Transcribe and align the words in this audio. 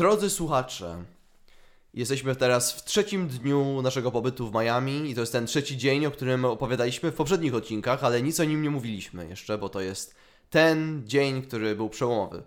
Drodzy 0.00 0.30
słuchacze, 0.30 1.04
jesteśmy 1.94 2.36
teraz 2.36 2.72
w 2.72 2.84
trzecim 2.84 3.28
dniu 3.28 3.82
naszego 3.82 4.10
pobytu 4.10 4.50
w 4.50 4.54
Miami 4.54 5.10
i 5.10 5.14
to 5.14 5.20
jest 5.20 5.32
ten 5.32 5.46
trzeci 5.46 5.76
dzień, 5.76 6.06
o 6.06 6.10
którym 6.10 6.44
opowiadaliśmy 6.44 7.10
w 7.10 7.14
poprzednich 7.14 7.54
odcinkach, 7.54 8.04
ale 8.04 8.22
nic 8.22 8.40
o 8.40 8.44
nim 8.44 8.62
nie 8.62 8.70
mówiliśmy 8.70 9.28
jeszcze, 9.28 9.58
bo 9.58 9.68
to 9.68 9.80
jest 9.80 10.14
ten 10.50 11.02
dzień, 11.06 11.42
który 11.42 11.76
był 11.76 11.88
przełomowy. 11.88 12.42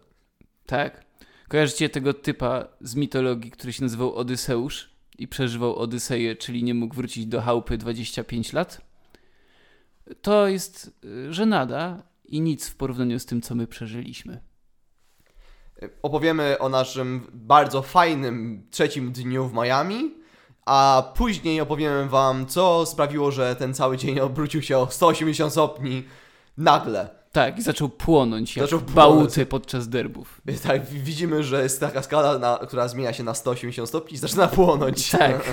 Tak. 0.66 1.05
Kojarzycie 1.47 1.89
tego 1.89 2.13
typa 2.13 2.68
z 2.81 2.96
mitologii, 2.96 3.52
który 3.52 3.74
się 3.74 3.84
nazywał 3.84 4.16
Odyseusz 4.16 4.90
i 5.18 5.28
przeżywał 5.28 5.76
Odyseję, 5.76 6.36
czyli 6.36 6.64
nie 6.64 6.74
mógł 6.74 6.96
wrócić 6.96 7.26
do 7.26 7.42
chałupy 7.42 7.78
25 7.78 8.54
lat? 8.54 8.82
To 10.22 10.48
jest 10.48 10.92
y, 11.06 11.34
żenada 11.34 12.04
i 12.26 12.42
nic 12.42 12.70
w 12.70 12.76
porównaniu 12.76 13.20
z 13.20 13.26
tym, 13.26 13.42
co 13.42 13.56
my 13.56 13.68
przeżyliśmy. 13.68 14.53
Opowiemy 16.02 16.59
o 16.59 16.70
naszym 16.70 17.27
bardzo 17.34 17.81
fajnym 17.81 18.63
trzecim 18.71 19.11
dniu 19.11 19.47
w 19.47 19.54
Miami, 19.54 20.14
a 20.65 21.04
później 21.15 21.61
opowiemy 21.61 22.10
wam, 22.10 22.46
co 22.46 22.86
sprawiło, 22.86 23.32
że 23.32 23.55
ten 23.55 23.74
cały 23.74 23.97
dzień 23.97 24.19
obrócił 24.19 24.61
się 24.61 24.77
o 24.77 24.88
180 24.91 25.51
stopni 25.51 26.04
nagle. 26.57 27.10
Tak, 27.32 27.57
i 27.57 27.61
zaczął 27.61 27.89
płonąć 27.89 28.55
jak 28.57 28.65
Zaczął 28.65 28.79
płonąć. 28.79 28.96
bałuty 28.96 29.46
podczas 29.46 29.88
derbów. 29.89 30.41
Tak, 30.68 30.86
wi- 30.86 31.00
widzimy, 31.00 31.43
że 31.43 31.64
jest 31.64 31.79
taka 31.79 32.02
skala, 32.03 32.39
na, 32.39 32.59
która 32.67 32.88
zmienia 32.88 33.13
się 33.13 33.23
na 33.23 33.33
180 33.33 33.89
stopni 33.89 34.13
i 34.16 34.17
zaczyna 34.17 34.47
płonąć. 34.47 35.11
Tak. 35.11 35.41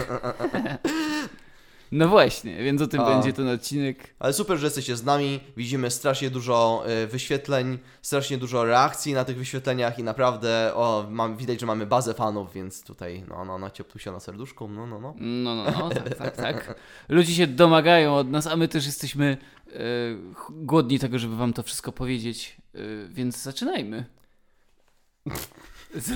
No 1.93 2.09
właśnie, 2.09 2.57
więc 2.63 2.83
o 2.83 2.87
tym 2.87 3.01
A. 3.01 3.11
będzie 3.11 3.33
ten 3.33 3.49
odcinek. 3.49 4.15
Ale 4.19 4.33
super, 4.33 4.59
że 4.59 4.67
jesteście 4.67 4.97
z 4.97 5.05
nami. 5.05 5.41
Widzimy 5.57 5.91
strasznie 5.91 6.31
dużo 6.31 6.85
y, 7.05 7.07
wyświetleń, 7.07 7.79
strasznie 8.03 8.39
dużo 8.39 8.65
reakcji 8.65 9.15
na 9.15 9.25
tych 9.25 9.37
wyświetleniach 9.37 9.99
i 9.99 10.03
naprawdę 10.03 10.75
o, 10.75 11.07
mam, 11.11 11.37
widać, 11.37 11.61
że 11.61 11.67
mamy 11.67 11.87
bazę 11.87 12.15
fanów, 12.15 12.53
więc 12.53 12.85
tutaj 12.85 13.25
no, 13.29 13.45
no, 13.45 13.59
no, 13.59 13.71
cieplusia 13.71 14.13
na 14.13 14.21
serduszku, 14.21 14.69
no, 14.69 14.87
no, 14.87 15.01
no. 15.01 15.15
No, 15.19 15.55
no, 15.55 15.65
no, 15.65 15.89
tak, 15.91 16.15
tak, 16.15 16.37
tak. 16.37 16.75
Ludzie 17.09 17.35
się 17.35 17.47
domagają 17.47 18.15
od 18.17 18.31
nas, 18.31 18.47
a 18.47 18.57
my 18.57 18.69
też 18.69 18.87
jesteśmy 18.87 19.37
e, 19.67 19.73
ch- 20.35 20.51
głodni 20.51 20.99
tego, 20.99 21.19
żeby 21.19 21.37
wam 21.37 21.53
to 21.53 21.63
wszystko 21.63 21.93
powiedzieć, 21.93 22.57
e, 22.75 22.79
więc 23.09 23.43
zaczynajmy. 23.43 24.05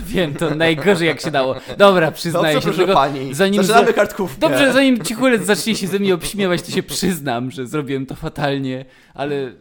Wiem, 0.06 0.34
to 0.34 0.54
najgorzej 0.54 1.08
jak 1.08 1.20
się 1.20 1.30
dało. 1.30 1.54
Dobra, 1.78 2.12
przyznaję 2.12 2.54
Dobrze, 2.54 2.70
się. 2.70 2.76
proszę 2.76 2.92
pani. 2.94 3.34
zanim 3.34 3.62
Zaczynamy 3.62 3.86
za- 3.86 3.92
kartkówkę. 3.92 4.40
Dobrze, 4.40 4.72
zanim 4.72 5.04
cichulec 5.04 5.42
zacznie 5.46 5.76
się 5.76 5.86
ze 5.86 5.98
mnie 5.98 6.14
obśmiewać, 6.14 6.62
to 6.62 6.70
się 6.70 6.82
przyznam, 6.82 7.50
że 7.50 7.66
zrobiłem 7.66 8.06
to 8.06 8.14
fatalnie, 8.14 8.84
ale 9.14 9.34
e, 9.36 9.52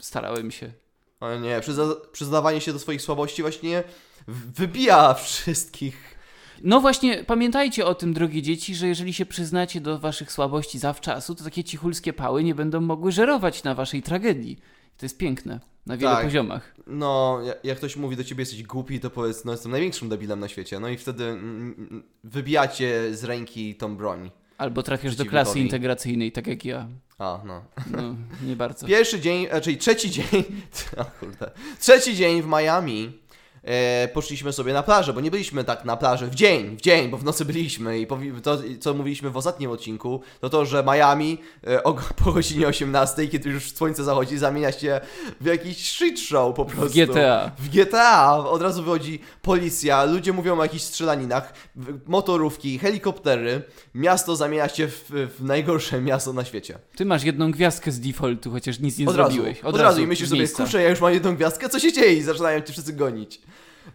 starałem 0.00 0.50
się. 0.50 0.72
O 1.20 1.34
nie, 1.38 1.60
przyzna 1.60 1.84
przyznawanie 2.12 2.60
się 2.60 2.72
do 2.72 2.78
swoich 2.78 3.02
słabości 3.02 3.42
właśnie 3.42 3.82
wybija 4.28 5.14
wszystkich. 5.14 6.14
No 6.62 6.80
właśnie, 6.80 7.24
pamiętajcie 7.24 7.86
o 7.86 7.94
tym, 7.94 8.14
drogie 8.14 8.42
dzieci, 8.42 8.74
że 8.74 8.86
jeżeli 8.88 9.12
się 9.12 9.26
przyznacie 9.26 9.80
do 9.80 9.98
waszych 9.98 10.32
słabości 10.32 10.78
zawczasu, 10.78 11.34
to 11.34 11.44
takie 11.44 11.64
cichulskie 11.64 12.12
pały 12.12 12.44
nie 12.44 12.54
będą 12.54 12.80
mogły 12.80 13.12
żerować 13.12 13.64
na 13.64 13.74
waszej 13.74 14.02
tragedii. 14.02 14.58
To 14.96 15.06
jest 15.06 15.18
piękne, 15.18 15.60
na 15.86 15.96
wielu 15.96 16.12
Tak. 16.14 16.24
poziomach. 16.24 16.74
No, 16.86 17.38
ja- 17.44 17.54
jak 17.64 17.78
ktoś 17.78 17.96
mówi 17.96 18.16
do 18.16 18.24
ciebie 18.24 18.42
jesteś 18.42 18.62
głupi, 18.62 19.00
to 19.00 19.10
powiedz, 19.10 19.44
no 19.44 19.52
jestem 19.52 19.72
największym 19.72 20.08
debilem 20.08 20.40
na 20.40 20.48
świecie. 20.48 20.80
No 20.80 20.88
i 20.88 20.96
wtedy 20.96 21.24
mm, 21.24 21.74
mm, 21.78 22.02
wybijacie 22.24 23.16
z 23.16 23.24
ręki 23.24 23.74
tą 23.74 23.96
broń. 23.96 24.30
Albo 24.58 24.82
trafiasz 24.82 25.16
do 25.16 25.26
klasy 25.26 25.60
integracyjnej, 25.60 26.32
tak 26.32 26.46
jak 26.46 26.64
ja. 26.64 26.88
A, 27.18 27.40
no. 27.44 27.64
No, 27.90 28.16
nie 28.42 28.56
bardzo. 28.56 28.86
Pierwszy 28.86 29.20
dzień, 29.20 29.46
czyli 29.62 29.76
trzeci 29.78 30.10
dzień, 30.10 30.44
o 30.96 31.04
kurde, 31.04 31.50
trzeci 31.80 32.16
dzień 32.16 32.42
w 32.42 32.46
Miami 32.46 33.18
e, 33.64 34.08
poszliśmy 34.08 34.52
sobie 34.52 34.72
na 34.72 34.82
plażę, 34.82 35.12
bo 35.12 35.20
nie 35.20 35.30
byliśmy 35.30 35.64
tak 35.64 35.84
na 35.84 35.96
plaży 35.96 36.26
w 36.26 36.34
dzień, 36.34 36.76
w 36.76 36.80
dzień, 36.80 37.08
bo 37.08 37.18
w 37.18 37.24
nocy 37.24 37.44
byliśmy 37.44 37.98
i 38.00 38.06
to, 38.42 38.58
co 38.80 38.94
mówiliśmy 38.94 39.30
w 39.30 39.36
ostatnim 39.36 39.70
odcinku, 39.70 40.20
to 40.40 40.48
to, 40.50 40.64
że 40.64 40.84
Miami 40.84 41.38
e, 41.66 41.82
o, 41.84 41.94
po 42.24 42.32
godzinie 42.32 42.66
18, 42.68 43.28
kiedy 43.28 43.50
już 43.50 43.72
słońce 43.72 44.04
zachodzi, 44.04 44.38
zamienia 44.38 44.72
się 44.72 45.00
w 45.40 45.44
jakiś 45.46 45.88
shit 45.90 46.20
show 46.20 46.54
po 46.56 46.64
W 46.64 46.72
prostu. 46.76 46.98
GTA. 46.98 47.50
W 47.58 47.68
GTA 47.68 48.36
od 48.38 48.62
razu 48.62 48.82
wychodzi 48.82 49.20
policja, 49.42 50.04
ludzie 50.04 50.32
mówią 50.32 50.58
o 50.58 50.62
jakichś 50.62 50.84
strzelaninach, 50.84 51.52
w- 51.76 52.08
motorówki, 52.08 52.78
helikoptery, 52.78 53.62
miasto 53.94 54.36
zamienia 54.36 54.68
się 54.68 54.88
w, 54.88 55.04
w 55.10 55.44
najgorsze 55.44 56.00
miasto 56.10 56.32
na 56.32 56.44
świecie. 56.44 56.78
Ty 56.96 57.04
masz 57.04 57.24
jedną 57.24 57.50
gwiazdkę 57.50 57.92
z 57.92 58.00
defaultu, 58.00 58.50
chociaż 58.50 58.78
nic 58.78 58.98
nie 58.98 59.06
Od 59.08 59.16
razu, 59.16 59.32
zrobiłeś. 59.32 59.60
od, 59.60 59.76
razu 59.76 60.02
i 60.02 60.06
myślisz 60.06 60.28
sobie, 60.28 60.48
kurczę, 60.48 60.82
ja 60.82 60.90
już 60.90 61.00
mam 61.00 61.12
jedną 61.12 61.36
gwiazdkę, 61.36 61.68
co 61.68 61.78
się 61.78 61.92
dzieje? 61.92 62.12
I 62.14 62.22
zaczynają 62.22 62.60
cię 62.60 62.72
wszyscy 62.72 62.92
gonić. 62.92 63.40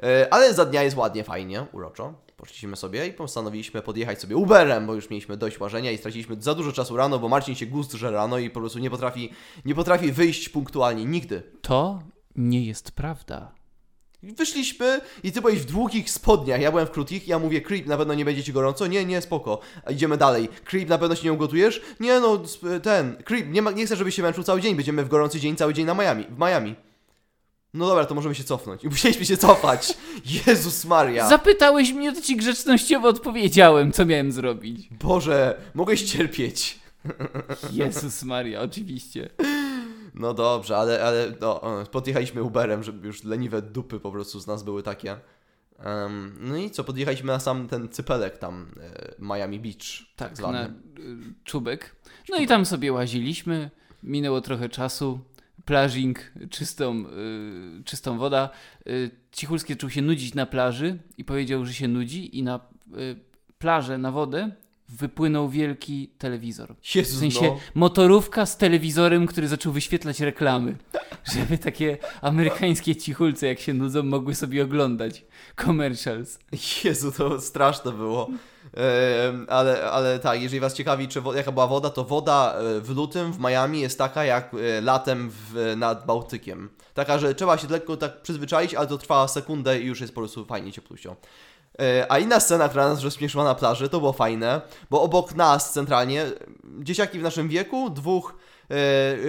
E, 0.04 0.34
ale 0.34 0.54
za 0.54 0.66
dnia 0.66 0.84
jest 0.84 0.98
ładnie, 0.98 1.24
fajnie, 1.24 1.66
uroczo. 1.72 2.14
Poszliśmy 2.38 2.76
sobie 2.76 3.08
i 3.08 3.14
postanowiliśmy 3.14 3.82
podjechać 3.82 4.22
sobie 4.22 4.38
Uberem, 4.38 4.88
bo 4.88 4.94
już 4.94 5.10
mieliśmy 5.10 5.38
dość 5.38 5.60
łażenia 5.60 5.92
i 5.92 5.98
straciliśmy 5.98 6.36
za 6.40 6.56
dużo 6.56 6.72
czasu 6.72 6.98
rano, 6.98 7.20
bo 7.20 7.30
Marcin 7.30 7.56
się 7.56 7.66
gust 7.66 7.92
że 7.92 8.12
rano 8.12 8.38
i 8.38 8.50
po 8.50 8.60
prostu 8.60 8.80
nie 8.80 8.90
potrafi, 8.90 9.34
nie 9.66 9.76
potrafi 9.76 10.12
wyjść 10.12 10.50
punktualnie, 10.50 11.06
nigdy. 11.06 11.44
To 11.62 12.00
nie 12.36 12.66
jest 12.66 12.92
prawda. 12.92 13.52
Wyszliśmy 14.24 15.02
i 15.24 15.32
ty 15.32 15.42
byłeś 15.42 15.60
w 15.60 15.66
długich 15.66 16.10
spodniach, 16.10 16.62
ja 16.62 16.72
byłem 16.72 16.88
w 16.88 16.92
krótkich 16.92 17.28
ja 17.28 17.40
mówię, 17.40 17.62
Creep, 17.62 17.86
na 17.86 17.98
pewno 17.98 18.14
nie 18.14 18.26
będzie 18.26 18.44
ci 18.44 18.54
gorąco? 18.54 18.88
Nie, 18.88 19.06
nie, 19.06 19.22
spoko. 19.22 19.60
Idziemy 19.90 20.18
dalej. 20.18 20.50
Creep, 20.66 20.90
na 20.90 20.98
pewno 20.98 21.16
się 21.16 21.24
nie 21.24 21.34
ugotujesz? 21.34 21.81
Nie 22.00 22.20
no, 22.20 22.42
ten, 22.84 23.24
Creep, 23.24 23.48
nie, 23.50 23.62
ma, 23.62 23.72
nie 23.72 23.86
chcę, 23.86 23.96
żebyś 23.96 24.16
się 24.16 24.22
męczył 24.22 24.44
cały 24.44 24.62
dzień, 24.62 24.76
będziemy 24.76 25.04
w 25.04 25.10
gorący 25.10 25.40
dzień 25.40 25.56
cały 25.56 25.74
dzień 25.74 25.86
na 25.86 25.94
Miami, 25.94 26.26
w 26.30 26.40
Miami. 26.40 26.76
No 27.74 27.88
dobra, 27.88 28.06
to 28.06 28.16
możemy 28.16 28.35
się 28.35 28.44
cofnąć. 28.44 28.84
I 28.84 28.88
musieliśmy 28.88 29.25
się 29.25 29.38
cofać. 29.38 29.97
Jezus 30.47 30.85
Maria. 30.85 31.30
Zapytałeś 31.30 31.94
mnie, 31.94 32.13
to 32.13 32.22
ci 32.22 32.35
grzecznościowo 32.35 33.07
odpowiedziałem, 33.07 33.91
co 33.91 34.06
miałem 34.06 34.31
zrobić. 34.31 34.90
Boże, 34.91 35.62
mogłeś 35.74 36.03
cierpieć. 36.03 36.80
Jezus 37.72 38.24
Maria, 38.24 38.62
oczywiście. 38.62 39.30
No 40.13 40.34
dobrze, 40.34 40.78
ale, 40.78 41.03
ale 41.03 41.34
no, 41.41 41.81
e, 41.81 41.85
podjechaliśmy 41.85 42.44
Uberem, 42.44 42.84
żeby 42.84 43.07
już 43.07 43.24
leniwe 43.24 43.62
dupy 43.62 44.00
po 44.00 44.12
prostu 44.12 44.40
z 44.40 44.47
nas 44.47 44.63
były 44.63 44.84
takie. 44.84 45.18
Em, 45.80 46.38
no 46.40 46.57
i 46.57 46.72
co, 46.72 46.84
podjechaliśmy 46.84 47.28
na 47.28 47.40
sam 47.40 47.68
ten 47.68 47.90
cypelek 47.90 48.38
tam, 48.38 48.72
e, 48.81 49.13
Miami 49.19 49.59
Beach. 49.59 50.06
Tak, 50.16 50.38
zwany. 50.38 50.57
na 50.57 50.66
y, 51.03 51.18
czubek. 51.44 51.96
No 52.30 52.38
i 52.38 52.47
tam 52.47 52.66
sobie 52.66 52.94
łaziliśmy. 52.94 53.69
Minęło 54.03 54.41
trochę 54.41 54.69
czasu. 54.69 55.19
Plażing, 55.69 56.31
czystą, 56.50 57.06
y, 57.80 57.84
czystą 57.84 58.18
woda. 58.18 58.50
Y, 58.88 59.12
Cichulski 59.31 59.74
zaczął 59.74 59.90
się 59.90 60.02
nudzić 60.02 60.34
na 60.34 60.46
plaży 60.46 60.97
i 61.18 61.24
powiedział, 61.24 61.66
że 61.66 61.74
się 61.74 61.88
nudzi 61.88 62.38
i 62.38 62.44
na 62.44 62.59
y, 62.97 63.16
plażę, 63.59 63.97
na 63.97 64.12
wodę 64.12 64.52
wypłynął 64.90 65.50
wielki 65.50 66.09
telewizor. 66.18 66.75
W 66.81 66.96
Jezus, 66.96 67.19
sensie 67.19 67.41
no. 67.41 67.59
motorówka 67.75 68.46
z 68.46 68.57
telewizorem, 68.57 69.28
który 69.28 69.47
zaczął 69.47 69.74
wyświetlać 69.74 70.19
reklamy. 70.19 70.78
Żeby 71.35 71.57
takie 71.57 71.97
amerykańskie 72.22 72.96
cichulce, 72.96 73.47
jak 73.47 73.59
się 73.59 73.74
nudzą, 73.74 74.03
mogły 74.03 74.36
sobie 74.36 74.63
oglądać 74.63 75.25
commercials. 75.66 76.40
Jezu, 76.84 77.12
to 77.12 77.41
straszne 77.41 77.91
było. 77.91 78.30
Ale, 79.47 79.91
ale 79.91 80.19
tak, 80.19 80.41
jeżeli 80.41 80.59
Was 80.59 80.74
ciekawi, 80.74 81.07
czy 81.07 81.22
wo- 81.22 81.34
jaka 81.34 81.52
była 81.52 81.68
woda, 81.68 81.90
to 81.90 82.03
woda 82.03 82.53
e, 82.78 82.80
w 82.81 82.90
lutym 82.90 83.34
w 83.34 83.40
Miami 83.40 83.80
jest 83.81 83.97
taka 83.97 84.24
jak 84.25 84.52
e, 84.53 84.81
latem 84.81 85.30
w, 85.31 85.74
nad 85.78 86.06
Bałtykiem. 86.06 86.69
Taka, 86.94 87.19
że 87.19 87.35
trzeba 87.35 87.57
się 87.57 87.68
lekko 87.68 87.97
tak 87.97 88.22
przyzwyczaić, 88.22 88.74
ale 88.75 88.88
to 88.88 88.97
trwa 88.97 89.28
sekundę 89.28 89.80
i 89.80 89.85
już 89.85 90.02
jest 90.02 90.13
po 90.16 90.22
prostu 90.22 90.46
fajnie 90.46 90.72
ciepluścią. 90.72 91.16
E, 91.81 92.06
A 92.12 92.19
inna 92.19 92.40
scena, 92.40 92.69
która 92.69 92.90
nas 92.90 93.03
rozśmieszyła 93.03 93.44
na 93.44 93.56
plaży, 93.56 93.90
to 93.90 94.00
było 94.00 94.13
fajne, 94.13 94.62
bo 94.90 95.01
obok 95.01 95.36
nas 95.36 95.74
centralnie, 95.74 96.22
e, 96.24 96.30
dzieciaki 96.80 97.19
w 97.19 97.24
naszym 97.24 97.50
wieku, 97.50 97.90
dwóch 97.90 98.36
e, 98.72 98.75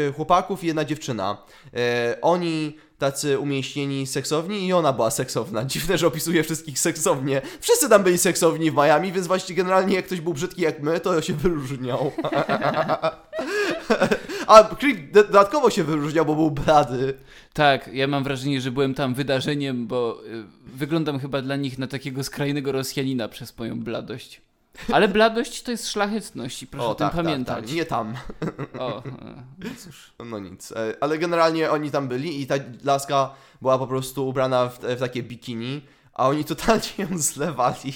e, 0.09 0.13
chłopaków 0.13 0.65
i 0.65 0.67
jedna 0.67 0.85
dziewczyna. 0.85 1.37
E, 1.75 2.19
Oni 2.23 2.77
tacy 3.01 3.39
umieśnieni, 3.39 4.07
seksowni 4.07 4.67
i 4.67 4.73
ona 4.73 4.93
była 4.93 5.11
seksowna. 5.11 5.65
Dziwne, 5.65 5.99
że 5.99 6.07
opisuje 6.07 6.45
wszystkich 6.45 6.79
seksownie. 6.79 7.43
Wszyscy 7.61 7.89
tam 7.89 8.03
byli 8.03 8.19
seksowni 8.19 8.71
w 8.71 8.75
Miami, 8.75 9.13
więc 9.13 9.27
właściwie 9.27 9.57
generalnie 9.57 9.95
jak 9.95 10.07
ktoś 10.07 10.21
był 10.21 10.35
brzydki 10.35 10.63
jak 10.63 10.83
my, 10.83 11.01
to 11.01 11.23
się 11.23 11.35
wyróżniał. 11.35 12.13
A 14.47 14.63
Creep 14.65 15.11
do- 15.13 15.25
dodatkowo 15.25 15.71
się 15.71 15.85
wyróżniał, 15.85 16.27
bo 16.27 16.35
był 16.35 16.51
blady. 16.51 17.15
Tak, 17.53 17.91
ja 17.93 18.07
mam 18.07 18.25
wrażenie, 18.25 18.61
że 18.61 18.71
byłem 18.71 18.95
tam 18.95 19.15
wydarzeniem, 19.15 19.87
bo 19.87 20.21
y, 20.27 20.45
wyglądam 20.77 21.21
chyba 21.21 21.43
dla 21.43 21.57
nich 21.57 21.79
na 21.79 21.87
takiego 21.87 22.25
skrajnego 22.25 22.73
Rosjanina 22.73 23.29
przez 23.29 23.59
moją 23.59 23.81
bladość. 23.81 24.41
Ale 24.93 25.09
bladość 25.09 25.63
to 25.63 25.71
jest 25.71 25.89
szlachetność 25.89 26.63
i 26.63 26.67
proszę 26.67 26.87
o, 26.87 26.95
tym 26.95 27.07
tak, 27.07 27.17
pamiętać. 27.17 27.57
Tak, 27.57 27.65
tak. 27.67 27.75
Nie 27.75 27.85
tam. 27.85 28.15
O, 28.79 28.99
e, 28.99 29.03
no 29.59 29.71
cóż. 29.79 30.13
No 30.27 30.39
nic. 30.39 30.73
E, 30.73 30.95
Ale 31.01 31.19
generalnie 31.19 31.71
oni 31.71 31.91
tam 31.91 32.09
byli 32.09 32.43
i 32.43 32.47
ta 32.47 32.55
laska 32.85 33.31
była 33.63 33.79
po 33.79 33.87
prostu 33.87 34.29
ubrana 34.29 34.69
w, 34.69 34.79
w 34.79 35.01
takie 35.01 35.23
bikini, 35.23 35.81
a 36.15 36.29
oni 36.29 36.45
totalnie 36.45 36.83
ją 36.99 37.19
zlewali. 37.19 37.93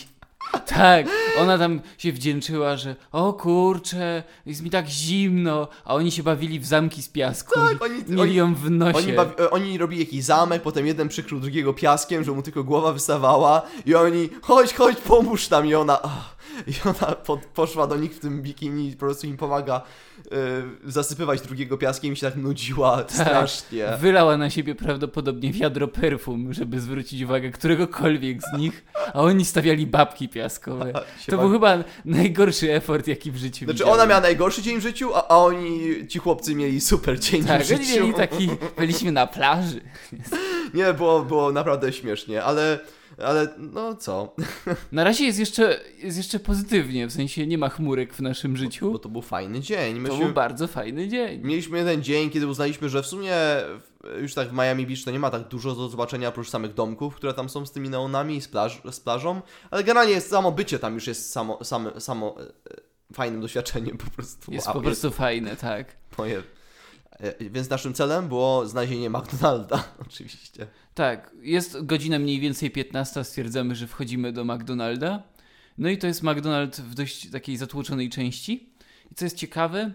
Tak, 0.67 1.07
ona 1.41 1.59
tam 1.59 1.81
się 1.99 2.13
wdzięczyła, 2.13 2.77
że 2.77 2.97
o 3.13 3.33
kurczę, 3.33 4.23
jest 4.47 4.63
mi 4.63 4.71
tak 4.71 4.89
zimno, 4.89 5.69
a 5.85 5.95
oni 5.95 6.11
się 6.13 6.23
bawili 6.23 6.61
w 6.61 6.67
zamki 6.67 7.03
z 7.03 7.09
piasku. 7.09 7.55
Tak, 7.55 7.83
oni- 7.83 8.05
mieli 8.09 8.35
ją 8.35 8.55
w 8.55 8.71
nosie. 8.71 8.99
Oni, 8.99 9.13
bawi, 9.13 9.33
e, 9.41 9.51
oni 9.51 9.79
robili 9.79 10.01
jakiś 10.01 10.25
zamek, 10.25 10.63
potem 10.63 10.87
jeden 10.87 11.09
przykrył 11.09 11.41
drugiego 11.41 11.75
piaskiem, 11.75 12.25
że 12.25 12.33
mu 12.33 12.43
tylko 12.43 12.65
głowa 12.65 12.93
wystawała 12.93 13.63
i 13.87 13.95
oni, 13.95 14.29
chodź, 14.43 14.75
chodź, 14.75 14.97
pomóż 14.97 15.49
tam 15.49 15.67
i 15.67 15.75
ona, 15.75 16.03
ach, 16.03 16.34
i 16.67 16.89
ona 16.89 17.15
po, 17.15 17.37
poszła 17.55 17.87
do 17.87 17.97
nich 17.97 18.13
w 18.15 18.19
tym 18.19 18.43
bikini 18.43 18.89
i 18.89 18.93
po 18.93 18.99
prostu 18.99 19.27
im 19.27 19.37
pomaga 19.37 19.83
e, 20.33 20.37
zasypywać 20.91 21.41
drugiego 21.41 21.79
piaskiem 21.79 22.13
i 22.13 22.17
się 22.17 22.27
tak 22.27 22.37
nudziła 22.37 23.05
strasznie. 23.09 23.87
Wylała 24.01 24.37
na 24.37 24.51
siebie 24.51 24.75
prawdopodobnie 24.75 25.53
wiadro 25.53 25.89
perfum, 25.89 26.53
żeby 26.53 26.81
zwrócić 26.81 27.23
uwagę 27.23 27.51
któregokolwiek 27.51 28.43
z 28.43 28.59
nich, 28.59 28.85
a 29.15 29.21
oni 29.21 29.45
stawiali 29.45 29.87
babki 29.87 30.29
piaskowe. 30.29 30.93
To 31.27 31.39
był 31.39 31.51
chyba 31.51 31.85
najgorszy 32.05 32.73
effort, 32.73 33.07
jaki 33.07 33.31
w 33.31 33.37
życiu 33.37 33.65
Znaczy 33.65 33.73
widziałem. 33.73 33.95
ona 33.95 34.07
miała 34.07 34.21
najgorszy 34.21 34.63
dzień 34.63 34.79
w 34.79 34.83
życiu, 34.83 35.15
a, 35.15 35.29
a 35.29 35.37
oni, 35.37 35.81
ci 36.09 36.19
chłopcy 36.19 36.55
mieli 36.55 36.81
super 36.81 37.19
dzień 37.21 37.45
Tak, 37.45 37.63
w 37.63 37.67
życiu. 37.67 38.01
mieli 38.01 38.15
taki, 38.15 38.49
byliśmy 38.77 39.13
na 39.13 39.27
plaży. 39.27 39.81
Nie, 40.75 40.93
było, 40.95 41.23
było 41.23 41.53
naprawdę 41.53 41.93
śmiesznie, 41.93 42.45
ale, 42.45 42.79
ale 43.19 43.49
no 43.59 43.95
co, 43.95 44.35
Na 44.93 45.05
razie 45.05 45.25
jest 45.25 45.39
jeszcze, 45.39 45.81
jest 45.99 46.17
jeszcze 46.17 46.39
pozytywnie, 46.39 47.07
w 47.07 47.13
sensie 47.13 47.47
nie 47.47 47.59
ma 47.59 47.69
chmurek 47.69 48.15
w 48.15 48.21
naszym 48.21 48.57
życiu. 48.57 48.93
bo 48.93 48.99
to 48.99 49.09
był 49.09 49.23
fajny 49.23 49.61
dzień. 49.61 49.95
To 49.95 50.01
Myśmy, 50.01 50.19
był 50.25 50.35
bardzo 50.35 50.67
fajny 50.69 51.09
dzień. 51.09 51.41
Mieliśmy 51.45 51.79
jeden 51.79 52.03
dzień, 52.03 52.31
kiedy 52.31 52.47
uznaliśmy, 52.47 52.89
że 52.89 53.03
w 53.03 53.07
sumie 53.07 53.33
już 54.21 54.35
tak 54.35 54.49
w 54.49 54.53
Miami 54.53 54.87
Beach 54.87 55.03
to 55.05 55.11
nie 55.11 55.19
ma 55.19 55.31
tak 55.31 55.49
dużo 55.49 55.75
do 55.75 55.89
zobaczenia 55.89 56.29
oprócz 56.29 56.49
samych 56.51 56.75
domków, 56.75 57.15
które 57.17 57.35
tam 57.35 57.49
są 57.49 57.67
z 57.67 57.73
tymi 57.73 57.91
neonami 57.91 58.37
i 58.37 58.41
z, 58.41 58.49
plaż, 58.49 58.83
z 58.91 59.01
plażą, 59.01 59.41
ale 59.71 59.85
generalnie 59.85 60.21
samo 60.21 60.53
bycie 60.53 60.79
tam 60.79 60.95
już 60.95 61.07
jest 61.07 61.33
samo, 61.33 61.65
samo, 61.65 62.01
samo 62.01 62.37
e, 62.41 63.15
fajnym 63.15 63.41
doświadczeniem 63.41 63.99
po 63.99 64.11
prostu. 64.11 64.53
Jest 64.53 64.67
Wow, 64.67 64.75
po 64.75 64.83
prostu 64.83 65.11
fajne, 65.11 65.57
tak. 65.57 65.97
moje. 66.19 66.43
E, 67.21 67.51
Więc 67.51 67.71
naszym 67.71 67.95
celem 67.95 68.29
było 68.29 68.67
znalezienie 68.67 69.11
McDonalda, 69.11 69.85
oczywiście. 70.07 70.67
Tak, 70.95 71.31
jest 71.41 71.85
godzina 71.87 72.19
mniej 72.19 72.41
więcej 72.41 72.71
15, 72.71 73.25
stwierdzamy, 73.25 73.75
że 73.75 73.87
wchodzimy 73.87 74.33
do 74.33 74.45
McDonalda. 74.45 75.23
No 75.79 75.89
i 75.89 75.99
to 75.99 76.07
jest 76.07 76.23
McDonald 76.23 76.77
w 76.81 76.95
dość 76.95 77.31
takiej 77.31 77.57
zatłoczonej 77.57 78.11
części. 78.11 78.75
I 79.13 79.15
co 79.15 79.25
jest 79.25 79.37
ciekawe, 79.37 79.93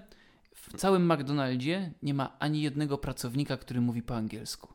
w 0.55 0.77
całym 0.77 1.13
McDonaldzie 1.13 1.91
nie 2.03 2.13
ma 2.13 2.37
ani 2.39 2.61
jednego 2.61 2.97
pracownika, 2.97 3.57
który 3.57 3.81
mówi 3.81 4.01
po 4.01 4.15
angielsku. 4.15 4.73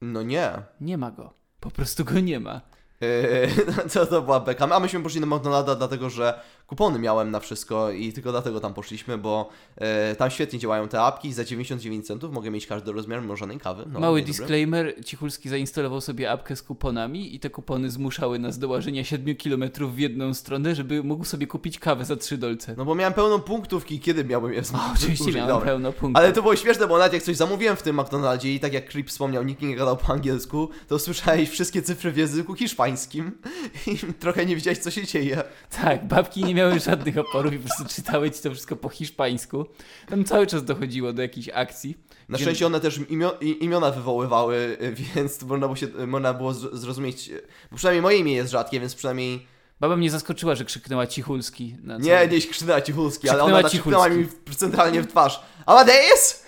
No 0.00 0.22
nie. 0.22 0.52
Nie 0.80 0.98
ma 0.98 1.10
go. 1.10 1.34
Po 1.60 1.70
prostu 1.70 2.04
go 2.04 2.20
nie 2.20 2.40
ma. 2.40 2.60
Eee, 3.00 3.48
to, 3.92 4.06
to 4.06 4.22
była 4.22 4.40
beka. 4.40 4.68
A 4.70 4.80
myśmy 4.80 5.00
poszli 5.00 5.20
do 5.20 5.26
McDonalda 5.26 5.74
dlatego, 5.74 6.10
że 6.10 6.40
kupony 6.68 6.98
miałem 6.98 7.30
na 7.30 7.40
wszystko 7.40 7.90
i 7.90 8.12
tylko 8.12 8.30
dlatego 8.30 8.60
tam 8.60 8.74
poszliśmy, 8.74 9.18
bo 9.18 9.48
e, 9.76 10.16
tam 10.16 10.30
świetnie 10.30 10.58
działają 10.58 10.88
te 10.88 11.02
apki. 11.02 11.32
Za 11.32 11.44
99 11.44 12.06
centów 12.06 12.32
mogę 12.32 12.50
mieć 12.50 12.66
każdy 12.66 12.92
rozmiar 12.92 13.22
mrożonej 13.22 13.58
kawy. 13.58 13.84
No, 13.92 14.00
Mały 14.00 14.18
dzień 14.18 14.26
dobry. 14.26 14.40
disclaimer, 14.40 15.04
Cichulski 15.04 15.48
zainstalował 15.48 16.00
sobie 16.00 16.30
apkę 16.30 16.56
z 16.56 16.62
kuponami 16.62 17.34
i 17.34 17.40
te 17.40 17.50
kupony 17.50 17.90
zmuszały 17.90 18.38
nas 18.38 18.58
do 18.58 18.68
łażenia 18.68 19.04
7 19.04 19.36
km 19.36 19.64
w 19.94 19.98
jedną 19.98 20.34
stronę, 20.34 20.74
żeby 20.74 21.02
mógł 21.02 21.24
sobie 21.24 21.46
kupić 21.46 21.78
kawę 21.78 22.04
za 22.04 22.16
3 22.16 22.38
dolce. 22.38 22.74
No 22.78 22.84
bo 22.84 22.94
miałem 22.94 23.12
pełną 23.12 23.40
punktówki, 23.40 24.00
kiedy 24.00 24.24
miałbym 24.24 24.52
je 24.52 24.60
O, 24.60 24.92
oczywiście 24.94 25.32
miałem 25.32 25.48
Dobra. 25.48 25.66
pełno 25.66 25.92
punktów. 25.92 26.16
Ale 26.16 26.32
to 26.32 26.42
było 26.42 26.56
śmieszne, 26.56 26.86
bo 26.86 26.98
nawet 26.98 27.12
jak 27.12 27.22
coś 27.22 27.36
zamówiłem 27.36 27.76
w 27.76 27.82
tym 27.82 28.00
McDonaldzie 28.00 28.54
i 28.54 28.60
tak 28.60 28.72
jak 28.72 28.88
Creep 28.88 29.08
wspomniał, 29.08 29.42
nikt 29.44 29.62
nie 29.62 29.76
gadał 29.76 29.96
po 29.96 30.12
angielsku, 30.12 30.68
to 30.88 30.98
słyszałeś 30.98 31.50
wszystkie 31.50 31.82
cyfry 31.82 32.12
w 32.12 32.16
języku 32.16 32.54
hiszpańskim 32.54 33.32
i 33.86 33.96
trochę 34.14 34.46
nie 34.46 34.56
wiedziałeś, 34.56 34.78
co 34.78 34.90
się 34.90 35.06
dzieje. 35.06 35.42
Tak, 35.82 36.08
babki 36.08 36.44
nie 36.44 36.57
miały 36.58 36.80
żadnych 36.80 37.18
oporów 37.18 37.52
i 37.52 37.58
po 37.58 37.68
prostu 37.68 37.94
czytały 37.94 38.30
ci 38.30 38.42
to 38.42 38.50
wszystko 38.50 38.76
po 38.76 38.88
hiszpańsku. 38.88 39.66
Tam 40.08 40.24
cały 40.24 40.46
czas 40.46 40.64
dochodziło 40.64 41.12
do 41.12 41.22
jakichś 41.22 41.48
akcji. 41.54 41.96
Na 42.28 42.38
Wiem- 42.38 42.44
szczęście 42.44 42.66
one 42.66 42.80
też 42.80 43.00
imio 43.08 43.36
imiona 43.40 43.90
wywoływały, 43.90 44.78
więc 45.14 45.42
można 45.42 45.66
było, 45.66 45.76
się, 45.76 45.86
można 46.06 46.34
było 46.34 46.52
zr- 46.52 46.76
zrozumieć, 46.76 47.30
bo 47.70 47.76
przynajmniej 47.76 48.02
moje 48.02 48.18
imię 48.18 48.32
jest 48.34 48.50
rzadkie, 48.50 48.80
więc 48.80 48.94
przynajmniej 48.94 49.46
Baba 49.80 49.96
mnie 49.96 50.10
zaskoczyła, 50.10 50.54
że 50.54 50.64
krzyknęła 50.64 51.06
Cichulski. 51.06 51.76
Na 51.82 51.98
nie, 51.98 52.28
nie 52.30 52.40
krzyknęła 52.40 52.80
Cichulski, 52.80 53.28
ale 53.28 53.38
Krzyknęła 53.38 53.58
ona 53.58 53.62
tak 53.62 53.72
krzyknęła 53.72 54.08
mi 54.08 54.26
centralnie 54.56 55.02
w 55.02 55.06
twarz. 55.06 55.40
Amadeus! 55.66 56.42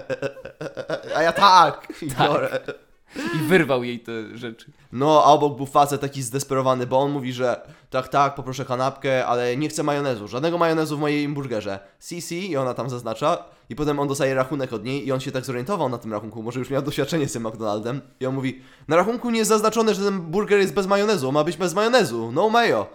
A 1.16 1.22
ja 1.22 1.32
tak, 1.32 1.88
Tak. 2.18 2.83
I 3.16 3.38
wyrwał 3.38 3.84
jej 3.84 4.00
te 4.00 4.38
rzeczy. 4.38 4.72
No, 4.92 5.22
a 5.24 5.26
obok 5.26 5.56
był 5.56 5.66
facet 5.66 6.00
taki 6.00 6.22
zdesperowany, 6.22 6.86
bo 6.86 6.98
on 6.98 7.10
mówi, 7.10 7.32
że 7.32 7.60
tak, 7.90 8.08
tak, 8.08 8.34
poproszę 8.34 8.64
kanapkę, 8.64 9.26
ale 9.26 9.56
nie 9.56 9.68
chcę 9.68 9.82
majonezu, 9.82 10.28
żadnego 10.28 10.58
majonezu 10.58 10.96
w 10.96 11.00
moim 11.00 11.34
burgerze. 11.34 11.78
CC 11.98 12.34
i 12.34 12.56
ona 12.56 12.74
tam 12.74 12.90
zaznacza 12.90 13.44
i 13.70 13.76
potem 13.76 14.00
on 14.00 14.08
dostaje 14.08 14.34
rachunek 14.34 14.72
od 14.72 14.84
niej 14.84 15.06
i 15.06 15.12
on 15.12 15.20
się 15.20 15.32
tak 15.32 15.44
zorientował 15.44 15.88
na 15.88 15.98
tym 15.98 16.12
rachunku, 16.12 16.42
może 16.42 16.58
już 16.58 16.70
miał 16.70 16.82
doświadczenie 16.82 17.28
z 17.28 17.32
tym 17.32 17.46
McDonaldem 17.46 18.00
i 18.20 18.26
on 18.26 18.34
mówi, 18.34 18.62
na 18.88 18.96
rachunku 18.96 19.30
nie 19.30 19.38
jest 19.38 19.48
zaznaczone, 19.48 19.94
że 19.94 20.04
ten 20.04 20.20
burger 20.20 20.58
jest 20.58 20.74
bez 20.74 20.86
majonezu, 20.86 21.32
ma 21.32 21.44
być 21.44 21.56
bez 21.56 21.74
majonezu, 21.74 22.32
no 22.32 22.48
mayo. 22.48 22.86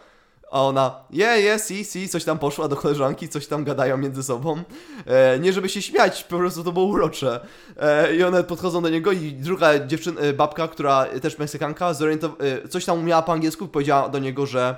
A 0.52 0.62
ona, 0.64 0.96
je, 1.10 1.26
je, 1.26 1.60
si, 1.60 1.86
si, 1.86 2.10
coś 2.10 2.24
tam 2.24 2.40
poszła 2.40 2.68
do 2.68 2.76
koleżanki, 2.76 3.30
coś 3.30 3.48
tam 3.48 3.64
gadają 3.64 3.98
między 3.98 4.24
sobą. 4.24 4.64
E, 5.06 5.40
nie 5.40 5.54
żeby 5.54 5.70
się 5.70 5.82
śmiać, 5.82 6.24
po 6.24 6.38
prostu 6.38 6.64
to 6.64 6.72
było 6.72 6.86
urocze. 6.86 7.40
E, 7.78 8.16
I 8.16 8.24
one 8.24 8.44
podchodzą 8.44 8.82
do 8.82 8.90
niego 8.90 9.12
i 9.12 9.32
druga 9.34 9.80
dziewczyna, 9.88 10.22
e, 10.22 10.34
babka, 10.34 10.68
która 10.68 11.06
też 11.22 11.38
Meksykanka, 11.38 11.92
zorientow- 11.94 12.64
e, 12.66 12.68
coś 12.68 12.86
tam 12.86 13.00
umiała 13.00 13.22
po 13.22 13.32
angielsku, 13.32 13.68
powiedziała 13.68 14.10
do 14.10 14.20
niego, 14.20 14.46
że 14.46 14.76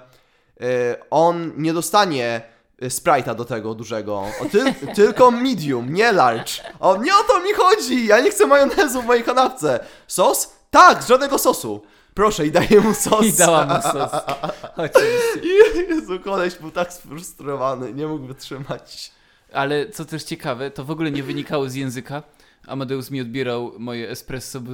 e, 0.61 0.65
on 1.09 1.51
nie 1.57 1.73
dostanie 1.73 2.41
e, 2.81 2.87
Sprite'a 2.87 3.35
do 3.35 3.45
tego 3.45 3.75
dużego, 3.75 4.23
o, 4.41 4.45
ty, 4.51 4.73
tylko 4.95 5.31
medium, 5.31 5.93
nie 5.93 6.11
large. 6.11 6.53
On, 6.79 7.03
nie 7.03 7.13
o 7.15 7.23
to 7.27 7.39
mi 7.39 7.53
chodzi, 7.53 8.07
ja 8.07 8.19
nie 8.19 8.31
chcę 8.31 8.47
majonezu 8.47 9.01
w 9.01 9.05
mojej 9.05 9.23
kanapce. 9.23 9.79
Sos? 10.07 10.51
Tak, 10.71 11.03
żadnego 11.07 11.37
sosu. 11.37 11.81
Proszę, 12.13 12.47
i 12.47 12.51
daję 12.51 12.81
mu 12.81 12.93
sos. 12.93 13.25
I 13.25 13.33
dała 13.33 13.65
mu 13.65 13.81
sos. 13.81 14.11
Oczywiście. 14.85 15.85
Jezu, 15.89 16.19
koleś 16.19 16.55
był 16.55 16.71
tak 16.71 16.93
sfrustrowany, 16.93 17.93
nie 17.93 18.07
mógł 18.07 18.25
wytrzymać. 18.25 19.11
Ale 19.53 19.89
co 19.89 20.05
też 20.05 20.23
ciekawe, 20.23 20.71
to 20.71 20.85
w 20.85 20.91
ogóle 20.91 21.11
nie 21.11 21.23
wynikało 21.23 21.69
z 21.69 21.75
języka. 21.75 22.23
Amadeus 22.67 23.11
mi 23.11 23.21
odbierał 23.21 23.73
moje 23.79 24.09
espresso, 24.09 24.59
bo 24.61 24.71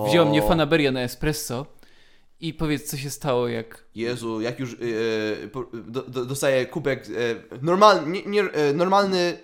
O. 0.00 0.06
wziął 0.08 0.26
mnie 0.26 0.42
fanaberia 0.42 0.92
na 0.92 1.00
espresso. 1.00 1.66
I 2.40 2.54
powiedz, 2.54 2.90
co 2.90 2.96
się 2.96 3.10
stało, 3.10 3.48
jak... 3.48 3.84
Jezu, 3.94 4.40
jak 4.40 4.60
już 4.60 4.80
yy, 4.80 5.50
do, 5.72 6.02
do, 6.02 6.24
dostaję 6.24 6.66
kubek, 6.66 7.08
yy, 7.08 7.16
normal, 7.62 8.10
nie, 8.10 8.22
nie, 8.22 8.40
yy, 8.40 8.50
normalny 8.74 9.38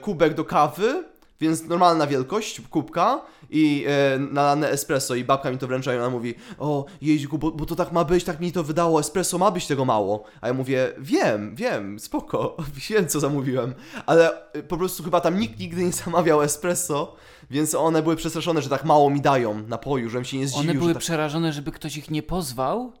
kubek 0.00 0.34
do 0.34 0.44
kawy, 0.44 1.04
więc 1.40 1.64
normalna 1.64 2.06
wielkość 2.06 2.60
kubka 2.70 3.20
i 3.50 3.80
yy, 3.80 4.26
nalane 4.30 4.70
espresso 4.70 5.14
i 5.14 5.24
babka 5.24 5.50
mi 5.50 5.58
to 5.58 5.66
wręcza 5.66 5.94
i 5.94 5.98
ona 5.98 6.10
mówi 6.10 6.34
o 6.58 6.84
Jeździku, 7.02 7.38
bo, 7.38 7.50
bo 7.50 7.66
to 7.66 7.76
tak 7.76 7.92
ma 7.92 8.04
być, 8.04 8.24
tak 8.24 8.40
mi 8.40 8.52
to 8.52 8.62
wydało, 8.62 9.00
espresso 9.00 9.38
ma 9.38 9.50
być 9.50 9.66
tego 9.66 9.84
mało. 9.84 10.24
A 10.40 10.48
ja 10.48 10.54
mówię, 10.54 10.92
wiem, 10.98 11.56
wiem, 11.56 11.98
spoko, 11.98 12.56
wiem 12.90 13.08
co 13.08 13.20
zamówiłem, 13.20 13.74
ale 14.06 14.30
yy, 14.54 14.62
po 14.62 14.76
prostu 14.76 15.02
chyba 15.02 15.20
tam 15.20 15.38
nikt 15.38 15.58
nigdy 15.58 15.84
nie 15.84 15.92
zamawiał 15.92 16.42
espresso, 16.42 17.16
więc 17.50 17.74
one 17.74 18.02
były 18.02 18.16
przestraszone, 18.16 18.62
że 18.62 18.68
tak 18.68 18.84
mało 18.84 19.10
mi 19.10 19.20
dają 19.20 19.62
napoju, 19.68 20.08
żebym 20.08 20.24
się 20.24 20.38
nie 20.38 20.48
zdziwił, 20.48 20.70
One 20.70 20.78
były 20.78 20.88
że 20.88 20.94
tak 20.94 21.02
przerażone, 21.02 21.52
żeby 21.52 21.72
ktoś 21.72 21.96
ich 21.96 22.10
nie 22.10 22.22
pozwał. 22.22 22.92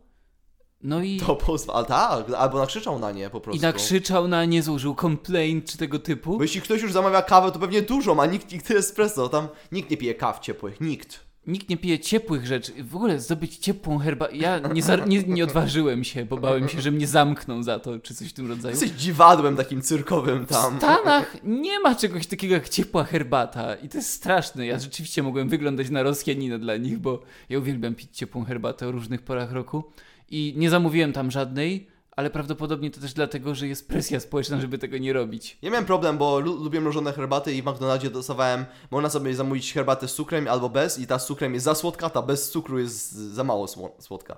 No 0.86 1.02
i, 1.02 1.20
to 1.20 1.36
pozwala, 1.36 1.84
tak, 1.84 2.30
albo 2.38 2.58
nakrzyczał 2.58 2.98
na 2.98 3.12
nie 3.12 3.30
po 3.30 3.40
prostu. 3.40 3.58
i 3.58 3.62
nakrzyczał 3.62 4.28
na 4.28 4.44
nie, 4.44 4.62
złożył 4.62 4.94
complaint 4.94 5.64
czy 5.70 5.78
tego 5.78 5.98
typu. 5.98 6.36
Bo 6.36 6.42
jeśli 6.42 6.60
ktoś 6.60 6.82
już 6.82 6.92
zamawia 6.92 7.22
kawę, 7.22 7.52
to 7.52 7.58
pewnie 7.58 7.82
dużo, 7.82 8.16
a 8.22 8.26
nikt 8.26 8.52
nigdy 8.52 8.76
espresso. 8.78 9.28
Tam 9.28 9.48
nikt 9.72 9.90
nie 9.90 9.96
pije 9.96 10.14
kaw 10.14 10.40
ciepłych, 10.40 10.80
nikt. 10.80 11.26
Nikt 11.46 11.68
nie 11.68 11.76
pije 11.76 11.98
ciepłych 11.98 12.46
rzeczy. 12.46 12.72
W 12.84 12.96
ogóle 12.96 13.20
zdobyć 13.20 13.56
ciepłą 13.56 13.98
herbatę. 13.98 14.36
Ja 14.36 14.58
nie, 14.58 14.82
za, 14.82 14.96
nie, 14.96 15.22
nie 15.22 15.44
odważyłem 15.44 16.04
się, 16.04 16.24
bo 16.24 16.36
bałem 16.36 16.68
się, 16.68 16.80
że 16.80 16.90
mnie 16.90 17.06
zamkną 17.06 17.62
za 17.62 17.78
to, 17.78 17.98
czy 17.98 18.14
coś 18.14 18.28
w 18.28 18.32
tym 18.32 18.48
rodzaju. 18.48 18.72
Jesteś 18.72 18.90
dziwadłem 18.90 19.56
takim 19.56 19.82
cyrkowym 19.82 20.46
W 20.46 20.48
tam. 20.48 20.76
Stanach 20.76 21.36
nie 21.64 21.80
ma 21.80 21.94
czegoś 21.94 22.26
takiego 22.26 22.54
jak 22.54 22.68
ciepła 22.68 23.04
herbata 23.04 23.74
i 23.74 23.88
to 23.88 23.98
jest 23.98 24.10
straszne. 24.10 24.66
Ja 24.66 24.78
rzeczywiście 24.78 25.22
mogłem 25.22 25.48
wyglądać 25.48 25.90
na 25.90 26.02
Rosjanina 26.02 26.58
dla 26.58 26.76
nich, 26.76 26.98
bo 26.98 27.22
ja 27.48 27.58
uwielbiam 27.58 27.94
pić 27.94 28.16
ciepłą 28.16 28.44
herbatę 28.44 28.88
o 28.88 28.92
różnych 28.92 29.22
porach 29.22 29.52
roku 29.52 29.84
i 30.30 30.54
nie 30.56 30.70
zamówiłem 30.70 31.12
tam 31.12 31.30
żadnej, 31.30 31.88
ale 32.16 32.30
prawdopodobnie 32.30 32.90
to 32.90 33.00
też 33.00 33.12
dlatego, 33.14 33.54
że 33.54 33.68
jest 33.68 33.88
presja 33.88 34.20
społeczna, 34.20 34.60
żeby 34.60 34.78
tego 34.78 34.98
nie 34.98 35.12
robić. 35.12 35.58
Ja 35.62 35.70
miałem 35.70 35.84
problem, 35.86 36.18
bo 36.18 36.40
lu- 36.40 36.64
lubię 36.64 36.80
mrożone 36.80 37.12
herbaty 37.12 37.54
i 37.54 37.62
w 37.62 37.66
McDonaldzie 37.66 38.10
dostawałem, 38.10 38.64
można 38.90 39.10
sobie 39.10 39.34
zamówić 39.34 39.72
herbatę 39.72 40.08
z 40.08 40.14
cukrem 40.14 40.48
albo 40.48 40.68
bez 40.68 40.98
i 40.98 41.06
ta 41.06 41.18
z 41.18 41.26
cukrem 41.26 41.54
jest 41.54 41.64
za 41.64 41.74
słodka, 41.74 42.10
ta 42.10 42.22
bez 42.22 42.50
cukru 42.50 42.78
jest 42.78 43.12
za 43.12 43.44
mało 43.44 43.66
sło- 43.66 43.92
słodka. 43.98 44.36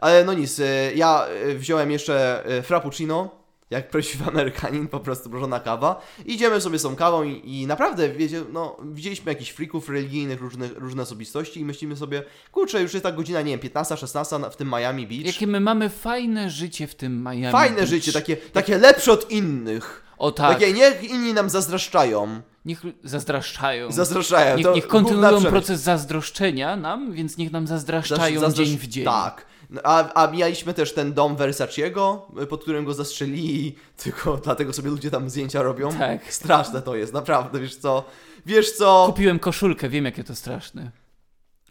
Ale 0.00 0.24
no 0.24 0.34
nic, 0.34 0.60
e, 0.60 0.64
ja 0.94 1.26
e, 1.26 1.54
wziąłem 1.54 1.90
jeszcze 1.90 2.44
e, 2.46 2.62
frappuccino 2.62 3.30
Jak 3.70 3.88
prawdziwy 3.90 4.24
Amerykanin, 4.24 4.88
po 4.88 5.00
prostu 5.00 5.30
mrożona 5.30 5.60
kawa. 5.60 6.02
Idziemy 6.26 6.60
sobie 6.60 6.78
z 6.78 6.82
tą 6.82 6.96
kawą 6.96 7.22
i, 7.22 7.42
i 7.60 7.66
naprawdę, 7.66 8.08
wiecie, 8.08 8.42
no, 8.52 8.76
widzieliśmy 8.92 9.32
jakichś 9.32 9.50
freaków 9.50 9.88
religijnych, 9.88 10.40
różne, 10.40 10.68
różne 10.68 11.02
osobistości 11.02 11.60
i 11.60 11.64
myślimy 11.64 11.96
sobie, 11.96 12.22
kurczę, 12.52 12.82
już 12.82 12.92
jest 12.94 13.02
ta 13.02 13.12
godzina, 13.12 13.42
nie 13.42 13.50
wiem, 13.50 13.60
15, 13.60 13.96
16 13.96 14.38
na- 14.38 14.50
w 14.50 14.56
tym 14.56 14.68
Miami 14.68 15.06
Beach. 15.06 15.26
Jakie 15.26 15.46
my 15.46 15.60
mamy 15.60 15.88
fajne 15.88 16.50
życie 16.50 16.86
w 16.86 16.94
tym 16.94 17.22
Miami 17.22 17.52
Fajne 17.52 17.76
Beach. 17.76 17.88
życie, 17.88 18.12
takie, 18.12 18.36
takie 18.36 18.78
lepsze 18.78 19.12
od 19.12 19.30
innych. 19.30 20.02
O 20.18 20.30
tak, 20.32 20.52
Takie 20.58 20.72
niech 20.72 21.04
inni 21.10 21.32
nam 21.34 21.50
zazdroszczają. 21.50 22.40
niech 22.64 22.82
zazdraszczają. 23.04 23.92
Zazdroszczają. 23.92 24.56
Niech, 24.56 24.66
niech 24.74 24.86
kontynuują 24.86 25.42
proces 25.42 25.80
zazdroszczenia 25.80 26.76
nam, 26.76 27.12
więc 27.12 27.36
niech 27.36 27.52
nam 27.52 27.66
zazdroszczają 27.66 28.40
Zazdrosz- 28.40 28.54
dzień 28.66 28.78
w 28.78 28.86
dzień. 28.86 29.04
Tak. 29.04 29.46
No, 29.70 29.80
A, 29.84 30.24
a 30.24 30.30
mijaliśmy 30.30 30.74
też 30.74 30.94
ten 30.94 31.12
dom 31.12 31.36
Versace'ego, 31.36 32.18
pod 32.46 32.62
którym 32.62 32.84
go 32.84 32.94
zastrzelili, 32.94 33.74
tylko 34.04 34.36
dlatego 34.36 34.72
sobie 34.72 34.90
ludzie 34.90 35.10
tam 35.10 35.30
zdjęcia 35.30 35.62
robią. 35.62 35.92
Tak. 35.92 36.32
Straszne 36.32 36.82
to 36.82 36.96
jest, 36.96 37.12
naprawdę, 37.12 37.60
wiesz 37.60 37.76
co? 37.76 38.04
Wiesz 38.46 38.72
co? 38.72 39.04
Kupiłem 39.06 39.38
koszulkę, 39.38 39.88
wiem 39.88 40.04
jakie 40.04 40.24
to 40.24 40.34
straszne. 40.34 40.90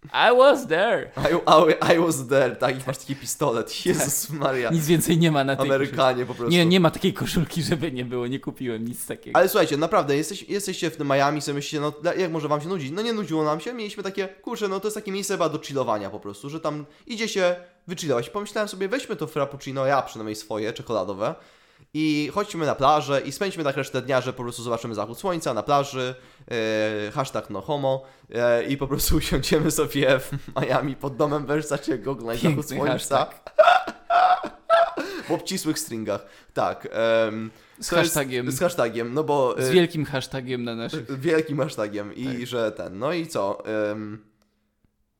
I 0.05 0.37
was 0.37 0.67
there. 0.67 1.11
I, 1.17 1.33
I, 1.33 1.95
I 1.95 1.99
was 1.99 2.27
there, 2.27 2.55
tak, 2.55 2.75
i 2.75 2.87
masz 2.87 2.97
taki 2.97 3.15
pistolet. 3.15 3.85
Jezus 3.85 4.29
Maria. 4.29 4.69
Nic 4.69 4.87
więcej 4.87 5.17
nie 5.17 5.31
ma 5.31 5.43
na 5.43 5.55
tej 5.55 5.65
Amerykanie 5.65 6.25
po 6.25 6.35
prostu. 6.35 6.51
Nie, 6.51 6.65
nie 6.65 6.79
ma 6.79 6.91
takiej 6.91 7.13
koszulki, 7.13 7.63
żeby 7.63 7.91
nie 7.91 8.05
było, 8.05 8.27
nie 8.27 8.39
kupiłem 8.39 8.87
nic 8.87 9.05
takiego. 9.05 9.39
Ale 9.39 9.49
słuchajcie, 9.49 9.77
naprawdę, 9.77 10.17
jesteś, 10.17 10.43
jesteście 10.49 10.89
w 10.89 10.97
tym 10.97 11.07
Miami, 11.07 11.41
sobie 11.41 11.55
myślicie, 11.55 11.79
no 11.79 11.93
jak 12.17 12.31
może 12.31 12.47
wam 12.47 12.61
się 12.61 12.67
nudzić? 12.67 12.91
No 12.91 13.01
nie 13.01 13.13
nudziło 13.13 13.43
nam 13.43 13.59
się, 13.59 13.73
mieliśmy 13.73 14.03
takie, 14.03 14.27
kurczę, 14.27 14.67
no 14.67 14.79
to 14.79 14.87
jest 14.87 14.95
takie 14.95 15.11
miejsce 15.11 15.33
chyba 15.33 15.49
do 15.49 15.59
chillowania 15.59 16.09
po 16.09 16.19
prostu, 16.19 16.49
że 16.49 16.59
tam 16.59 16.85
idzie 17.07 17.27
się 17.27 17.55
wychillować. 17.87 18.29
Pomyślałem 18.29 18.67
sobie, 18.69 18.87
weźmy 18.87 19.15
to 19.15 19.27
frappuccino, 19.27 19.85
ja 19.85 20.01
przynajmniej 20.01 20.35
swoje, 20.35 20.73
czekoladowe 20.73 21.35
i 21.93 22.31
chodźmy 22.33 22.65
na 22.65 22.75
plażę 22.75 23.21
i 23.21 23.31
spędźmy 23.31 23.63
tak 23.63 23.77
resztę 23.77 24.01
dnia, 24.01 24.21
że 24.21 24.33
po 24.33 24.43
prostu 24.43 24.63
zobaczymy 24.63 24.95
zachód 24.95 25.19
słońca 25.19 25.53
na 25.53 25.63
plaży, 25.63 26.15
e, 27.07 27.11
hashtag 27.11 27.49
no 27.49 27.61
homo 27.61 28.03
e, 28.35 28.63
i 28.63 28.77
po 28.77 28.87
prostu 28.87 29.15
usiądziemy 29.17 29.71
sobie 29.71 30.19
w 30.19 30.31
Miami 30.61 30.95
pod 30.95 31.15
domem 31.15 31.45
Versace'ego, 31.45 32.09
oglądać 32.09 32.39
zachód 32.39 32.55
Piękny 32.67 32.77
słońca. 32.77 32.93
hashtag. 32.93 33.41
W 35.27 35.31
obcisłych 35.31 35.79
stringach, 35.79 36.25
tak. 36.53 36.87
em, 37.27 37.51
Z 37.79 37.89
to 37.89 37.95
jest- 37.99 38.13
hashtagiem. 38.13 38.51
Z 38.51 38.59
hashtagiem, 38.59 39.13
no 39.13 39.23
bo... 39.23 39.55
Z 39.57 39.69
e, 39.69 39.71
wielkim 39.71 40.05
hashtagiem 40.05 40.63
na 40.63 40.75
naszych. 40.75 41.19
Wielkim 41.19 41.57
hashtagiem 41.59 42.15
i 42.15 42.25
Tak. 42.25 42.45
że 42.47 42.71
ten, 42.71 42.99
no 42.99 43.13
i 43.13 43.27
co? 43.27 43.63
ym, 43.91 44.25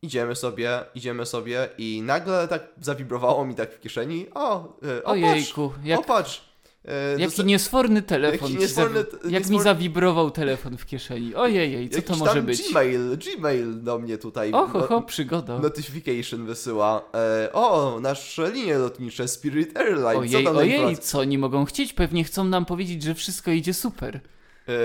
idziemy 0.05 0.35
sobie, 0.35 0.79
idziemy 0.95 1.25
sobie 1.25 1.69
i 1.77 2.01
nagle 2.01 2.47
tak 2.47 2.67
zawibrowało 2.81 3.45
mi 3.45 3.55
tak 3.55 3.73
w 3.73 3.79
kieszeni. 3.79 4.25
O, 4.35 4.63
y, 4.83 5.01
patrz, 5.01 5.05
Ojejku, 5.05 5.71
jak, 5.83 5.99
o 5.99 6.03
patrz. 6.03 6.41
y, 6.85 6.89
jaki 7.11 7.23
dosta- 7.35 7.43
niesforny 7.45 8.01
telefon. 8.01 8.49
Jaki 8.51 8.61
niesforny 8.61 9.03
zawi- 9.03 9.29
jak 9.31 9.49
mi 9.49 9.57
niesfor- 9.57 9.63
zawibrował 9.63 10.31
telefon 10.31 10.77
w 10.77 10.85
kieszeni. 10.85 11.35
Ojej, 11.35 11.89
co 11.89 11.95
to 11.95 12.01
jakiś 12.01 12.17
może 12.19 12.33
tam 12.33 12.45
być? 12.45 12.69
Gmail, 12.71 13.17
Gmail 13.17 13.83
do 13.83 13.99
mnie 13.99 14.17
tutaj 14.17 14.51
O, 14.53 14.67
ho, 14.67 14.79
no- 14.79 14.87
ho, 14.87 15.01
przygoda. 15.01 15.59
notification 15.59 16.45
wysyła. 16.45 17.01
E, 17.13 17.53
o, 17.53 17.97
nasze 18.01 18.51
linie 18.51 18.77
lotnicze 18.77 19.27
Spirit 19.27 19.77
Airlines. 19.77 20.33
Ojej, 20.33 20.43
co 20.45 20.51
ojej, 20.51 20.97
co 20.97 21.19
oni 21.19 21.37
mogą 21.37 21.65
chcieć? 21.65 21.93
Pewnie 21.93 22.23
chcą 22.23 22.43
nam 22.43 22.65
powiedzieć, 22.65 23.03
że 23.03 23.13
wszystko 23.15 23.51
idzie 23.51 23.73
super. 23.73 24.19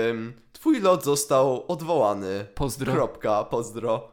Ym, 0.09 0.33
twój 0.53 0.79
lot 0.81 1.03
został 1.03 1.65
odwołany. 1.67 2.45
Pozdro. 2.55 2.93
Kropka, 2.93 3.43
pozdro. 3.43 4.07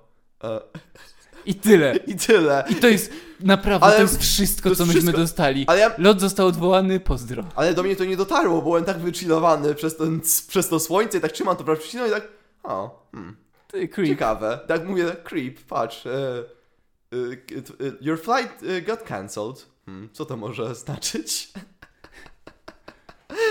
I 1.46 1.54
tyle. 1.54 1.96
I 2.06 2.16
tyle. 2.16 2.64
I 2.68 2.74
to 2.74 2.88
jest 2.88 3.12
naprawdę, 3.40 3.86
Ale 3.86 3.96
to 3.96 4.02
jest 4.02 4.20
wszystko, 4.20 4.62
to 4.62 4.68
jest 4.68 4.78
co 4.78 4.86
myśmy 4.86 5.00
wszystko. 5.00 5.20
dostali. 5.20 5.64
Ale 5.68 5.78
ja, 5.78 5.90
Lot 5.98 6.20
został 6.20 6.46
odwołany, 6.46 7.00
pozdro. 7.00 7.44
Ale 7.56 7.74
do 7.74 7.82
mnie 7.82 7.96
to 7.96 8.04
nie 8.04 8.16
dotarło, 8.16 8.56
bo 8.56 8.62
byłem 8.62 8.84
tak 8.84 8.98
wychillowany 8.98 9.74
przez, 9.74 9.96
ten, 9.96 10.20
przez 10.48 10.68
to 10.68 10.80
słońce 10.80 11.18
i 11.18 11.20
tak 11.20 11.32
trzymam 11.32 11.56
to 11.56 11.64
prawie 11.64 11.80
i 12.08 12.10
tak, 12.10 12.28
o, 12.62 13.06
hmm, 13.12 13.36
Ty, 13.68 13.88
creep. 13.88 14.08
ciekawe. 14.08 14.60
Tak 14.66 14.88
mówię, 14.88 15.16
creep, 15.24 15.60
patrz, 15.60 16.06
e, 16.06 16.10
e, 16.10 17.16
e, 17.16 17.92
your 18.00 18.20
flight 18.20 18.86
got 18.86 19.02
cancelled. 19.02 19.66
Hmm, 19.86 20.08
co 20.12 20.24
to 20.24 20.36
może 20.36 20.74
znaczyć? 20.74 21.52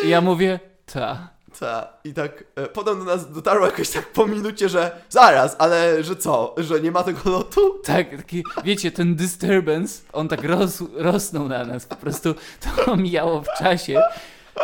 Ja 0.06 0.22
mówię, 0.22 0.60
ta. 0.86 1.37
Ta, 1.60 1.94
i 2.04 2.13
tak 2.13 2.44
e, 2.56 2.68
potem 2.68 3.00
do 3.00 3.06
nas 3.06 3.32
dotarło 3.32 3.66
jakoś 3.66 3.89
tak 3.89 4.08
po 4.12 4.25
minucie, 4.27 4.70
że 4.70 5.01
zaraz, 5.10 5.56
ale 5.60 6.04
że 6.04 6.16
co, 6.16 6.56
że 6.58 6.82
nie 6.82 6.92
ma 6.92 7.04
tego 7.04 7.30
lotu? 7.30 7.80
Tak, 7.84 8.18
taki, 8.18 8.44
wiecie, 8.63 8.92
ten 8.92 9.16
disturbance, 9.16 10.01
on 10.13 10.27
tak 10.27 10.44
rosł, 10.44 10.89
rosnął 10.96 11.48
na 11.48 11.66
nas, 11.66 11.86
po 11.86 11.96
prostu 11.96 12.36
to 12.86 12.96
mijało 12.96 13.42
w 13.42 13.48
czasie. 13.60 14.01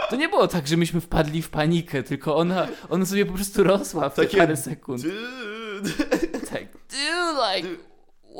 To 0.10 0.16
nie 0.16 0.30
było 0.30 0.48
tak, 0.48 0.68
że 0.68 0.78
myśmy 0.78 1.02
wpadli 1.02 1.42
w 1.42 1.50
panikę, 1.50 2.04
tylko 2.04 2.36
ona, 2.36 2.68
ona 2.90 3.06
sobie 3.06 3.26
po 3.26 3.34
prostu 3.34 3.64
rosła 3.64 4.10
w 4.10 4.14
te 4.16 4.22
Takie- 4.26 4.38
parę 4.38 4.58
sekund. 4.58 5.02
Dude. 5.02 5.90
Tak, 6.52 6.64
dude, 6.90 7.56
like, 7.56 7.68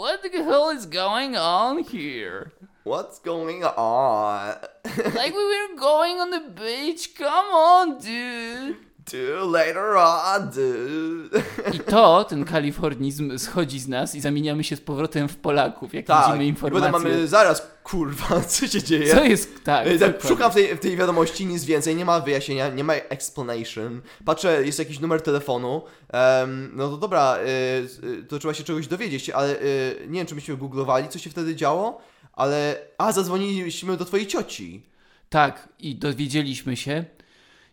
what 0.02 0.22
the 0.22 0.30
hell 0.30 0.78
is 0.78 0.86
going 0.86 1.36
on 1.40 1.84
here? 1.84 2.50
What's 2.86 3.20
going 3.24 3.64
on? 3.78 4.40
Like, 5.16 5.34
we 5.34 5.44
were 5.44 5.76
going 5.80 6.20
on 6.20 6.32
the 6.32 6.42
beach, 6.50 7.16
come 7.18 7.50
on, 7.54 7.98
dude. 7.98 8.76
Do 9.12 9.46
later 9.52 9.96
on, 9.98 10.50
dude. 10.50 11.44
I 11.74 11.80
to, 11.80 12.24
ten 12.24 12.46
kalifornizm 12.46 13.38
schodzi 13.40 13.80
z 13.80 13.88
nas 13.88 14.16
i 14.16 14.22
zamieniamy 14.22 14.64
się 14.64 14.76
z 14.76 14.82
powrotem 14.82 15.28
w 15.28 15.38
Polaków, 15.38 15.94
jak 15.94 16.06
Tak, 16.06 16.26
widzimy 16.28 16.46
informacje. 16.46 16.92
potem 16.92 17.04
mamy, 17.04 17.28
zaraz, 17.28 17.68
kurwa, 17.84 18.42
co 18.48 18.68
się 18.68 18.84
dzieje? 18.84 19.16
Co 19.16 19.24
jest, 19.24 19.64
tak, 19.64 19.88
E, 19.88 20.00
tak 20.00 20.22
szukam 20.28 20.52
w 20.52 20.54
tej, 20.54 20.76
w 20.76 20.80
tej 20.80 20.98
wiadomości 20.98 21.46
nic 21.46 21.66
więcej, 21.66 21.96
nie 21.96 22.06
ma 22.06 22.20
wyjaśnienia, 22.20 22.70
nie 22.70 22.84
ma 22.84 22.94
explanation. 22.94 24.02
Patrzę, 24.26 24.66
jest 24.66 24.80
jakiś 24.80 25.00
numer 25.00 25.22
telefonu. 25.22 25.82
em, 26.10 26.72
no 26.74 26.90
to 26.90 26.98
dobra, 26.98 27.38
y, 27.38 28.08
y, 28.08 28.24
to 28.24 28.40
trzeba 28.40 28.54
się 28.54 28.64
czegoś 28.64 28.88
dowiedzieć, 28.88 29.30
ale 29.30 29.56
y, 29.62 30.06
nie 30.08 30.20
wiem, 30.20 30.28
czy 30.28 30.36
myśmy 30.36 30.58
googlowali, 30.58 31.08
co 31.10 31.20
się 31.20 31.30
wtedy 31.30 31.56
działo, 31.56 32.02
ale. 32.34 32.76
A, 32.98 33.12
zadzwoniliśmy 33.12 33.98
do 33.98 34.06
twojej 34.06 34.28
cioci. 34.28 34.86
Tak, 35.30 35.70
i 35.80 35.96
dowiedzieliśmy 35.96 36.78
się. 36.78 37.06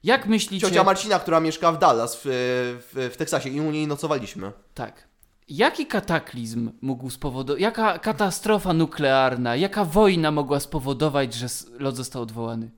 Jak 0.04 0.26
myślicie... 0.26 0.66
Ciocia 0.66 0.84
Marcina, 0.84 1.18
która 1.18 1.40
mieszka 1.40 1.72
w 1.72 1.78
Dallas 1.78 2.16
w, 2.16 2.20
w, 2.24 3.10
w 3.12 3.16
Teksasie 3.16 3.48
i 3.48 3.60
u 3.60 3.70
niej 3.70 3.86
nocowaliśmy. 3.86 4.52
Tak. 4.74 5.08
Jaki 5.48 5.86
kataklizm 5.86 6.70
mógł 6.80 7.10
spowodować, 7.10 7.62
jaka 7.62 7.98
katastrofa 7.98 8.72
nuklearna, 8.72 9.56
jaka 9.56 9.84
wojna 9.84 10.30
mogła 10.30 10.60
spowodować, 10.60 11.34
że 11.34 11.46
lot 11.78 11.96
został 11.96 12.22
odwołany? 12.22 12.70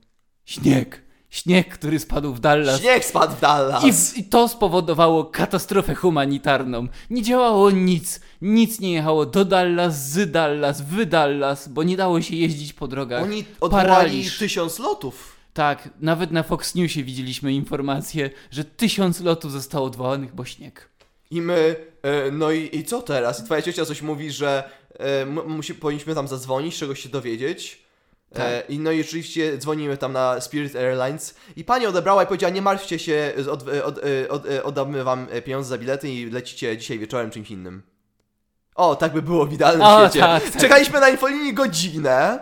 Śnieg. 0.45 1.01
Śnieg, 1.33 1.69
który 1.77 1.99
spadł 1.99 2.33
w 2.33 2.39
Dallas. 2.39 2.81
Śnieg 2.81 3.05
spadł 3.05 3.35
w 3.35 3.39
Dallas. 3.39 3.83
I, 3.83 3.93
w, 3.93 4.17
I 4.17 4.23
to 4.23 4.47
spowodowało 4.47 5.25
katastrofę 5.25 5.95
humanitarną. 5.95 6.87
Nie 7.09 7.21
działało 7.21 7.71
nic. 7.71 8.19
Nic 8.41 8.79
nie 8.79 8.93
jechało 8.93 9.25
do 9.25 9.45
Dallas, 9.45 10.09
z 10.09 10.31
Dallas, 10.31 10.81
w 10.81 11.05
Dallas, 11.05 11.67
bo 11.67 11.83
nie 11.83 11.97
dało 11.97 12.21
się 12.21 12.35
jeździć 12.35 12.73
po 12.73 12.87
drogach. 12.87 13.23
Oni 13.23 13.45
odwołali 13.61 13.89
Paraliż. 13.89 14.37
tysiąc 14.37 14.79
lotów. 14.79 15.35
Tak, 15.53 15.89
nawet 15.99 16.31
na 16.31 16.43
Fox 16.43 16.75
Newsie 16.75 17.03
widzieliśmy 17.03 17.53
informację, 17.53 18.29
że 18.51 18.63
tysiąc 18.65 19.19
lotów 19.21 19.51
zostało 19.51 19.85
odwołanych, 19.87 20.35
bo 20.35 20.45
śnieg. 20.45 20.89
I 21.31 21.41
my, 21.41 21.75
e, 22.01 22.31
no 22.31 22.51
i, 22.51 22.77
i 22.77 22.83
co 22.83 23.01
teraz? 23.01 23.43
Twoja 23.45 23.61
ciocia 23.61 23.85
coś 23.85 24.01
mówi, 24.01 24.31
że 24.31 24.69
m- 24.99 25.39
musi, 25.47 25.75
powinniśmy 25.75 26.15
tam 26.15 26.27
zadzwonić, 26.27 26.77
czegoś 26.77 26.99
się 27.03 27.09
dowiedzieć. 27.09 27.82
E, 28.33 28.61
Tak. 28.61 28.69
I 28.69 28.79
no 28.79 28.91
i 28.91 29.01
oczywiście 29.01 29.57
dzwonimy 29.57 29.97
tam 29.97 30.13
na 30.13 30.41
Spirit 30.41 30.75
Airlines 30.75 31.35
i 31.55 31.63
pani 31.63 31.85
odebrała 31.85 32.23
i 32.23 32.27
powiedziała, 32.27 32.53
nie 32.53 32.61
martwcie 32.61 32.99
się, 32.99 33.33
od, 33.51 33.67
e, 33.67 33.85
od, 33.85 33.97
e, 33.97 34.29
od, 34.29 34.45
e, 34.45 34.63
oddamy 34.63 35.03
wam 35.03 35.27
e, 35.31 35.41
pieniądze 35.41 35.69
za 35.69 35.77
bilety 35.77 36.09
i 36.09 36.29
lecicie 36.29 36.77
dzisiaj 36.77 36.99
wieczorem 36.99 37.31
czymś 37.31 37.51
innym. 37.51 37.83
O, 38.75 38.95
tak 38.95 39.13
by 39.13 39.21
było 39.21 39.45
w 39.45 39.53
idealnym 39.53 39.81
O, 39.87 39.99
świecie. 40.01 40.19
tak, 40.19 40.43
tak. 40.49 40.61
Czekaliśmy 40.61 40.99
na 40.99 41.09
infolinii 41.09 41.53
godzinę, 41.53 42.39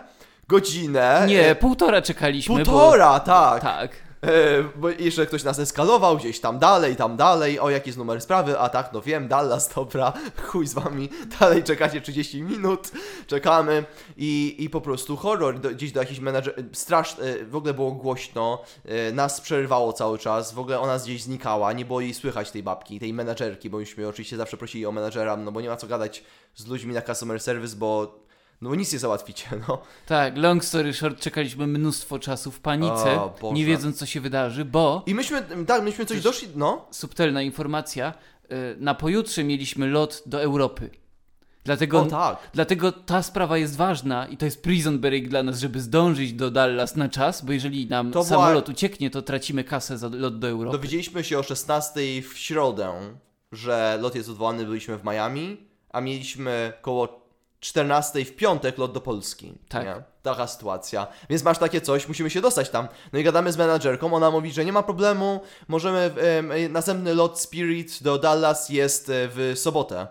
godzinę. 0.48 1.24
Nie, 1.28 1.48
e, 1.50 1.54
półtora 1.54 2.02
czekaliśmy. 2.02 2.54
Półtora, 2.54 3.12
Bo... 3.12 3.20
tak. 3.20 3.62
Tak. 3.62 3.90
E, 4.26 4.62
bo 4.76 4.88
jeszcze 4.88 5.26
ktoś 5.26 5.44
nas 5.44 5.58
eskalował 5.58 6.16
gdzieś 6.16 6.40
tam 6.40 6.58
dalej, 6.58 6.96
tam 6.96 7.16
dalej, 7.16 7.60
o 7.60 7.70
jaki 7.70 7.88
jest 7.88 7.98
numer 7.98 8.20
sprawy, 8.20 8.58
a 8.58 8.68
tak, 8.68 8.92
no 8.92 9.02
wiem, 9.02 9.28
Dallas, 9.28 9.68
dobra, 9.74 10.12
chuj 10.42 10.66
z 10.66 10.74
wami, 10.74 11.08
dalej 11.40 11.62
czekacie 11.62 12.00
30 12.00 12.42
minut, 12.42 12.90
czekamy. 13.26 13.84
I, 14.16 14.56
i 14.58 14.70
po 14.70 14.80
prostu 14.80 15.16
horror, 15.16 15.60
do, 15.60 15.70
gdzieś 15.70 15.92
do 15.92 16.00
jakichś 16.00 16.20
menadżer, 16.20 16.64
strasz, 16.72 17.16
e, 17.18 17.44
w 17.44 17.56
ogóle 17.56 17.74
było 17.74 17.92
głośno, 17.92 18.62
e, 18.84 19.12
nas 19.12 19.40
przerywało 19.40 19.92
cały 19.92 20.18
czas, 20.18 20.52
w 20.52 20.58
ogóle 20.58 20.80
ona 20.80 20.98
gdzieś 20.98 21.22
znikała, 21.22 21.72
nie 21.72 21.84
było 21.84 22.00
jej 22.00 22.14
słychać 22.14 22.50
tej 22.50 22.62
babki, 22.62 23.00
tej 23.00 23.12
menadżerki, 23.12 23.70
bo 23.70 23.78
myśmy 23.78 24.08
oczywiście 24.08 24.36
zawsze 24.36 24.56
prosili 24.56 24.86
o 24.86 24.92
menadżera, 24.92 25.36
no 25.36 25.52
bo 25.52 25.60
nie 25.60 25.68
ma 25.68 25.76
co 25.76 25.86
gadać 25.86 26.24
z 26.54 26.66
ludźmi 26.66 26.94
na 26.94 27.02
customer 27.02 27.40
service, 27.40 27.76
bo 27.76 28.21
no 28.62 28.70
bo 28.70 28.76
nic 28.76 28.92
nie 28.92 28.98
załatwicie, 28.98 29.46
no. 29.68 29.82
Tak, 30.06 30.36
long 30.38 30.64
story 30.64 30.92
short, 30.94 31.20
czekaliśmy 31.20 31.66
mnóstwo 31.66 32.18
czasu 32.18 32.50
w 32.50 32.60
panice, 32.60 33.20
O, 33.20 33.52
nie 33.52 33.64
wiedząc 33.64 33.98
co 33.98 34.06
się 34.06 34.20
wydarzy, 34.20 34.64
bo 34.64 35.02
I 35.06 35.14
myśmy, 35.14 35.42
tak, 35.66 35.82
myśmy 35.82 36.06
coś 36.06 36.20
doszli, 36.20 36.48
no. 36.54 36.86
subtelna 36.90 37.42
informacja, 37.42 38.14
y, 38.44 38.76
na 38.80 38.94
pojutrze 38.94 39.44
mieliśmy 39.44 39.86
lot 39.90 40.22
do 40.26 40.42
Europy. 40.42 40.90
Dlatego, 41.64 42.00
O 42.00 42.06
tak. 42.06 42.38
dlatego 42.52 42.92
ta 42.92 43.22
sprawa 43.22 43.58
jest 43.58 43.76
ważna 43.76 44.26
i 44.26 44.36
to 44.36 44.44
jest 44.44 44.62
prison 44.62 44.98
break 44.98 45.28
dla 45.28 45.42
nas, 45.42 45.60
żeby 45.60 45.80
zdążyć 45.80 46.32
do 46.32 46.50
Dallas 46.50 46.96
na 46.96 47.08
czas, 47.08 47.44
bo 47.44 47.52
jeżeli 47.52 47.86
nam 47.86 48.06
To 48.06 48.12
była- 48.12 48.24
samolot 48.24 48.68
ucieknie, 48.68 49.10
to 49.10 49.22
tracimy 49.22 49.64
kasę 49.64 49.98
za 49.98 50.08
lot 50.08 50.38
do 50.38 50.48
Europy. 50.48 50.76
Dowiedzieliśmy 50.76 51.24
się 51.24 51.38
o 51.38 51.42
16 51.42 52.00
w 52.22 52.38
środę, 52.38 52.92
że 53.52 53.98
lot 54.00 54.14
jest 54.14 54.28
odwołany, 54.28 54.64
byliśmy 54.64 54.98
w 54.98 55.04
Miami, 55.04 55.56
a 55.90 56.00
mieliśmy 56.00 56.72
koło 56.82 57.21
14 57.62 58.24
w 58.24 58.36
piątek 58.36 58.78
lot 58.78 58.92
do 58.92 59.00
Polski. 59.00 59.52
Tak. 59.68 59.84
Nie? 59.84 59.94
Taka 60.22 60.46
sytuacja. 60.46 61.06
Więc 61.30 61.42
masz 61.42 61.58
takie 61.58 61.80
coś, 61.80 62.08
musimy 62.08 62.30
się 62.30 62.40
dostać 62.40 62.70
tam. 62.70 62.88
No 63.12 63.18
i 63.18 63.24
gadamy 63.24 63.52
z 63.52 63.56
menadżerką, 63.56 64.14
ona 64.14 64.30
mówi, 64.30 64.52
że 64.52 64.64
nie 64.64 64.72
ma 64.72 64.82
problemu, 64.82 65.40
możemy, 65.68 65.98
em, 65.98 66.72
następny 66.72 67.14
lot 67.14 67.40
Spirit 67.40 68.02
do 68.02 68.18
Dallas 68.18 68.68
jest 68.68 69.08
e, 69.08 69.12
w 69.28 69.52
sobotę. 69.56 70.06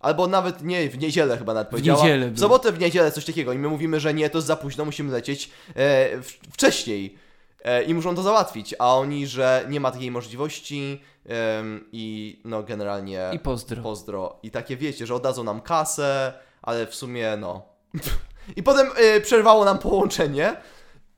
Albo 0.00 0.26
nawet 0.26 0.62
nie, 0.62 0.88
w 0.88 0.98
niedzielę 0.98 1.38
chyba 1.38 1.54
nawet 1.54 1.68
powiedziała. 1.68 2.02
niedzielę 2.02 2.30
W 2.30 2.40
sobotę, 2.40 2.72
w 2.72 2.78
niedzielę, 2.78 3.12
coś 3.12 3.24
takiego. 3.24 3.52
I 3.52 3.58
my 3.58 3.68
mówimy, 3.68 4.00
że 4.00 4.14
nie, 4.14 4.30
to 4.30 4.38
jest 4.38 4.48
za 4.48 4.56
późno, 4.56 4.84
musimy 4.84 5.12
lecieć 5.12 5.50
e, 5.68 6.18
w, 6.22 6.32
wcześniej. 6.52 7.18
E, 7.64 7.82
I 7.82 7.94
muszą 7.94 8.14
to 8.14 8.22
załatwić. 8.22 8.74
A 8.78 8.96
oni, 8.96 9.26
że 9.26 9.64
nie 9.68 9.80
ma 9.80 9.90
takiej 9.90 10.10
możliwości 10.10 11.00
em, 11.26 11.88
i 11.92 12.38
no 12.44 12.62
generalnie 12.62 13.30
I 13.32 13.38
pozdro. 13.38 13.82
pozdro. 13.82 14.38
I 14.42 14.50
takie 14.50 14.76
wiecie, 14.76 15.06
że 15.06 15.14
oddadzą 15.14 15.44
nam 15.44 15.60
kasę, 15.60 16.32
ale 16.62 16.86
w 16.86 16.94
sumie 16.94 17.36
no. 17.40 17.62
I 18.56 18.62
potem 18.62 18.86
e, 18.96 19.20
przerwało 19.20 19.64
nam 19.64 19.78
połączenie, 19.78 20.56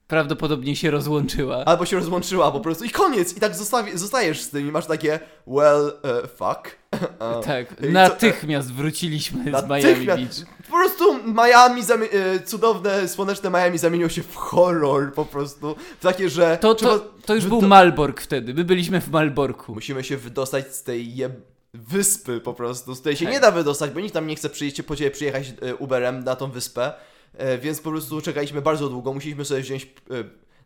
Prawdopodobnie 0.06 0.76
się 0.76 0.90
rozłączyła. 0.90 1.64
albo 1.64 1.86
się 1.86 1.96
rozłączyła 1.96 2.52
po 2.52 2.60
prostu 2.60 2.84
i 2.84 2.90
koniec. 2.90 3.36
I 3.36 3.40
tak 3.40 3.52
zostawi- 3.52 3.96
zostajesz 3.96 4.40
z 4.42 4.50
tym 4.50 4.68
i 4.68 4.70
masz 4.70 4.86
takie 4.86 5.20
well, 5.46 5.92
e, 6.04 6.26
fuck. 6.28 6.76
E, 7.20 7.40
Tak, 7.44 7.68
co- 7.68 7.86
natychmiast 7.86 8.72
wróciliśmy 8.72 9.42
z 9.44 9.46
Miami 9.46 9.82
Natychmiast- 9.82 10.16
Beach. 10.44 10.66
Po 10.70 10.72
prostu 10.76 11.04
Miami, 11.24 11.82
e, 12.12 12.40
cudowne, 12.40 13.08
słoneczne 13.08 13.50
Miami 13.50 13.78
zamieniło 13.78 14.10
się 14.10 14.22
w 14.22 14.34
horror 14.36 15.12
po 15.14 15.24
prostu. 15.24 15.76
W 16.00 16.02
takie, 16.02 16.30
że 16.30 16.58
To, 16.60 16.74
trzeba- 16.74 16.98
to, 16.98 17.04
to 17.26 17.34
już 17.34 17.46
był 17.46 17.62
Malbork 17.62 18.20
wtedy, 18.20 18.54
my 18.54 18.64
byliśmy 18.64 19.00
w 19.00 19.10
Malborku. 19.10 19.74
musimy 19.74 20.04
się 20.04 20.16
wydostać 20.16 20.74
z 20.74 20.82
tej 20.82 21.16
jeb... 21.16 21.32
wyspy 21.74 22.40
po 22.40 22.54
prostu, 22.54 22.94
z 22.94 23.00
której 23.00 23.16
się 23.16 23.26
nie 23.26 23.40
da 23.40 23.50
wydostać, 23.50 23.90
bo 23.90 24.00
nikt 24.00 24.14
tam 24.14 24.26
nie 24.26 24.36
chce 24.36 24.50
przyjść, 24.50 24.82
po 24.82 24.96
ciebie 24.96 25.10
przyjechać 25.10 25.52
e, 25.62 25.76
Uberem 25.76 26.24
na 26.24 26.36
tą 26.36 26.50
wyspę, 26.50 26.92
e, 27.34 27.58
więc 27.58 27.80
po 27.80 27.90
prostu 27.90 28.20
czekaliśmy 28.20 28.62
bardzo 28.62 28.88
długo, 28.88 29.14
musieliśmy 29.14 29.44
sobie 29.44 29.60
wziąć 29.60 29.84
e, 29.84 29.88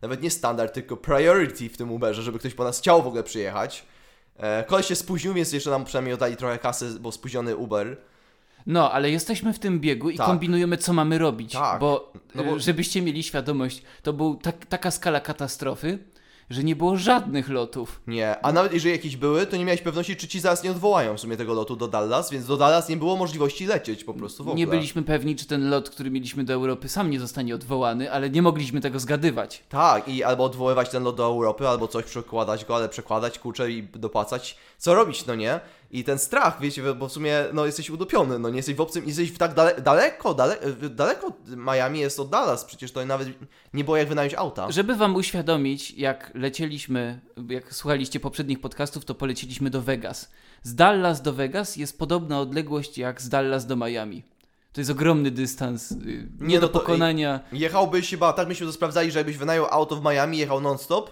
nawet 0.01 0.21
nie 0.21 0.29
standard, 0.31 0.73
tylko 0.73 0.97
priority 0.97 1.69
w 1.69 1.77
tym 1.77 1.91
Uberze, 1.91 2.21
żeby 2.21 2.39
ktoś 2.39 2.53
po 2.53 2.63
nas 2.63 2.79
chciał 2.79 3.03
w 3.03 3.07
ogóle 3.07 3.23
przyjechać. 3.23 3.85
Koleś 4.67 4.85
się 4.85 4.95
spóźnił, 4.95 5.33
więc 5.33 5.53
jeszcze 5.53 5.69
nam 5.69 5.85
przynajmniej 5.85 6.13
oddali 6.13 6.37
trochę 6.37 6.57
kasy, 6.59 6.99
bo 6.99 7.11
spóźniony 7.11 7.55
Uber. 7.55 7.97
No, 8.65 8.91
ale 8.91 9.11
jesteśmy 9.11 9.53
w 9.53 9.59
tym 9.59 9.79
biegu 9.79 10.09
i 10.09 10.17
Tak. 10.17 10.27
kombinujemy, 10.27 10.77
co 10.77 10.93
mamy 10.93 11.17
robić. 11.17 11.53
Tak. 11.53 11.79
Bo, 11.79 12.13
No 12.35 12.43
bo- 12.43 12.59
żebyście 12.59 13.01
mieli 13.01 13.23
świadomość, 13.23 13.83
to 14.03 14.13
był 14.13 14.35
tak, 14.35 14.65
taka 14.65 14.91
skala 14.91 15.19
katastrofy, 15.19 15.99
że 16.53 16.63
nie 16.63 16.75
było 16.75 16.97
żadnych 16.97 17.49
lotów. 17.49 18.01
Nie, 18.07 18.45
a 18.45 18.51
nawet 18.51 18.73
jeżeli 18.73 18.91
jakieś 18.91 19.17
były, 19.17 19.45
to 19.45 19.57
nie 19.57 19.65
miałeś 19.65 19.81
pewności, 19.81 20.15
czy 20.15 20.27
ci 20.27 20.39
zaraz 20.39 20.63
nie 20.63 20.71
odwołają 20.71 21.17
w 21.17 21.19
sumie 21.19 21.37
tego 21.37 21.53
lotu 21.53 21.75
do 21.75 21.87
Dallas, 21.87 22.31
więc 22.31 22.45
do 22.45 22.57
Dallas 22.57 22.89
nie 22.89 22.97
było 22.97 23.15
możliwości 23.15 23.65
lecieć 23.65 24.03
po 24.03 24.13
prostu 24.13 24.43
w 24.43 24.47
ogóle. 24.47 24.57
Nie 24.57 24.67
byliśmy 24.67 25.03
pewni, 25.03 25.35
czy 25.35 25.45
ten 25.45 25.69
lot, 25.69 25.89
który 25.89 26.11
mieliśmy 26.11 26.43
do 26.43 26.53
Europy, 26.53 26.89
sam 26.89 27.09
nie 27.09 27.19
zostanie 27.19 27.55
odwołany, 27.55 28.11
ale 28.11 28.29
nie 28.29 28.41
mogliśmy 28.41 28.81
tego 28.81 28.99
zgadywać. 28.99 29.63
Tak, 29.69 30.07
i 30.07 30.23
albo 30.23 30.43
odwoływać 30.43 30.89
ten 30.89 31.03
lot 31.03 31.15
do 31.15 31.25
Europy, 31.25 31.67
albo 31.67 31.87
coś 31.87 32.05
przekładać 32.05 32.65
go, 32.65 32.75
ale 32.75 32.89
przekładać 32.89 33.39
kurczę 33.39 33.71
i 33.71 33.83
dopłacać. 33.83 34.57
Co 34.77 34.95
robić, 34.95 35.25
no 35.25 35.35
nie? 35.35 35.59
I 35.91 36.03
ten 36.03 36.19
strach, 36.19 36.61
wiecie, 36.61 36.93
bo 36.93 37.07
w 37.07 37.11
sumie 37.11 37.45
no 37.53 37.65
jesteś 37.65 37.89
udupiony, 37.89 38.39
no 38.39 38.49
nie 38.49 38.55
jesteś 38.55 38.75
w 38.75 38.81
obcym, 38.81 39.07
jesteś 39.07 39.31
w 39.31 39.37
tak 39.37 39.53
dale, 39.53 39.81
daleko, 39.81 40.33
dale, 40.33 40.57
daleko 40.89 41.31
Miami 41.47 41.99
jest 41.99 42.19
od 42.19 42.29
Dallas, 42.29 42.65
przecież 42.65 42.91
to 42.91 43.05
nawet 43.05 43.27
nie 43.73 43.83
było 43.83 43.97
jak 43.97 44.07
wynająć 44.09 44.33
auta. 44.33 44.71
Żeby 44.71 44.95
wam 44.95 45.15
uświadomić, 45.15 45.91
jak 45.91 46.31
lecieliśmy, 46.43 47.21
jak 47.49 47.73
słuchaliście 47.73 48.19
poprzednich 48.19 48.61
podcastów, 48.61 49.05
to 49.05 49.15
poleciliśmy 49.15 49.69
do 49.69 49.81
Vegas. 49.81 50.31
Z 50.63 50.75
Dallas 50.75 51.21
do 51.21 51.33
Vegas 51.33 51.75
jest 51.75 51.99
podobna 51.99 52.39
odległość 52.39 52.97
jak 52.97 53.21
z 53.21 53.29
Dallas 53.29 53.65
do 53.65 53.75
Miami. 53.75 54.23
To 54.73 54.81
jest 54.81 54.91
ogromny 54.91 55.31
dystans, 55.31 55.91
y, 55.91 55.95
nie, 55.95 56.47
Nie, 56.47 56.59
do 56.59 56.67
no 56.67 56.73
pokonania. 56.73 57.39
Jechałbyś 57.51 58.09
chyba, 58.09 58.33
tak 58.33 58.47
myśmy 58.47 58.67
to 58.67 58.73
sprawdzali, 58.73 59.11
że 59.11 59.19
jakbyś 59.19 59.37
wynajął 59.37 59.65
auto 59.65 59.95
w 59.95 60.03
Miami, 60.03 60.37
jechał 60.37 60.61
non-stop, 60.61 61.11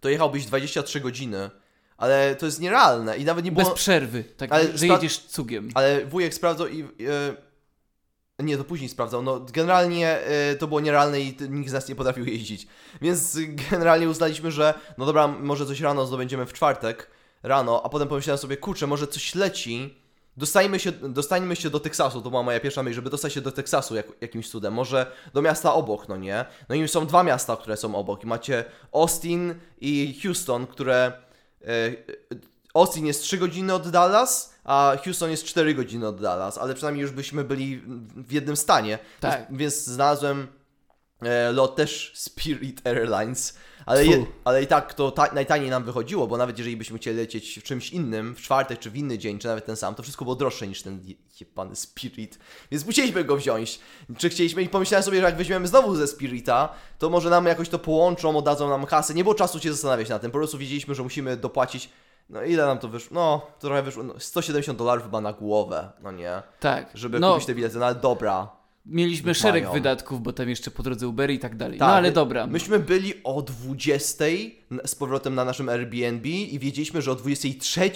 to 0.00 0.08
jechałbyś 0.08 0.46
23 0.46 1.00
godziny. 1.00 1.50
Ale 1.96 2.36
to 2.36 2.46
jest 2.46 2.60
nierealne 2.60 3.16
i 3.16 3.24
nawet 3.24 3.44
nie 3.44 3.52
było... 3.52 3.64
Bez 3.64 3.74
przerwy, 3.74 4.24
tak, 4.24 4.52
Ale 4.52 4.78
że 4.78 4.86
jedziesz 4.86 5.18
cugiem. 5.18 5.70
Ale 5.74 6.06
wujek 6.06 6.34
sprawdzał 6.34 6.68
i. 6.68 6.82
E, 6.82 6.86
nie, 8.42 8.56
to 8.56 8.64
później 8.64 8.88
sprawdzał. 8.88 9.22
No, 9.22 9.40
generalnie 9.40 10.18
e, 10.18 10.56
to 10.56 10.66
było 10.66 10.80
nierealne 10.80 11.20
i 11.20 11.36
nikt 11.48 11.70
z 11.70 11.72
nas 11.72 11.88
nie 11.88 11.94
potrafił 11.94 12.24
jeździć. 12.24 12.66
Więc 13.00 13.36
y, 13.36 13.46
generalnie 13.70 14.08
uznaliśmy, 14.08 14.50
że 14.50 14.74
no 14.98 15.06
dobra, 15.06 15.28
może 15.28 15.66
coś 15.66 15.80
rano 15.80 16.06
zdobędziemy 16.06 16.46
w 16.46 16.52
czwartek 16.52 17.10
rano, 17.42 17.82
a 17.84 17.88
potem 17.88 18.08
pomyślałem 18.08 18.38
sobie, 18.38 18.56
kurczę, 18.56 18.86
może 18.86 19.06
coś 19.06 19.34
leci. 19.34 19.94
Dostajmy 20.36 20.78
się, 20.78 20.92
dostańmy 20.92 21.56
się 21.56 21.70
do 21.70 21.80
Teksasu, 21.80 22.22
to 22.22 22.30
była 22.30 22.42
moja 22.42 22.60
pierwsza 22.60 22.82
myśl, 22.82 22.94
żeby 22.94 23.10
dostać 23.10 23.32
się 23.32 23.40
do 23.40 23.52
Teksasu 23.52 23.96
jak, 23.96 24.06
jakimś 24.20 24.50
cudem, 24.50 24.74
może 24.74 25.12
do 25.34 25.42
miasta 25.42 25.74
obok, 25.74 26.08
no 26.08 26.16
nie? 26.16 26.44
No 26.68 26.74
i 26.74 26.88
są 26.88 27.06
dwa 27.06 27.22
miasta, 27.22 27.56
które 27.56 27.76
są 27.76 27.94
obok 27.94 28.24
i 28.24 28.26
macie 28.26 28.64
Austin 28.92 29.54
i 29.80 30.20
Houston, 30.22 30.66
które... 30.66 31.12
E, 31.62 31.92
Austin 32.74 33.06
jest 33.06 33.22
3 33.22 33.38
godziny 33.38 33.74
od 33.74 33.90
Dallas, 33.90 34.54
a 34.64 34.96
Houston 35.04 35.30
jest 35.30 35.44
4 35.44 35.74
godziny 35.74 36.08
od 36.08 36.20
Dallas, 36.20 36.58
ale 36.58 36.74
przynajmniej 36.74 37.02
już 37.02 37.10
byśmy 37.10 37.44
byli 37.44 37.82
w 38.16 38.32
jednym 38.32 38.56
stanie. 38.56 38.98
Tak. 39.20 39.46
Więc, 39.50 39.58
więc 39.58 39.84
znalazłem 39.84 40.46
e, 41.22 41.52
lot 41.52 41.76
też 41.76 42.12
Spirit 42.14 42.86
Airlines, 42.86 43.54
ale, 43.86 44.06
je, 44.06 44.26
ale 44.44 44.62
i 44.62 44.66
tak 44.66 44.94
to 44.94 45.10
ta, 45.10 45.28
najtaniej 45.34 45.70
nam 45.70 45.84
wychodziło, 45.84 46.26
bo 46.26 46.36
nawet 46.36 46.58
jeżeli 46.58 46.76
byśmy 46.76 46.98
chcieli 46.98 47.16
lecieć 47.16 47.58
w 47.58 47.62
czymś 47.62 47.90
innym, 47.90 48.34
w 48.34 48.40
czwartek 48.40 48.78
czy 48.78 48.90
w 48.90 48.96
inny 48.96 49.18
dzień, 49.18 49.38
czy 49.38 49.46
nawet 49.48 49.66
ten 49.66 49.76
sam, 49.76 49.94
to 49.94 50.02
wszystko 50.02 50.24
było 50.24 50.36
droższe 50.36 50.66
niż 50.66 50.82
ten 50.82 51.00
je- 51.04 51.14
jebany 51.40 51.76
Spirit, 51.76 52.38
więc 52.70 52.86
musieliśmy 52.86 53.24
go 53.24 53.36
wziąć. 53.36 53.80
Czy 54.18 54.28
chcieliśmy 54.28 54.62
i 54.62 54.68
pomyślałem 54.68 55.02
sobie, 55.04 55.18
że 55.18 55.24
jak 55.24 55.36
weźmiemy 55.36 55.68
znowu 55.68 55.96
ze 55.96 56.06
Spirita, 56.06 56.68
to 56.98 57.10
może 57.10 57.30
nam 57.30 57.46
jakoś 57.46 57.68
to 57.68 57.78
połączą, 57.78 58.38
oddadzą 58.38 58.68
nam 58.68 58.86
kasę. 58.86 59.14
Nie 59.14 59.22
było 59.22 59.34
czasu 59.34 59.60
się 59.60 59.72
zastanawiać 59.72 60.08
na 60.08 60.18
tym, 60.18 60.30
po 60.30 60.38
prostu 60.38 60.58
wiedzieliśmy, 60.58 60.94
że 60.94 61.02
musimy 61.02 61.36
dopłacić 61.36 61.90
no 62.28 62.42
ile 62.42 62.66
nam 62.66 62.78
to 62.78 62.88
wyszło? 62.88 63.14
No, 63.14 63.46
trochę 63.58 63.82
wyszło. 63.82 64.02
No, 64.02 64.14
170 64.18 64.78
dolarów 64.78 65.04
chyba 65.04 65.20
na 65.20 65.32
głowę, 65.32 65.90
no 66.02 66.12
nie? 66.12 66.42
Tak. 66.60 66.90
Żeby 66.94 67.20
no, 67.20 67.32
kupić 67.32 67.46
te 67.46 67.54
bilety, 67.54 67.78
no 67.78 67.86
ale 67.86 67.94
dobra. 67.94 68.57
Mieliśmy 68.88 69.34
szereg 69.34 69.62
mają. 69.64 69.74
wydatków, 69.74 70.22
bo 70.22 70.32
tam 70.32 70.48
jeszcze 70.48 70.70
po 70.70 70.82
drodze 70.82 71.08
Ubery 71.08 71.34
i 71.34 71.38
tak 71.38 71.56
dalej. 71.56 71.78
Tak, 71.78 71.88
no 71.88 71.94
ale 71.94 72.12
dobra. 72.12 72.46
Myśmy 72.46 72.78
byli 72.78 73.12
o 73.24 73.42
20 73.42 74.24
n- 74.70 74.80
z 74.86 74.94
powrotem 74.94 75.34
na 75.34 75.44
naszym 75.44 75.68
Airbnb 75.68 76.28
i 76.28 76.58
wiedzieliśmy, 76.58 77.02
że 77.02 77.12
o 77.12 77.14
23 77.14 77.90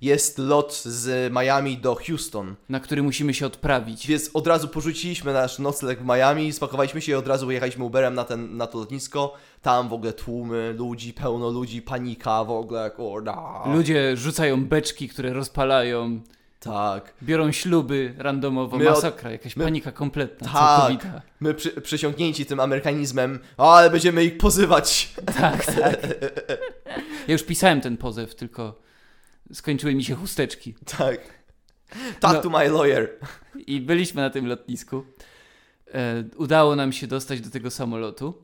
jest 0.00 0.38
lot 0.38 0.82
z 0.84 1.32
Miami 1.32 1.76
do 1.78 1.94
Houston. 2.06 2.54
Na 2.68 2.80
który 2.80 3.02
musimy 3.02 3.34
się 3.34 3.46
odprawić. 3.46 4.06
Więc 4.06 4.30
od 4.34 4.46
razu 4.46 4.68
porzuciliśmy 4.68 5.32
nasz 5.32 5.58
nocleg 5.58 6.02
w 6.02 6.04
Miami, 6.04 6.52
spakowaliśmy 6.52 7.00
się 7.00 7.12
i 7.12 7.14
od 7.14 7.26
razu 7.26 7.50
jechaliśmy 7.50 7.84
Uberem 7.84 8.14
na, 8.14 8.24
ten, 8.24 8.56
na 8.56 8.66
to 8.66 8.78
lotnisko. 8.78 9.34
Tam 9.62 9.88
w 9.88 9.92
ogóle 9.92 10.12
tłumy 10.12 10.74
ludzi, 10.78 11.12
pełno 11.12 11.50
ludzi, 11.50 11.82
panika 11.82 12.44
w 12.44 12.50
ogóle, 12.50 12.90
kurda. 12.90 13.62
Ludzie 13.74 14.16
rzucają 14.16 14.64
beczki, 14.64 15.08
które 15.08 15.32
rozpalają, 15.32 16.20
Tak. 16.60 17.12
biorą 17.22 17.52
śluby 17.52 18.14
randomowo, 18.18 18.76
My 18.78 18.88
od- 18.88 18.94
masakra, 18.94 19.30
jakaś 19.30 19.56
my- 19.56 19.64
panika 19.64 19.92
kompletna, 19.92 20.48
Tak. 20.52 20.56
całkowita. 20.80 21.22
My 21.40 21.54
przy, 21.54 21.70
przysiągnięci 21.70 22.46
tym 22.46 22.60
amerykanizmem, 22.60 23.38
o, 23.56 23.76
ale 23.76 23.90
będziemy 23.90 24.24
ich 24.24 24.38
pozywać. 24.38 25.14
Tak, 25.40 25.66
tak. 25.66 26.06
Ja 27.28 27.32
już 27.32 27.42
pisałem 27.42 27.80
ten 27.80 27.96
pozew, 27.96 28.34
tylko 28.34 28.80
skończyły 29.52 29.94
mi 29.94 30.04
się 30.04 30.14
chusteczki. 30.14 30.74
Tak. 30.98 31.18
Talk 32.20 32.34
No. 32.34 32.40
to 32.42 32.50
my 32.50 32.68
lawyer. 32.68 33.10
I 33.66 33.80
byliśmy 33.80 34.22
na 34.22 34.30
tym 34.30 34.46
lotnisku. 34.46 35.04
E, 35.94 36.24
udało 36.36 36.76
nam 36.76 36.92
się 36.92 37.06
dostać 37.06 37.40
do 37.40 37.50
tego 37.50 37.70
samolotu. 37.70 38.34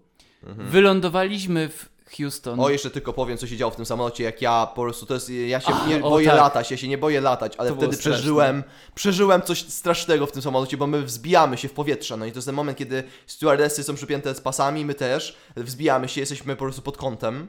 Wylądowaliśmy 0.42 1.68
w 1.68 1.88
Houston. 2.18 2.60
O, 2.60 2.70
jeszcze 2.70 2.90
tylko 2.90 3.12
powiem, 3.12 3.38
co 3.38 3.46
się 3.46 3.56
działo 3.56 3.70
w 3.70 3.76
tym 3.76 3.86
samolocie, 3.86 4.24
jak 4.24 4.42
ja 4.42 4.66
po 4.74 4.82
prostu, 4.82 5.06
to 5.06 5.14
jest, 5.14 5.30
ja 5.30 5.60
się 5.60 5.74
A, 5.74 5.86
nie 5.86 6.04
o, 6.04 6.10
boję 6.10 6.26
tak. 6.26 6.36
latać, 6.36 6.70
ja 6.70 6.76
się 6.76 6.88
nie 6.88 6.98
boję 6.98 7.20
latać, 7.20 7.56
ale 7.56 7.70
To 7.70 7.76
wtedy 7.76 7.96
przeżyłem, 7.96 8.64
przeżyłem 8.94 9.42
coś 9.42 9.68
strasznego 9.68 10.26
w 10.26 10.32
tym 10.32 10.42
samolocie, 10.42 10.76
bo 10.76 10.86
my 10.86 11.02
wzbijamy 11.02 11.58
się 11.58 11.68
w 11.68 11.72
powietrze, 11.72 12.16
no 12.16 12.26
i 12.26 12.32
to 12.32 12.38
jest 12.38 12.46
ten 12.46 12.54
moment, 12.54 12.78
kiedy 12.78 13.04
stewardessy 13.26 13.82
są 13.82 13.94
przypięte 13.94 14.34
z 14.34 14.40
pasami, 14.40 14.84
my 14.84 14.94
też, 14.94 15.36
wzbijamy 15.56 16.08
się, 16.08 16.20
jesteśmy 16.20 16.56
po 16.56 16.64
prostu 16.64 16.82
pod 16.82 16.96
kątem 16.96 17.48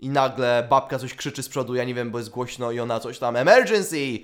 i 0.00 0.08
nagle 0.08 0.66
babka 0.70 0.98
coś 0.98 1.14
krzyczy 1.14 1.42
z 1.42 1.48
przodu, 1.48 1.74
ja 1.74 1.84
nie 1.84 1.94
wiem, 1.94 2.10
bo 2.10 2.18
jest 2.18 2.30
głośno 2.30 2.72
i 2.72 2.80
ona 2.80 3.00
coś 3.00 3.18
tam, 3.18 3.36
emergency! 3.36 4.18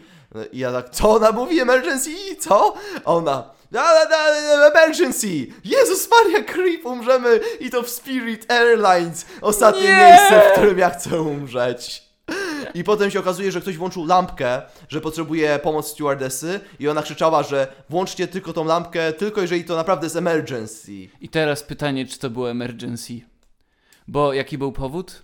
I 0.52 0.58
ja 0.58 0.72
tak, 0.72 0.90
co 0.90 1.10
ona 1.10 1.32
mówi, 1.32 1.60
emergency? 1.60 2.10
Co? 2.40 2.74
A 3.04 3.14
ona, 3.14 3.50
da, 3.72 3.82
da, 3.82 4.06
da, 4.06 4.66
emergency! 4.66 5.46
Jezus 5.64 6.08
Maria, 6.10 6.44
creep, 6.44 6.86
umrzemy 6.86 7.40
i 7.60 7.70
to 7.70 7.82
w 7.82 7.90
Spirit 7.90 8.52
Airlines, 8.52 9.26
ostatnie 9.40 9.82
Nie! 9.82 9.96
miejsce, 9.96 10.42
w 10.48 10.52
którym 10.52 10.78
ja 10.78 10.90
chcę 10.90 11.22
umrzeć. 11.22 12.02
I 12.74 12.84
potem 12.84 13.10
się 13.10 13.20
okazuje, 13.20 13.52
że 13.52 13.60
ktoś 13.60 13.76
włączył 13.76 14.06
lampkę, 14.06 14.62
że 14.88 15.00
potrzebuje 15.00 15.58
pomoc 15.58 15.86
stewardessy 15.88 16.60
i 16.80 16.88
ona 16.88 17.02
krzyczała, 17.02 17.42
że 17.42 17.66
włączcie 17.90 18.28
tylko 18.28 18.52
tą 18.52 18.64
lampkę, 18.64 19.12
tylko 19.12 19.40
jeżeli 19.40 19.64
to 19.64 19.76
naprawdę 19.76 20.06
jest 20.06 20.16
emergency. 20.16 20.92
I 21.20 21.28
teraz 21.28 21.62
pytanie, 21.62 22.06
czy 22.06 22.18
to 22.18 22.30
było 22.30 22.50
emergency? 22.50 23.20
Bo 24.08 24.32
jaki 24.32 24.58
był 24.58 24.72
powód? 24.72 25.22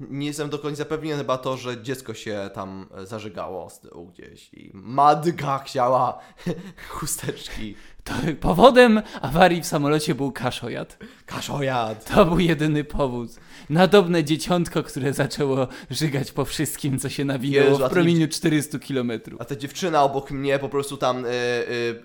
Nie 0.00 0.26
jestem 0.26 0.50
do 0.50 0.58
końca 0.58 0.84
pewien, 0.84 1.18
chyba 1.18 1.38
to, 1.38 1.56
że 1.56 1.82
dziecko 1.82 2.14
się 2.14 2.50
tam 2.54 2.86
e, 2.94 3.06
zażygało 3.06 3.70
z 3.70 3.80
tyłu 3.80 4.06
gdzieś 4.06 4.54
i 4.54 4.70
matka 4.74 5.58
chciała 5.58 6.18
chusteczki. 6.88 7.74
To 8.08 8.14
powodem 8.40 9.02
awarii 9.20 9.62
w 9.62 9.66
samolocie 9.66 10.14
był 10.14 10.32
kaszojad. 10.32 10.98
Kaszojad. 11.26 12.14
To 12.14 12.24
był 12.24 12.38
jedyny 12.38 12.84
powód. 12.84 13.30
Nadobne 13.70 14.24
dzieciątko, 14.24 14.82
które 14.82 15.12
zaczęło 15.12 15.68
żygać 15.90 16.32
po 16.32 16.44
wszystkim, 16.44 16.98
co 16.98 17.08
się 17.08 17.24
nawinęło 17.24 17.70
Jezu, 17.70 17.84
a 17.84 17.86
w 17.86 17.88
ty 17.88 17.94
promieniu 17.94 18.28
400 18.28 18.78
kilometrów. 18.78 19.40
A 19.40 19.44
ta 19.44 19.56
dziewczyna 19.56 20.02
obok 20.02 20.30
mnie 20.30 20.58
po 20.58 20.68
prostu 20.68 20.96
tam 20.96 21.24
e, 21.24 21.28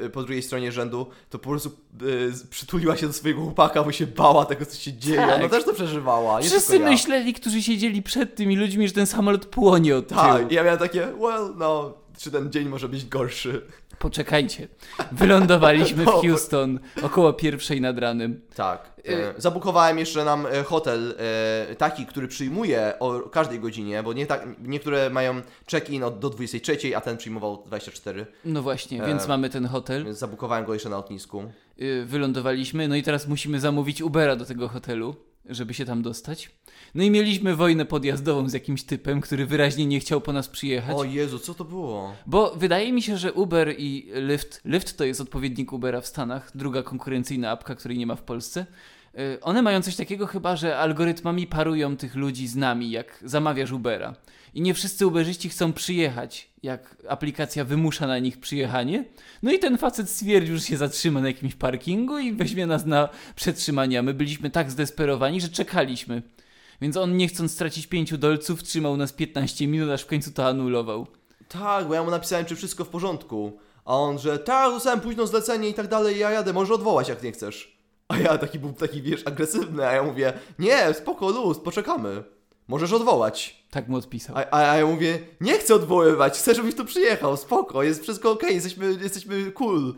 e, 0.06 0.10
po 0.10 0.24
drugiej 0.24 0.42
stronie 0.42 0.72
rzędu, 0.72 1.08
to 1.30 1.40
po 1.40 1.50
prostu 1.50 1.70
e, 1.70 2.48
przytuliła 2.50 2.98
się 2.98 3.08
do 3.08 3.14
swojego 3.14 3.42
chłopaka, 3.42 3.84
bo 3.84 3.92
się 3.92 4.08
bała 4.08 4.46
tego, 4.46 4.66
co 4.66 4.78
się 4.78 4.94
dzieje. 4.94 5.18
Tak. 5.18 5.36
Ona 5.36 5.50
też 5.50 5.66
to 5.66 5.74
przeżywała. 5.74 6.40
Nie 6.42 6.50
Wszyscy 6.50 6.72
tylko 6.72 6.86
ja. 6.86 6.92
myśleli, 6.92 7.34
którzy 7.34 7.62
siedzieli 7.62 8.02
przed 8.02 8.36
tymi 8.36 8.56
ludźmi, 8.56 8.88
że 8.88 8.94
ten 8.94 9.06
samolot 9.06 9.46
płonie 9.46 9.96
od 9.98 10.08
tyłu. 10.08 10.22
Tak, 10.22 10.52
i 10.52 10.56
ja 10.56 10.64
miałem 10.64 10.80
takie, 10.80 11.00
well, 11.00 11.54
no, 11.58 11.94
czy 12.18 12.32
ten 12.32 12.52
dzień 12.52 12.70
może 12.70 12.90
być 12.90 13.06
gorszy. 13.06 13.62
Poczekajcie. 14.00 14.68
Wylądowaliśmy 15.12 16.04
w 16.04 16.06
Dobra. 16.06 16.22
Houston 16.22 16.80
około 17.04 17.34
pierwszej 17.34 17.82
nad 17.82 18.00
ranem. 18.00 18.42
Tak. 18.56 18.94
Y- 19.10 19.14
E, 19.14 19.34
zabukowałem 19.42 20.00
jeszcze 20.00 20.26
nam 20.26 20.46
e, 20.46 20.64
hotel 20.64 21.16
e, 21.72 21.76
taki, 21.76 22.06
który 22.06 22.28
przyjmuje 22.28 22.94
o 23.00 23.20
każdej 23.20 23.60
godzinie, 23.60 24.04
bo 24.04 24.14
nie 24.14 24.26
tak, 24.26 24.48
niektóre 24.64 25.10
mają 25.10 25.42
check-in 25.72 26.04
od 26.04 26.20
do 26.20 26.30
23, 26.30 26.96
a 26.96 27.02
ten 27.02 27.18
przyjmował 27.18 27.64
24. 27.66 28.26
No 28.46 28.62
właśnie, 28.62 29.04
E, 29.04 29.08
więc 29.08 29.28
mamy 29.28 29.50
ten 29.50 29.66
hotel. 29.66 30.14
Zabukowałem 30.14 30.66
go 30.66 30.74
jeszcze 30.74 30.90
na 30.90 30.96
lotnisku. 30.98 31.44
Y, 31.82 32.06
Wylądowaliśmy, 32.06 32.88
no 32.88 32.96
i 32.96 33.04
teraz 33.04 33.28
musimy 33.28 33.60
zamówić 33.60 34.02
Ubera 34.02 34.36
do 34.36 34.46
tego 34.46 34.68
hotelu, 34.68 35.16
żeby 35.50 35.74
się 35.74 35.86
tam 35.86 36.02
dostać. 36.02 36.52
No 36.96 37.04
i 37.04 37.12
mieliśmy 37.12 37.56
wojnę 37.56 37.86
podjazdową 37.86 38.50
z 38.50 38.54
jakimś 38.54 38.84
typem, 38.84 39.22
który 39.22 39.46
wyraźnie 39.46 39.86
nie 39.86 40.00
chciał 40.00 40.22
po 40.22 40.34
nas 40.34 40.48
przyjechać. 40.48 40.96
O 40.98 41.04
Jezu, 41.04 41.40
co 41.40 41.54
to 41.54 41.66
było? 41.66 42.16
Bo 42.26 42.56
wydaje 42.56 42.94
mi 42.94 43.02
się, 43.02 43.18
że 43.18 43.34
Uber 43.34 43.76
i 43.78 44.10
Lyft, 44.14 44.62
Lyft 44.66 44.98
to 44.98 45.06
jest 45.06 45.22
odpowiednik 45.22 45.74
Ubera 45.74 46.02
w 46.02 46.08
Stanach, 46.08 46.52
druga 46.56 46.84
konkurencyjna 46.84 47.52
apka, 47.52 47.76
której 47.76 47.98
nie 47.98 48.08
ma 48.08 48.16
w 48.16 48.22
Polsce. 48.22 48.66
Y, 49.20 49.38
One 49.42 49.62
mają 49.62 49.82
coś 49.82 49.96
takiego 49.96 50.28
chyba, 50.28 50.56
że 50.56 50.78
algorytmami 50.78 51.48
parują 51.48 51.98
tych 51.98 52.16
ludzi 52.16 52.48
z 52.48 52.56
nami, 52.56 52.92
jak 52.92 53.20
zamawiasz 53.26 53.72
Ubera. 53.72 54.16
I 54.54 54.62
nie 54.62 54.74
wszyscy 54.74 55.08
Uberzyści 55.08 55.50
chcą 55.50 55.74
przyjechać, 55.74 56.50
jak 56.64 56.98
aplikacja 57.10 57.66
wymusza 57.66 58.08
na 58.08 58.20
nich 58.20 58.38
przyjechanie. 58.40 59.04
No 59.44 59.52
i 59.52 59.60
ten 59.60 59.78
facet 59.78 60.10
stwierdził, 60.10 60.56
że 60.56 60.62
się 60.62 60.78
zatrzyma 60.78 61.22
na 61.22 61.28
jakimś 61.28 61.56
parkingu 61.56 62.20
i 62.20 62.32
weźmie 62.34 62.66
nas 62.66 62.86
na 62.86 63.10
przetrzymanie. 63.36 64.00
A 64.00 64.02
my 64.02 64.14
byliśmy 64.14 64.50
tak 64.50 64.72
zdesperowani, 64.72 65.42
że 65.42 65.50
czekaliśmy. 65.50 66.22
Więc 66.82 66.98
on 66.98 67.18
nie 67.18 67.28
chcąc 67.28 67.52
stracić 67.52 67.88
pięciu 67.88 68.18
dolców, 68.18 68.64
trzymał 68.64 68.98
nas 68.98 69.14
15 69.14 69.68
minut, 69.68 69.90
aż 69.90 70.02
w 70.02 70.08
końcu 70.08 70.32
to 70.32 70.48
anulował. 70.48 71.08
Tak, 71.50 71.88
bo 71.88 71.94
ja 71.94 72.04
mu 72.04 72.12
napisałem, 72.12 72.46
czy 72.46 72.56
wszystko 72.56 72.86
w 72.86 72.90
porządku. 72.90 73.60
A 73.86 73.98
on, 73.98 74.20
że 74.20 74.40
tak, 74.40 74.72
dostałem 74.72 75.02
późno 75.02 75.28
zlecenie 75.28 75.70
i 75.70 75.74
tak 75.74 75.88
dalej, 75.88 76.20
ja 76.20 76.32
jadę, 76.32 76.54
może 76.54 76.74
odwołać 76.74 77.10
jak 77.10 77.24
nie 77.24 77.32
chcesz. 77.32 77.78
A 78.08 78.18
ja 78.18 78.38
taki 78.38 78.60
był 78.60 78.74
taki, 78.74 79.02
wiesz, 79.02 79.28
agresywny, 79.28 79.88
a 79.88 79.94
ja 79.94 80.04
mówię, 80.04 80.34
nie, 80.60 80.94
spoko, 80.94 81.30
luz, 81.30 81.60
poczekamy. 81.60 82.24
Możesz 82.68 82.94
odwołać. 82.94 83.64
Tak 83.72 83.88
mu 83.88 83.98
odpisał. 83.98 84.38
A, 84.38 84.46
a, 84.52 84.72
a 84.72 84.78
ja 84.78 84.86
mówię, 84.86 85.20
nie 85.42 85.58
chcę 85.58 85.76
odwoływać, 85.76 86.38
chcę, 86.38 86.56
żebyś 86.56 86.76
tu 86.76 86.86
przyjechał, 86.86 87.38
spoko, 87.38 87.84
jest 87.84 88.04
wszystko 88.04 88.32
okej, 88.32 88.56
jesteśmy, 88.56 88.98
jesteśmy 89.02 89.52
cool. 89.52 89.94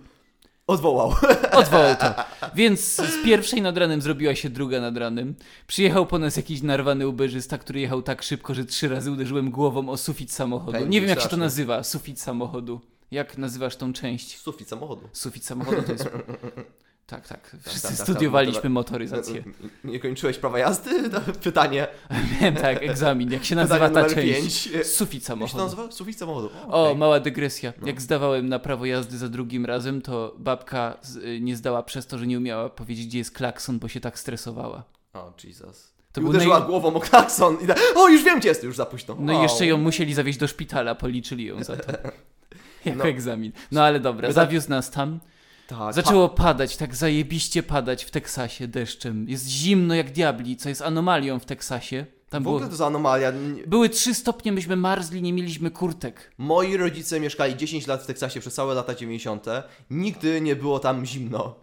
Odwołał. 0.68 1.14
Odwołał 1.62 1.96
to. 1.96 2.14
Więc 2.56 2.96
z 2.96 3.24
pierwszej 3.26 3.62
nad 3.62 3.78
ranem 3.78 4.02
zrobiła 4.02 4.36
się 4.36 4.50
druga 4.50 4.82
nad 4.82 4.98
ranem. 4.98 5.36
Przyjechał 5.68 6.06
po 6.06 6.20
nas 6.20 6.38
jakiś 6.38 6.62
narwany 6.62 7.08
uberzysta, 7.08 7.58
który 7.58 7.80
jechał 7.80 8.02
tak 8.02 8.24
szybko, 8.24 8.54
że 8.54 8.66
trzy 8.66 8.88
razy 8.88 9.12
uderzyłem 9.12 9.52
głową 9.52 9.90
o 9.90 9.98
sufit 9.98 10.32
samochodu. 10.32 10.72
Pędzi 10.72 10.90
Nie 10.90 11.02
wiem, 11.02 11.10
jak 11.10 11.18
się 11.20 11.24
to 11.24 11.28
strasznie. 11.28 11.44
nazywa. 11.44 11.84
Sufit 11.84 12.22
samochodu. 12.22 12.82
Jak 13.12 13.38
nazywasz 13.38 13.76
tą 13.76 13.94
część? 13.94 14.38
Sufit 14.40 14.70
samochodu. 14.70 15.10
Sufit 15.14 15.46
samochodu 15.46 15.82
to 15.82 15.92
jest... 15.92 16.10
Tak, 17.08 17.28
tak. 17.28 17.56
Wszyscy 17.66 17.88
tak, 17.88 17.98
tak, 17.98 18.06
studiowaliśmy 18.08 18.62
tak. 18.62 18.72
motoryzację. 18.72 19.44
Nie 19.84 20.00
kończyłeś 20.00 20.38
prawa 20.38 20.60
jazdy? 20.60 21.10
To 21.10 21.22
Pytanie. 21.44 21.88
Miałem 22.42 22.56
tak, 22.56 22.84
egzamin. 22.84 23.32
Jak 23.32 23.44
się 23.46 23.56
nazywa 23.56 23.90
ta 23.90 24.06
część? 24.10 24.16
pięć. 24.70 24.88
Sufit 24.88 25.14
Jak 25.14 25.22
się 25.22 25.28
samochodu. 25.28 25.64
nazywa? 25.64 25.92
Sufit 25.92 26.18
samochodu. 26.20 26.50
O, 26.68 26.84
okej. 26.84 26.96
mała 26.98 27.20
dygresja. 27.20 27.74
No. 27.82 27.88
Jak 27.88 28.02
zdawałem 28.02 28.50
na 28.50 28.60
prawo 28.60 28.86
jazdy 28.86 29.18
za 29.18 29.30
drugim 29.30 29.66
razem, 29.66 30.02
to 30.02 30.36
babka 30.38 30.98
y, 31.24 31.40
nie 31.42 31.56
zdała 31.56 31.84
przez 31.84 32.08
to, 32.08 32.18
że 32.18 32.28
nie 32.28 32.38
umiała 32.38 32.70
powiedzieć, 32.70 33.08
gdzie 33.08 33.18
jest 33.18 33.32
klakson, 33.32 33.80
bo 33.80 33.88
się 33.88 34.00
tak 34.00 34.20
stresowała. 34.20 34.84
O, 35.14 35.34
Jesus. 35.44 35.94
To 36.12 36.22
I 36.22 36.24
uderzyła 36.24 36.60
naj- 36.62 36.66
głową 36.66 36.94
o 36.94 37.00
klakson 37.00 37.58
i 37.64 37.68
da... 37.68 37.76
O, 37.96 38.10
już 38.10 38.24
wiem, 38.24 38.40
gdzie 38.40 38.50
jest, 38.50 38.64
już 38.64 38.76
za 38.76 38.86
późno. 38.86 39.16
No 39.20 39.34
i 39.34 39.36
O. 39.36 39.42
jeszcze 39.44 39.66
ją 39.66 39.78
musieli 39.78 40.14
zawieźć 40.14 40.40
do 40.40 40.48
szpitala, 40.48 40.96
policzyli 40.96 41.46
ją 41.46 41.64
za 41.64 41.78
to. 41.78 41.92
Jako 42.86 42.98
No. 42.98 43.06
egzamin. 43.06 43.52
No 43.72 43.84
ale 43.84 44.00
dobra, 44.00 44.32
zawiózł 44.32 44.70
nas 44.70 44.92
tam. 44.92 45.20
Tak, 45.68 45.94
Zaczęło 45.94 46.30
padać, 46.30 46.78
tak 46.78 46.96
zajebiście 46.96 47.64
padać 47.64 48.04
w 48.04 48.12
Teksasie 48.12 48.68
deszczem. 48.68 49.30
Jest 49.30 49.48
zimno 49.48 49.96
jak 49.96 50.12
diabli, 50.12 50.58
co 50.58 50.70
jest 50.70 50.82
anomalią 50.82 51.40
w 51.40 51.46
Teksasie. 51.46 52.06
Tam 52.30 52.42
W 52.42 52.44
było... 52.44 52.56
ogóle 52.56 52.70
to 52.70 52.76
za 52.76 52.86
anomalia. 52.88 53.32
Były 53.68 53.90
trzy 53.90 54.14
stopnie, 54.14 54.52
myśmy 54.52 54.76
marzli, 54.76 55.22
nie 55.22 55.34
mieliśmy 55.34 55.72
kurtek. 55.72 56.32
Moi 56.38 56.78
rodzice 56.78 57.20
mieszkali 57.20 57.56
10 57.58 57.88
lat 57.88 58.04
w 58.04 58.06
Teksasie 58.06 58.40
przez 58.40 58.54
całe 58.54 58.74
lata 58.76 58.96
90. 58.96 59.46
Nigdy 59.90 60.42
nie 60.42 60.56
było 60.56 60.80
tam 60.80 61.06
zimno. 61.06 61.56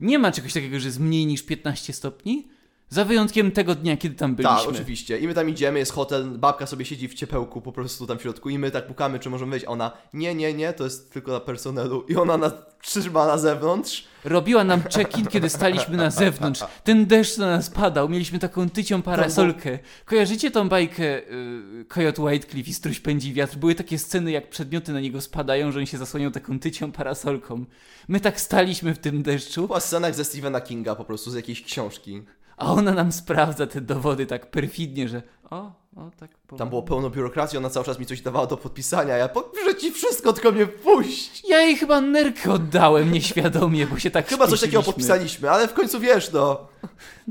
Nie 0.00 0.18
ma 0.18 0.32
czegoś 0.32 0.52
takiego, 0.52 0.80
że 0.80 0.86
jest 0.88 1.00
mniej 1.00 1.26
niż 1.26 1.42
15 1.42 1.92
stopni. 1.92 2.48
Za 2.92 3.04
wyjątkiem 3.04 3.50
tego 3.50 3.74
dnia, 3.74 3.96
kiedy 3.96 4.14
tam 4.14 4.34
byliśmy. 4.34 4.58
Tak, 4.58 4.68
oczywiście. 4.68 5.18
I 5.18 5.26
my 5.26 5.34
tam 5.34 5.48
idziemy, 5.48 5.78
jest 5.78 5.92
hotel, 5.92 6.30
babka 6.38 6.66
sobie 6.66 6.84
siedzi 6.84 7.08
w 7.08 7.14
ciepełku 7.14 7.60
po 7.60 7.72
prostu 7.72 8.06
tam 8.06 8.18
w 8.18 8.22
środku 8.22 8.50
i 8.50 8.58
my 8.58 8.70
tak 8.70 8.86
pukamy, 8.86 9.18
czy 9.18 9.30
możemy 9.30 9.50
wejść. 9.50 9.66
A 9.66 9.68
ona, 9.68 9.92
nie, 10.14 10.34
nie, 10.34 10.54
nie, 10.54 10.72
to 10.72 10.84
jest 10.84 11.12
tylko 11.12 11.30
dla 11.30 11.40
personelu. 11.40 12.04
I 12.08 12.16
ona 12.16 12.36
nas 12.36 12.52
trzyma 12.82 13.26
na 13.26 13.38
zewnątrz. 13.38 14.04
Robiła 14.24 14.64
nam 14.64 14.82
check-in, 14.82 15.26
kiedy 15.26 15.48
staliśmy 15.48 15.96
na 15.96 16.10
zewnątrz. 16.10 16.64
Ten 16.84 17.06
deszcz 17.06 17.38
na 17.38 17.46
nas 17.46 17.70
padał, 17.70 18.08
mieliśmy 18.08 18.38
taką 18.38 18.70
tycią 18.70 19.02
parasolkę. 19.02 19.78
Kojarzycie 20.04 20.50
tą 20.50 20.68
bajkę 20.68 21.18
y, 21.18 21.84
Coyote 21.88 22.22
Whitecliff 22.22 22.68
i 22.68 22.74
Struś 22.74 23.00
pędzi 23.00 23.32
wiatr? 23.32 23.56
Były 23.56 23.74
takie 23.74 23.98
sceny, 23.98 24.30
jak 24.30 24.50
przedmioty 24.50 24.92
na 24.92 25.00
niego 25.00 25.20
spadają, 25.20 25.72
że 25.72 25.78
on 25.78 25.86
się 25.86 25.98
zasłaniał 25.98 26.30
taką 26.30 26.58
tycią 26.58 26.92
parasolką. 26.92 27.64
My 28.08 28.20
tak 28.20 28.40
staliśmy 28.40 28.94
w 28.94 28.98
tym 28.98 29.22
deszczu, 29.22 29.66
Była 29.66 29.80
scena 29.80 30.06
jak 30.06 30.16
ze 30.16 30.24
Stephena 30.24 30.60
Kinga 30.60 30.94
po 30.94 31.04
prostu, 31.04 31.30
z 31.30 31.34
jakiejś 31.34 31.62
książki. 31.62 32.22
A 32.62 32.72
ona 32.72 32.92
nam 32.92 33.12
sprawdza 33.12 33.66
te 33.66 33.80
dowody 33.80 34.26
tak 34.26 34.50
perfidnie, 34.50 35.08
że 35.08 35.22
o, 35.50 35.72
o, 35.96 36.10
tak 36.20 36.30
Tam 36.58 36.68
było 36.68 36.82
pełno 36.82 37.10
biurokracji, 37.10 37.58
ona 37.58 37.70
cały 37.70 37.86
czas 37.86 37.98
mi 37.98 38.06
coś 38.06 38.20
dawała 38.20 38.46
do 38.46 38.56
podpisania. 38.56 39.16
Ja 39.16 39.28
podpiszę 39.28 39.74
ci 39.76 39.92
wszystko, 39.92 40.32
tylko 40.32 40.52
mnie 40.52 40.66
puść. 40.66 41.42
Ja 41.48 41.60
jej 41.60 41.76
chyba 41.76 42.00
nerkę 42.00 42.52
oddałem 42.52 43.12
nieświadomie, 43.12 43.86
bo 43.86 43.98
się 43.98 44.10
tak 44.10 44.28
Chyba 44.28 44.46
coś 44.46 44.60
takiego 44.60 44.82
podpisaliśmy, 44.82 45.50
ale 45.50 45.68
w 45.68 45.74
końcu 45.74 46.00
wiesz, 46.00 46.32
no. 46.32 46.68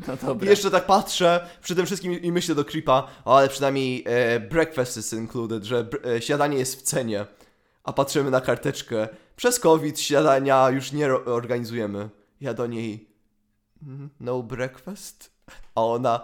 No 0.07 0.13
I 0.13 0.25
dobra. 0.25 0.49
jeszcze 0.49 0.71
tak 0.71 0.85
patrzę 0.85 1.47
przy 1.61 1.75
tym 1.75 1.85
wszystkim 1.85 2.21
i 2.21 2.31
myślę 2.31 2.55
do 2.55 2.65
Creepa, 2.65 3.07
ale 3.25 3.49
przynajmniej 3.49 4.03
e, 4.07 4.39
breakfast 4.39 4.97
is 4.97 5.13
included, 5.13 5.63
że 5.63 5.87
e, 6.15 6.21
śniadanie 6.21 6.57
jest 6.57 6.79
w 6.79 6.81
cenie. 6.81 7.25
A 7.83 7.93
patrzymy 7.93 8.31
na 8.31 8.41
karteczkę. 8.41 9.07
Przez 9.35 9.59
COVID 9.59 9.99
śniadania 9.99 10.69
już 10.69 10.91
nie 10.91 11.13
organizujemy. 11.13 12.09
Ja 12.41 12.53
do 12.53 12.67
niej, 12.67 12.93
"Mm, 12.93 13.05
no 14.19 14.43
breakfast? 14.43 15.31
A 15.75 15.85
ona, 15.85 16.19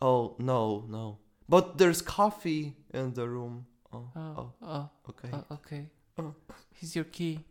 oh, 0.00 0.36
no, 0.38 0.82
no. 0.88 1.16
But 1.48 1.76
there's 1.76 2.02
coffee 2.02 2.72
in 2.94 3.12
the 3.12 3.24
room. 3.26 3.64
O, 3.92 3.96
O, 4.14 4.20
o, 4.20 4.52
o, 4.60 4.88
okej. 5.04 5.30
o, 5.32 5.54
okej. 5.54 5.88
O. 6.16 6.22
Here's 6.82 6.96
your 6.96 7.10
key. 7.10 7.38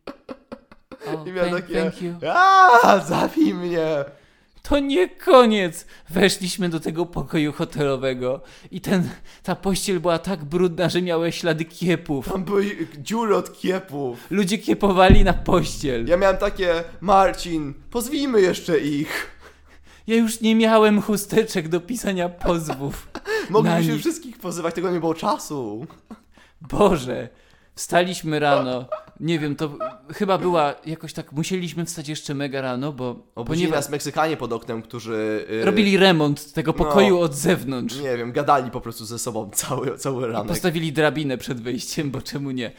O, 1.08 1.26
I 1.26 1.32
miałem 1.32 1.52
thank, 1.52 1.65
takie- 1.65 1.82
thank 1.82 2.02
you. 2.02 2.13
Aaa, 2.30 3.00
zabij 3.00 3.54
mnie! 3.54 4.06
To 4.63 4.80
nie 4.80 5.10
koniec! 5.10 5.86
Weszliśmy 6.10 6.70
do 6.70 6.80
tego 6.80 7.06
pokoju 7.06 7.54
hotelowego 7.54 8.41
i 8.72 8.82
ten, 8.82 9.10
ta 9.44 9.56
pościel 9.56 10.00
była 10.00 10.20
tak 10.20 10.46
brudna, 10.46 10.89
że 10.89 11.02
miała 11.02 11.32
ślady 11.32 11.65
kiepów. 11.65 12.30
Tam 12.32 12.44
były 12.44 12.88
dziury 12.98 13.36
od 13.36 13.54
kiepów. 13.60 14.20
Ludzie 14.30 14.58
kiepowali 14.58 15.24
na 15.24 15.34
pościel. 15.34 16.08
Ja 16.08 16.18
miałem 16.18 16.38
takie, 16.38 16.84
Marcin, 17.02 17.74
pozwijmy 17.91 18.41
jeszcze 18.41 18.80
ich. 18.80 19.35
Ja 20.08 20.15
już 20.15 20.41
nie 20.41 20.56
miałem 20.56 21.02
chusteczek 21.02 21.68
do 21.68 21.80
pisania 21.80 22.30
pozwów. 22.30 23.08
Moglibyśmy 23.50 23.94
nich. 23.94 24.02
wszystkich 24.02 24.38
pozywać, 24.38 24.76
tego 24.76 24.91
nie 24.91 25.00
było 25.00 25.13
czasu. 25.13 25.88
Boże! 26.62 27.30
Wstaliśmy 27.76 28.39
rano, 28.39 28.86
Nie 29.20 29.39
wiem, 29.39 29.56
to 29.56 29.78
chyba 30.13 30.38
była 30.38 30.76
jakoś 30.86 31.13
tak, 31.13 31.32
musieliśmy 31.32 31.86
wstać 31.86 32.08
jeszcze 32.08 32.34
mega 32.34 32.62
rano, 32.62 32.94
bo 32.94 33.10
Obudzili 33.36 33.46
ponieważ 33.46 33.76
nas 33.76 33.89
Meksykanie 33.89 34.38
pod 34.38 34.54
oknem, 34.54 34.82
którzy... 34.82 35.46
y, 35.52 35.65
robili 35.65 35.98
remont 35.98 36.54
tego 36.54 36.72
no. 36.72 36.78
pokoju 36.78 37.20
od 37.20 37.36
zewnątrz. 37.36 38.00
Nie 38.00 38.18
wiem, 38.18 38.32
gadali 38.32 38.72
po 38.72 38.82
prostu 38.82 39.06
ze 39.06 39.20
sobą 39.20 39.50
cały, 39.54 39.98
cały 39.98 40.28
ranek. 40.28 40.48
Postawili 40.48 40.94
drabinę 40.94 41.38
przed 41.38 41.62
wejściem, 41.62 42.12
bo 42.12 42.22
czemu 42.22 42.52
nie? 42.52 42.72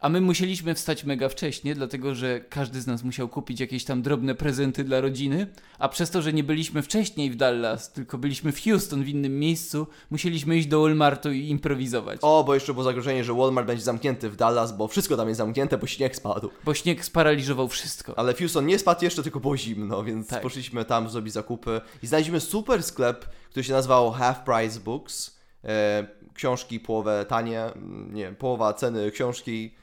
A 0.00 0.08
my 0.08 0.20
musieliśmy 0.20 0.74
wstać 0.74 1.04
mega 1.04 1.28
wcześnie, 1.28 1.74
dlatego 1.74 2.14
że 2.14 2.40
każdy 2.40 2.80
z 2.80 2.86
nas 2.86 3.02
musiał 3.02 3.28
kupić 3.28 3.60
jakieś 3.60 3.84
tam 3.84 4.02
drobne 4.02 4.34
prezenty 4.34 4.84
dla 4.84 5.00
rodziny, 5.00 5.46
a 5.78 5.88
przez 5.88 6.10
to, 6.10 6.22
że 6.22 6.32
nie 6.32 6.44
byliśmy 6.44 6.82
wcześniej 6.82 7.30
w 7.30 7.36
Dallas, 7.36 7.92
tylko 7.92 8.18
byliśmy 8.18 8.52
w 8.52 8.64
Houston 8.64 9.04
w 9.04 9.08
innym 9.08 9.38
miejscu, 9.38 9.86
musieliśmy 10.10 10.56
iść 10.56 10.68
do 10.68 10.82
Walmartu 10.82 11.32
i 11.32 11.48
improwizować. 11.48 12.18
O, 12.22 12.44
bo 12.44 12.54
jeszcze 12.54 12.72
było 12.72 12.84
zagrożenie, 12.84 13.24
że 13.24 13.34
Walmart 13.34 13.66
będzie 13.66 13.82
zamknięty 13.84 14.30
w 14.30 14.36
Dallas, 14.36 14.76
bo 14.76 14.88
wszystko 14.88 15.16
tam 15.16 15.28
jest 15.28 15.38
zamknięte, 15.38 15.78
bo 15.78 15.86
śnieg 15.86 16.16
spadł. 16.16 16.50
Bo 16.64 16.74
śnieg 16.74 17.04
sparaliżował 17.04 17.68
wszystko. 17.68 18.18
Ale 18.18 18.34
Houston 18.34 18.66
nie 18.66 18.78
spadł 18.78 19.04
jeszcze, 19.04 19.22
tylko 19.22 19.40
było 19.40 19.56
zimno, 19.56 20.04
więc 20.04 20.28
Tak. 20.28 20.42
poszliśmy 20.42 20.84
tam 20.84 21.10
zrobić 21.10 21.32
zakupy 21.32 21.80
i 22.02 22.06
znaleźliśmy 22.06 22.40
super 22.40 22.82
sklep, 22.82 23.28
który 23.50 23.64
się 23.64 23.72
nazywał 23.72 24.10
Half 24.10 24.38
Price 24.38 24.80
Books. 24.80 25.40
E, 25.64 26.06
książki 26.34 26.80
połowę 26.80 27.26
tanie, 27.28 27.62
mm, 27.64 28.14
nie, 28.14 28.32
połowa 28.32 28.72
ceny 28.72 29.10
książki, 29.10 29.74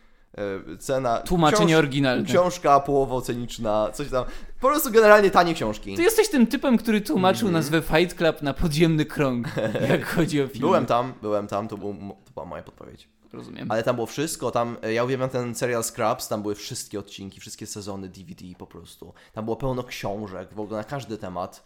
cena... 0.79 1.17
Tłumaczenie 1.17 1.65
książ- 1.73 1.77
oryginalne. 1.77 2.25
Książka 2.25 2.79
połowa 2.79 3.15
oceniczna, 3.15 3.89
coś 3.93 4.09
tam. 4.09 4.25
Po 4.61 4.67
prostu 4.67 4.91
generalnie 4.91 5.31
tanie 5.31 5.53
książki. 5.53 5.95
Ty 5.95 6.01
jesteś 6.03 6.29
tym 6.29 6.47
typem, 6.47 6.77
który 6.77 7.01
tłumaczył 7.01 7.47
Mhm. 7.47 7.53
nazwę 7.53 7.81
Fight 7.81 8.17
Club 8.17 8.41
na 8.41 8.53
podziemny 8.53 9.05
krąg, 9.05 9.47
jak 9.89 10.05
chodzi 10.05 10.41
o 10.41 10.47
film. 10.47 10.59
Byłem 10.61 10.85
tam, 10.85 11.13
byłem 11.21 11.47
tam, 11.47 11.67
to, 11.67 11.77
był, 11.77 11.93
to 12.25 12.31
była 12.33 12.45
moja 12.45 12.63
podpowiedź. 12.63 13.09
Rozumiem. 13.33 13.71
Ale 13.71 13.83
tam 13.83 13.95
było 13.95 14.07
wszystko, 14.07 14.51
tam, 14.51 14.77
e, 14.83 14.93
ja 14.93 15.03
uwielbiam 15.03 15.29
ten 15.29 15.55
serial 15.55 15.83
Scraps, 15.83 16.27
tam 16.27 16.41
były 16.41 16.55
wszystkie 16.55 16.99
odcinki, 16.99 17.39
wszystkie 17.39 17.65
sezony 17.67 18.09
DVD 18.09 18.45
po 18.57 18.67
prostu. 18.67 19.13
Tam 19.33 19.45
było 19.45 19.57
pełno 19.57 19.83
książek, 19.83 20.53
w 20.53 20.59
ogóle 20.59 20.77
na 20.77 20.83
każdy 20.83 21.17
temat. 21.17 21.63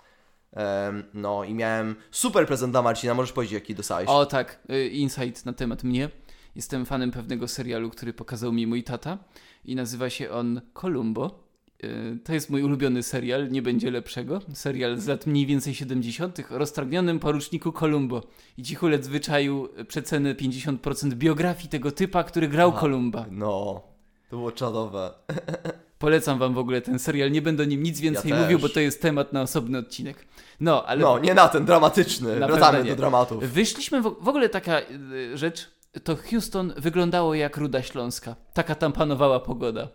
Em, 0.54 1.04
no 1.14 1.44
i 1.44 1.54
miałem 1.54 1.96
super 2.12 2.48
prezent 2.48 2.74
dla 2.74 2.82
Marcina, 2.82 3.14
możesz 3.14 3.32
powiedzieć 3.34 3.54
jaki 3.54 3.76
dostałeś? 3.76 4.08
O 4.10 4.26
tak, 4.26 4.60
y, 4.72 4.88
insight 4.88 5.46
na 5.46 5.54
temat 5.54 5.84
mnie. 5.84 6.10
Jestem 6.56 6.86
fanem 6.86 7.12
pewnego 7.12 7.48
serialu, 7.48 7.90
który 7.90 8.14
pokazał 8.14 8.52
mi 8.54 8.68
mój 8.68 8.84
tata 8.84 9.18
i 9.66 9.76
nazywa 9.76 10.10
się 10.10 10.32
on 10.32 10.62
Columbo. 10.74 11.44
Y, 11.84 12.18
To 12.24 12.34
jest 12.34 12.50
mój 12.50 12.64
ulubiony 12.64 13.04
serial, 13.04 13.50
nie 13.52 13.62
będzie 13.62 13.92
lepszego. 13.92 14.42
Serial 14.54 14.98
z 14.98 15.08
lat 15.08 15.28
mniej 15.28 15.46
więcej 15.46 15.76
70. 15.76 16.40
o 16.52 16.58
roztragnionym 16.58 17.20
poruczniku 17.20 17.72
Columbo. 17.72 18.24
I 18.58 18.64
Cichulec 18.64 19.08
wyczaił 19.08 19.70
przecenę 19.88 20.36
50% 20.36 21.14
biografii 21.14 21.70
tego 21.70 21.92
typa, 21.92 22.24
który 22.24 22.48
grał 22.48 22.70
Aha. 22.70 22.80
Columba. 22.80 23.26
No, 23.32 23.82
to 24.30 24.36
było 24.38 24.52
czadowe. 24.52 25.12
Polecam 26.00 26.40
wam 26.40 26.54
w 26.54 26.58
ogóle 26.58 26.82
ten 26.82 27.00
serial, 27.00 27.32
nie 27.32 27.42
będę 27.42 27.64
o 27.64 27.66
nim 27.66 27.84
nic 27.84 28.00
więcej 28.00 28.32
Ja 28.32 28.42
mówił, 28.42 28.60
bo 28.60 28.70
to 28.70 28.80
jest 28.80 29.02
temat 29.02 29.34
na 29.34 29.42
osobny 29.42 29.78
odcinek. 29.78 30.26
No, 30.60 30.86
ale 30.86 31.02
No, 31.02 31.20
nie 31.20 31.34
na 31.34 31.48
ten, 31.50 31.66
dramatyczny. 31.66 32.40
Na 32.40 32.48
Wracamy 32.48 32.84
do 32.84 32.96
dramatów. 32.96 33.44
Wyszliśmy, 33.44 34.02
w, 34.02 34.16
w 34.22 34.28
ogóle 34.28 34.50
taka 34.50 34.80
y, 34.82 35.38
rzecz, 35.38 35.70
to 36.04 36.16
Houston 36.16 36.74
wyglądało 36.78 37.36
jak 37.36 37.58
Ruda 37.58 37.84
Śląska. 37.84 38.36
Taka 38.54 38.76
tam 38.76 38.94
panowała 38.94 39.40
pogoda. 39.40 39.88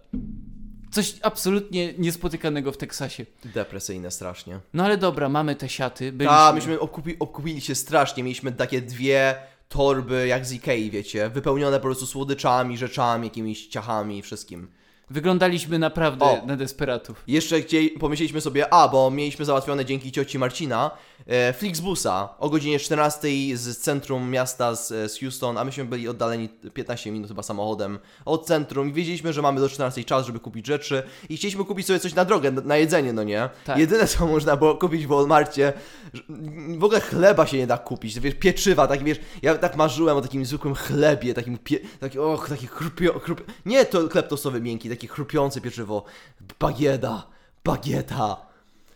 Coś 0.90 1.14
absolutnie 1.22 1.94
niespotykanego 1.98 2.72
w 2.72 2.76
Teksasie. 2.76 3.26
Depresyjne 3.44 4.10
strasznie. 4.10 4.60
No 4.74 4.84
ale 4.84 4.98
dobra, 4.98 5.28
mamy 5.28 5.56
te 5.56 5.68
siaty. 5.68 6.12
Byliśmy... 6.12 6.36
Tak, 6.36 6.54
myśmy 6.54 6.80
obkupi, 6.80 7.18
obkupili 7.18 7.60
się 7.60 7.74
strasznie, 7.74 8.22
mieliśmy 8.22 8.52
takie 8.52 8.82
dwie 8.82 9.34
torby 9.68 10.26
jak 10.26 10.46
z 10.46 10.52
Ikei, 10.52 10.90
wiecie, 10.90 11.30
wypełnione 11.30 11.76
po 11.76 11.82
prostu 11.82 12.06
słodyczami, 12.06 12.78
rzeczami, 12.78 13.26
jakimiś 13.26 13.66
ciachami 13.66 14.18
i 14.18 14.22
wszystkim. 14.22 14.68
Wyglądaliśmy 15.10 15.78
naprawdę 15.78 16.24
O. 16.24 16.42
na 16.46 16.56
desperatów. 16.56 17.22
Jeszcze 17.26 17.60
chcieli, 17.62 17.90
pomyśleliśmy 17.90 18.40
sobie, 18.40 18.74
a, 18.74 18.88
bo 18.88 19.10
mieliśmy 19.10 19.44
załatwione 19.44 19.84
dzięki 19.84 20.12
cioci 20.12 20.38
Marcina 20.38 20.90
e, 21.26 21.52
Flixbusa 21.52 22.28
o 22.38 22.50
godzinie 22.50 22.78
14 22.78 23.28
z 23.54 23.78
centrum 23.78 24.30
miasta 24.30 24.74
z, 24.74 25.12
z 25.12 25.20
Houston, 25.20 25.58
a 25.58 25.64
myśmy 25.64 25.84
byli 25.84 26.08
oddaleni 26.08 26.48
15 26.48 27.12
minut 27.12 27.28
chyba 27.28 27.42
samochodem 27.42 27.98
od 28.24 28.46
centrum 28.46 28.88
i 28.88 28.92
wiedzieliśmy, 28.92 29.32
że 29.32 29.42
mamy 29.42 29.60
do 29.60 29.68
14 29.68 30.04
czas, 30.04 30.26
żeby 30.26 30.40
kupić 30.40 30.66
rzeczy 30.66 31.02
i 31.28 31.36
chcieliśmy 31.36 31.64
kupić 31.64 31.86
sobie 31.86 32.00
coś 32.00 32.14
na 32.14 32.24
drogę, 32.24 32.50
na, 32.50 32.76
jedzenie, 32.76 33.12
no 33.12 33.22
nie? 33.22 33.48
Tak. 33.64 33.78
Jedyne 33.78 34.06
co 34.06 34.26
można 34.26 34.56
było 34.56 34.74
kupić 34.74 35.06
w 35.06 35.08
Walmarcie, 35.08 35.72
że- 36.12 36.22
w 36.78 36.84
ogóle 36.84 37.00
chleba 37.00 37.46
się 37.46 37.58
nie 37.58 37.66
da 37.66 37.78
kupić, 37.78 38.20
wiesz, 38.20 38.34
pieczywa, 38.34 38.86
tak 38.86 39.04
wiesz, 39.04 39.18
ja 39.42 39.54
tak 39.54 39.76
marzyłem 39.76 40.16
o 40.16 40.20
takim 40.20 40.44
zwykłym 40.44 40.74
chlebie, 40.74 41.34
takim, 41.34 41.58
pie, 41.58 41.78
taki, 42.00 42.18
och, 42.18 42.48
taki 42.48 42.66
chrupio, 42.66 43.18
chrup... 43.18 43.52
nie 43.66 43.84
to 43.84 44.08
chleb 44.08 44.28
tostowy 44.28 44.60
miękki, 44.60 44.88
takie 44.96 45.08
chrupiące 45.08 45.60
pieczywo, 45.60 46.04
bagieta, 46.58 47.26
bagieta. 47.64 48.46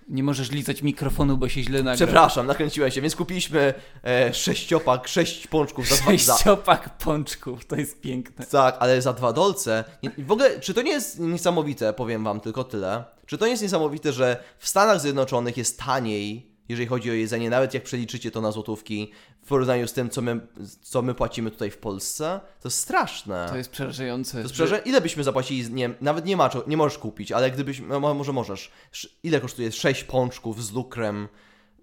Nie 0.09 0.23
możesz 0.23 0.51
lizać 0.51 0.83
mikrofonu, 0.83 1.37
bo 1.37 1.49
się 1.49 1.63
źle 1.63 1.79
nagra. 1.79 1.95
Przepraszam, 1.95 2.47
nakręciłem 2.47 2.91
się, 2.91 3.01
więc 3.01 3.17
kupiliśmy 3.17 3.75
e, 4.05 4.35
sześciopak, 4.35 5.09
sześć 5.09 5.47
pączków 5.47 5.89
za 5.89 5.97
dwa 5.97 6.17
za, 6.17 6.33
Sześciopak 6.35 6.99
pączków, 6.99 7.67
to 7.67 7.77
jest 7.77 8.01
piękne. 8.01 8.47
Tak, 8.47 8.77
ale 8.79 9.03
za 9.03 9.13
dwa 9.13 9.33
dolce. 9.33 9.85
Nie, 10.03 10.11
w 10.19 10.33
ogóle, 10.33 10.61
czy 10.61 10.75
to 10.75 10.83
nie 10.83 10.91
jest 10.93 11.19
niesamowite, 11.19 11.93
powiem 11.93 12.25
wam 12.25 12.41
tylko 12.41 12.65
tyle. 12.65 13.05
Czy 13.27 13.39
to 13.39 13.45
nie 13.45 13.51
jest 13.51 13.63
niesamowite, 13.63 14.13
że 14.13 14.45
w 14.59 14.69
Stanach 14.69 15.01
Zjednoczonych 15.01 15.57
jest 15.57 15.79
taniej, 15.79 16.50
jeżeli 16.71 16.87
chodzi 16.89 17.11
o 17.11 17.15
jedzenie, 17.15 17.51
nawet 17.51 17.75
jak 17.75 17.83
przeliczycie 17.83 18.31
to 18.31 18.41
na 18.41 18.53
złotówki, 18.53 19.11
w 19.43 19.47
porównaniu 19.49 19.89
z 19.89 19.93
tym, 19.93 20.11
co 20.11 20.23
my, 20.23 20.41
co 20.83 21.03
my 21.03 21.15
płacimy 21.15 21.51
tutaj 21.51 21.71
w 21.71 21.79
Polsce? 21.79 22.41
To 22.61 22.69
jest 22.69 22.79
straszne. 22.79 23.47
To 23.51 23.57
jest 23.57 23.71
przerażające. 23.71 24.33
To 24.33 24.39
jest 24.39 24.87
ile 24.87 25.01
byśmy 25.01 25.25
zapłacili, 25.25 25.73
nie, 25.73 25.91
nawet 26.01 26.25
nie, 26.25 26.37
ma, 26.37 26.51
nie 26.67 26.77
możesz 26.77 26.99
kupić, 26.99 27.33
ale 27.33 27.51
gdybyś, 27.51 27.81
no, 27.89 28.01
może 28.15 28.33
możesz, 28.33 28.71
Sz- 28.93 29.13
ile 29.23 29.41
kosztuje 29.41 29.73
6 29.73 30.05
pączków 30.05 30.65
z 30.65 30.73
lukrem, 30.73 31.29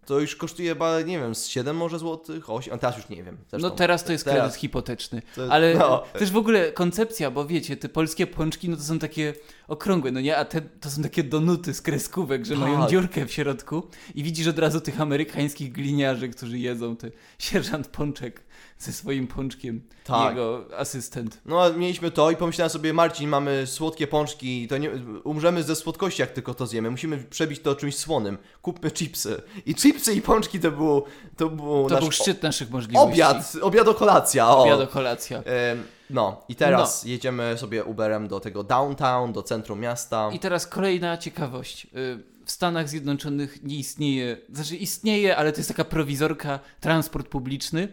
to 0.08 0.20
już 0.20 0.36
kosztuje 0.36 0.70
chyba, 0.70 1.02
nie 1.02 1.20
wiem, 1.20 1.36
z 1.36 1.48
7 1.48 1.76
może 1.78 2.00
złotych, 2.00 2.50
8, 2.50 2.74
a 2.74 2.78
teraz 2.78 2.98
już 2.98 3.10
nie 3.10 3.24
wiem. 3.24 3.38
Zresztą, 3.50 3.70
No 3.70 3.76
teraz 3.76 4.04
to 4.04 4.12
jest 4.12 4.26
teraz. 4.26 4.40
kredyt 4.40 4.56
hipoteczny. 4.60 5.22
To- 5.36 5.52
Ale 5.52 5.76
no. 5.76 6.04
też 6.20 6.32
w 6.32 6.38
ogóle 6.38 6.72
koncepcja, 6.72 7.32
bo 7.32 7.46
wiecie, 7.46 7.78
te 7.78 7.90
polskie 7.90 8.28
pączki, 8.28 8.70
no 8.70 8.78
to 8.78 8.84
są 8.84 9.00
takie 9.00 9.34
okrągłe, 9.68 10.12
no 10.12 10.22
nie? 10.22 10.38
A 10.38 10.46
te 10.46 10.62
to 10.62 10.90
są 10.90 11.04
takie 11.04 11.24
donuty 11.24 11.74
z 11.74 11.82
kreskówek, 11.82 12.46
że 12.46 12.56
mają 12.56 12.80
Tak. 12.82 12.90
dziurkę 12.90 13.26
w 13.26 13.32
środku 13.32 13.84
i 14.16 14.24
widzisz 14.24 14.48
od 14.48 14.60
razu 14.60 14.82
tych 14.82 15.02
amerykańskich 15.02 15.72
gliniarzy, 15.72 16.30
którzy 16.30 16.60
jedzą 16.60 16.96
te 16.96 17.12
sierżant 17.40 17.88
pączek 17.88 18.44
ze 18.80 18.94
swoim 18.94 19.28
pączkiem 19.28 19.82
Tak. 20.04 20.30
jego 20.30 20.66
asystent. 20.78 21.42
No, 21.46 21.74
mieliśmy 21.74 22.12
to 22.12 22.32
i 22.32 22.36
pomyślałem 22.36 22.70
sobie, 22.70 22.94
Marcin, 22.94 23.30
mamy 23.30 23.68
słodkie 23.68 24.08
pączki, 24.08 24.68
to 24.68 24.78
nie, 24.78 24.92
umrzemy 25.24 25.64
ze 25.64 25.76
słodkości, 25.76 26.22
jak 26.22 26.32
tylko 26.32 26.54
to 26.54 26.68
zjemy. 26.68 26.92
Musimy 26.92 27.18
przebić 27.18 27.60
to 27.62 27.76
czymś 27.76 27.96
słonym. 27.98 28.38
Kupmy 28.62 28.92
chipsy. 28.92 29.42
I 29.66 29.76
chipsy 29.76 30.14
i 30.14 30.22
pączki 30.22 30.60
to 30.60 30.72
było, 30.72 31.06
to 31.38 31.50
było 31.50 31.90
To 31.90 31.96
nasz 31.96 32.04
był 32.04 32.12
szczyt 32.12 32.44
naszych 32.44 32.70
możliwości. 32.72 33.12
obiad, 33.14 33.54
obiado 33.62 33.94
kolacja. 33.94 34.50
O. 34.50 34.64
Obiado, 34.64 34.88
kolacja. 34.88 35.38
Em, 35.44 35.84
No, 36.10 36.42
i 36.50 36.56
teraz 36.56 37.04
jedziemy 37.04 37.58
sobie 37.58 37.84
Uberem 37.84 38.28
do 38.28 38.40
tego 38.40 38.64
downtown, 38.64 39.34
do 39.34 39.44
centrum 39.44 39.80
miasta. 39.80 40.30
I 40.34 40.40
teraz 40.40 40.68
kolejna 40.68 41.18
ciekawość. 41.18 41.86
Y, 41.86 42.24
W 42.46 42.52
Stanach 42.52 42.90
Zjednoczonych 42.90 43.64
nie 43.64 43.76
istnieje, 43.78 44.38
znaczy 44.54 44.76
istnieje, 44.76 45.38
ale 45.38 45.52
to 45.52 45.58
jest 45.58 45.68
taka 45.68 45.86
prowizorka, 45.86 46.60
transport 46.80 47.28
publiczny, 47.28 47.88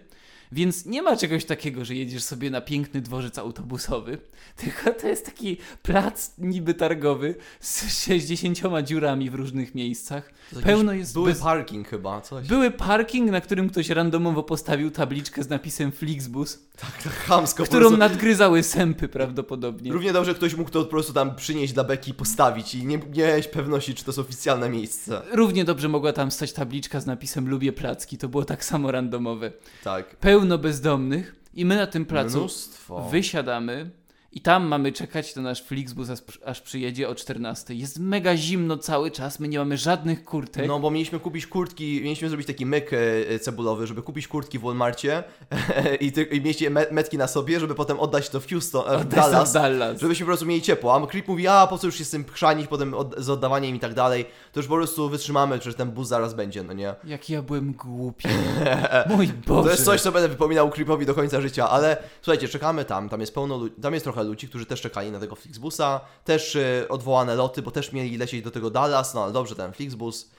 więc 0.52 0.86
nie 0.86 1.02
ma 1.02 1.16
czegoś 1.16 1.44
takiego, 1.44 1.84
że 1.84 1.94
jedziesz 1.94 2.22
sobie 2.22 2.50
na 2.50 2.60
piękny 2.60 3.00
dworzec 3.00 3.38
autobusowy, 3.38 4.18
tylko 4.56 4.90
to 5.00 5.08
jest 5.08 5.26
taki 5.26 5.56
plac 5.82 6.32
niby 6.38 6.74
targowy 6.74 7.34
z 7.60 8.04
60 8.04 8.58
dziurami 8.84 9.30
w 9.30 9.34
różnych 9.34 9.74
miejscach. 9.74 10.30
Pełno 10.64 10.92
jest 10.92 11.12
Były 11.12 11.30
bez... 11.30 11.40
parking 11.40 11.88
chyba, 11.88 12.20
coś. 12.20 12.46
Były 12.48 12.70
parking, 12.70 13.30
na 13.30 13.40
którym 13.40 13.70
ktoś 13.70 13.88
randomowo 13.88 14.42
postawił 14.42 14.90
tabliczkę 14.90 15.42
z 15.42 15.48
napisem 15.48 15.92
Flixbus, 15.92 16.58
Tak 16.76 17.12
chamsko 17.12 17.62
po 17.62 17.68
którą 17.68 17.80
prostu. 17.80 17.96
nadgryzały 17.98 18.62
sępy 18.62 19.08
prawdopodobnie. 19.08 19.92
Równie 19.92 20.12
dobrze 20.12 20.34
ktoś 20.34 20.54
mógł 20.54 20.70
to 20.70 20.84
po 20.84 20.90
prostu 20.90 21.12
tam 21.12 21.36
przynieść 21.36 21.72
dla 21.72 21.84
beki 21.84 22.10
i 22.10 22.14
postawić 22.14 22.74
i 22.74 22.86
nie, 22.86 22.98
nie 22.98 23.22
miałeś 23.22 23.48
pewności, 23.48 23.94
czy 23.94 24.04
to 24.04 24.10
jest 24.10 24.18
oficjalne 24.18 24.68
miejsce. 24.68 25.22
Równie 25.32 25.64
dobrze 25.64 25.88
mogła 25.88 26.12
tam 26.12 26.30
stać 26.30 26.52
tabliczka 26.52 27.00
z 27.00 27.06
napisem 27.06 27.48
lubię 27.48 27.72
placki, 27.72 28.18
to 28.18 28.28
było 28.28 28.44
tak 28.44 28.64
samo 28.64 28.90
randomowe. 28.92 29.52
Tak. 29.84 30.16
Pełno 30.34 30.58
bezdomnych 30.58 31.34
i 31.54 31.64
my 31.64 31.76
na 31.76 31.86
tym 31.86 32.04
placu 32.06 32.38
Mnóstwo. 32.38 33.08
wysiadamy 33.08 33.90
i 34.34 34.40
tam 34.40 34.66
mamy 34.66 34.92
czekać 34.92 35.36
na 35.36 35.42
nasz 35.42 35.62
Flixbus 35.62 36.10
aż, 36.10 36.20
aż 36.44 36.60
przyjedzie 36.60 37.08
o 37.08 37.14
14. 37.14 37.74
Jest 37.74 37.98
mega 37.98 38.36
zimno 38.36 38.78
cały 38.78 39.10
czas, 39.10 39.40
my 39.40 39.48
nie 39.48 39.58
mamy 39.58 39.78
żadnych 39.78 40.24
kurtek. 40.24 40.68
No 40.68 40.80
bo 40.80 40.90
mieliśmy 40.90 41.20
kupić 41.20 41.46
kurtki, 41.46 42.00
mieliśmy 42.02 42.28
zrobić 42.28 42.46
taki 42.46 42.66
myk 42.66 42.90
e, 42.92 43.38
cebulowy, 43.38 43.86
żeby 43.86 44.02
kupić 44.02 44.28
kurtki 44.28 44.58
w 44.58 44.62
Walmarcie 44.62 45.24
i, 46.00 46.12
ty, 46.12 46.22
i 46.22 46.70
metki 46.90 47.18
na 47.18 47.26
sobie, 47.26 47.60
żeby 47.60 47.74
potem 47.74 48.00
oddać 48.00 48.28
to 48.28 48.40
w 48.40 48.48
Houston, 48.48 48.84
e, 48.88 48.98
w 48.98 49.08
Dallas, 49.08 49.52
Dallas. 49.52 50.00
żebyśmy 50.00 50.26
po 50.26 50.28
prostu 50.28 50.46
mieli 50.46 50.62
ciepło. 50.62 50.94
A 50.94 51.06
Creep 51.06 51.28
mówi, 51.28 51.48
a 51.48 51.66
po 51.66 51.78
co 51.78 51.86
już 51.86 51.98
się 51.98 52.04
z 52.04 52.10
tym 52.10 52.24
chrzanić 52.24 52.66
potem 52.66 52.94
od, 52.94 53.14
z 53.18 53.30
oddawaniem 53.30 53.76
i 53.76 53.80
tak 53.80 53.94
dalej, 53.94 54.26
to 54.52 54.60
już 54.60 54.66
po 54.66 54.74
prostu 54.74 55.08
wytrzymamy, 55.08 55.58
że 55.62 55.74
ten 55.74 55.90
bus 55.90 56.08
zaraz 56.08 56.34
będzie, 56.34 56.62
no 56.62 56.72
nie? 56.72 56.94
Jak 57.04 57.30
ja 57.30 57.42
byłem 57.42 57.72
głupi. 57.72 58.28
Mój 59.16 59.26
Boże. 59.26 59.64
To 59.64 59.70
jest 59.70 59.84
coś, 59.84 60.00
co 60.00 60.12
będę 60.12 60.28
wypominał 60.28 60.70
Creepowi 60.70 61.06
do 61.06 61.14
końca 61.14 61.40
życia, 61.40 61.70
ale 61.70 61.96
słuchajcie, 62.22 62.48
czekamy 62.48 62.84
tam, 62.84 63.08
tam 63.08 63.20
jest 63.20 63.34
pełno 63.34 63.56
ludzi, 63.56 63.74
tam 63.82 63.94
jest 63.94 64.04
trochę 64.04 64.23
ludzi, 64.24 64.48
którzy 64.48 64.66
też 64.66 64.80
czekali 64.80 65.10
na 65.10 65.20
tego 65.20 65.36
Flixbusa, 65.36 66.00
też 66.24 66.54
y, 66.54 66.86
odwołane 66.88 67.34
loty, 67.34 67.62
bo 67.62 67.70
też 67.70 67.92
mieli 67.92 68.16
lecieć 68.16 68.44
do 68.44 68.50
tego 68.50 68.70
Dallas, 68.70 69.14
no 69.14 69.24
ale 69.24 69.32
dobrze, 69.32 69.54
ten 69.54 69.72
Flixbus, 69.72 70.30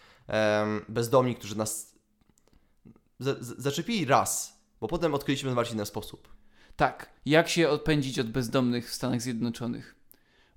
bezdomni, 0.89 1.35
którzy 1.35 1.57
nas 1.57 1.95
zaczepili 3.41 4.05
raz, 4.05 4.59
bo 4.81 4.87
potem 4.87 5.13
odkryliśmy 5.13 5.51
w 5.51 5.55
bardziej 5.55 5.73
inny 5.73 5.85
sposób. 5.85 6.35
Tak, 6.75 7.09
jak 7.25 7.49
się 7.49 7.69
odpędzić 7.69 8.19
od 8.19 8.29
bezdomnych 8.29 8.89
w 8.89 8.93
Stanach 8.93 9.21
Zjednoczonych? 9.21 9.95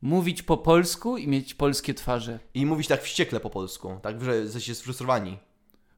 Mówić 0.02 0.42
po 0.42 0.56
polsku 0.56 1.16
i 1.16 1.28
mieć 1.28 1.54
polskie 1.54 1.94
twarze. 1.94 2.38
I 2.54 2.66
mówić 2.66 2.88
tak 2.88 3.02
wściekle 3.02 3.40
po 3.40 3.50
polsku, 3.50 3.98
tak, 4.02 4.24
że 4.24 4.36
jesteście 4.36 4.74
sfrustrowani. 4.74 5.38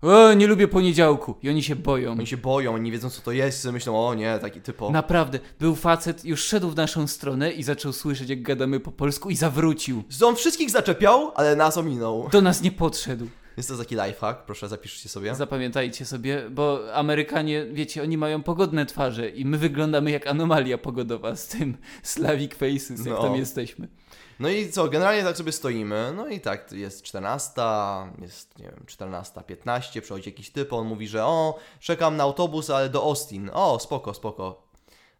O, 0.02 0.32
nie 0.34 0.46
lubię 0.46 0.68
poniedziałku. 0.68 1.34
I 1.42 1.48
oni 1.48 1.62
się 1.62 1.76
boją. 1.76 2.12
Oni 2.12 2.26
się 2.26 2.36
boją, 2.36 2.74
oni 2.74 2.84
nie 2.84 2.92
wiedzą 2.92 3.10
co 3.10 3.22
to 3.22 3.32
jest, 3.32 3.64
myślą, 3.72 4.08
o 4.08 4.14
nie, 4.14 4.38
taki 4.38 4.60
typo. 4.60 4.90
Naprawdę, 4.90 5.38
był 5.60 5.74
facet, 5.76 6.24
już 6.24 6.44
szedł 6.44 6.70
w 6.70 6.76
naszą 6.76 7.06
stronę 7.06 7.52
i 7.52 7.62
zaczął 7.62 7.92
słyszeć, 7.92 8.28
jak 8.30 8.42
gadamy 8.42 8.80
po 8.80 8.92
polsku 8.92 9.30
i 9.30 9.36
zawrócił. 9.36 10.02
On 10.24 10.36
wszystkich 10.36 10.70
zaczepiał, 10.70 11.32
ale 11.34 11.56
nas 11.56 11.76
ominął. 11.78 12.28
Do 12.32 12.40
nas 12.40 12.62
nie 12.62 12.72
podszedł. 12.72 13.26
Jest 13.56 13.68
to 13.68 13.76
taki 13.76 13.94
lifehack, 13.94 14.40
proszę 14.46 14.68
zapiszcie 14.68 15.08
sobie. 15.08 15.34
Zapamiętajcie 15.34 16.04
sobie, 16.04 16.42
bo 16.50 16.94
Amerykanie, 16.94 17.66
wiecie, 17.72 18.02
oni 18.02 18.16
mają 18.18 18.42
pogodne 18.42 18.86
twarze 18.86 19.28
i 19.28 19.44
my 19.44 19.58
wyglądamy 19.58 20.10
jak 20.10 20.26
anomalia 20.26 20.78
pogodowa 20.78 21.36
z 21.36 21.48
tym 21.48 21.76
Slavic 22.02 22.54
Faces, 22.54 22.90
jak 23.06 23.08
No. 23.16 23.22
tam 23.22 23.36
jesteśmy. 23.36 23.88
No 24.40 24.48
i 24.48 24.70
co, 24.70 24.88
generalnie 24.88 25.22
tak 25.24 25.36
sobie 25.36 25.52
stoimy, 25.52 26.12
no 26.16 26.28
i 26.28 26.40
tak, 26.40 26.72
jest 26.72 27.02
14, 27.02 27.52
jest, 28.22 28.58
nie 28.58 28.64
wiem, 28.64 28.84
14.15, 28.86 30.00
przychodzi 30.00 30.28
jakiś 30.30 30.50
typ, 30.50 30.72
on 30.72 30.86
mówi, 30.86 31.08
że 31.08 31.24
o, 31.24 31.58
czekam 31.80 32.16
na 32.16 32.24
autobus, 32.24 32.70
ale 32.70 32.88
do 32.88 33.02
Austin, 33.02 33.50
o, 33.52 33.78
spoko, 33.78 34.14
spoko. 34.14 34.62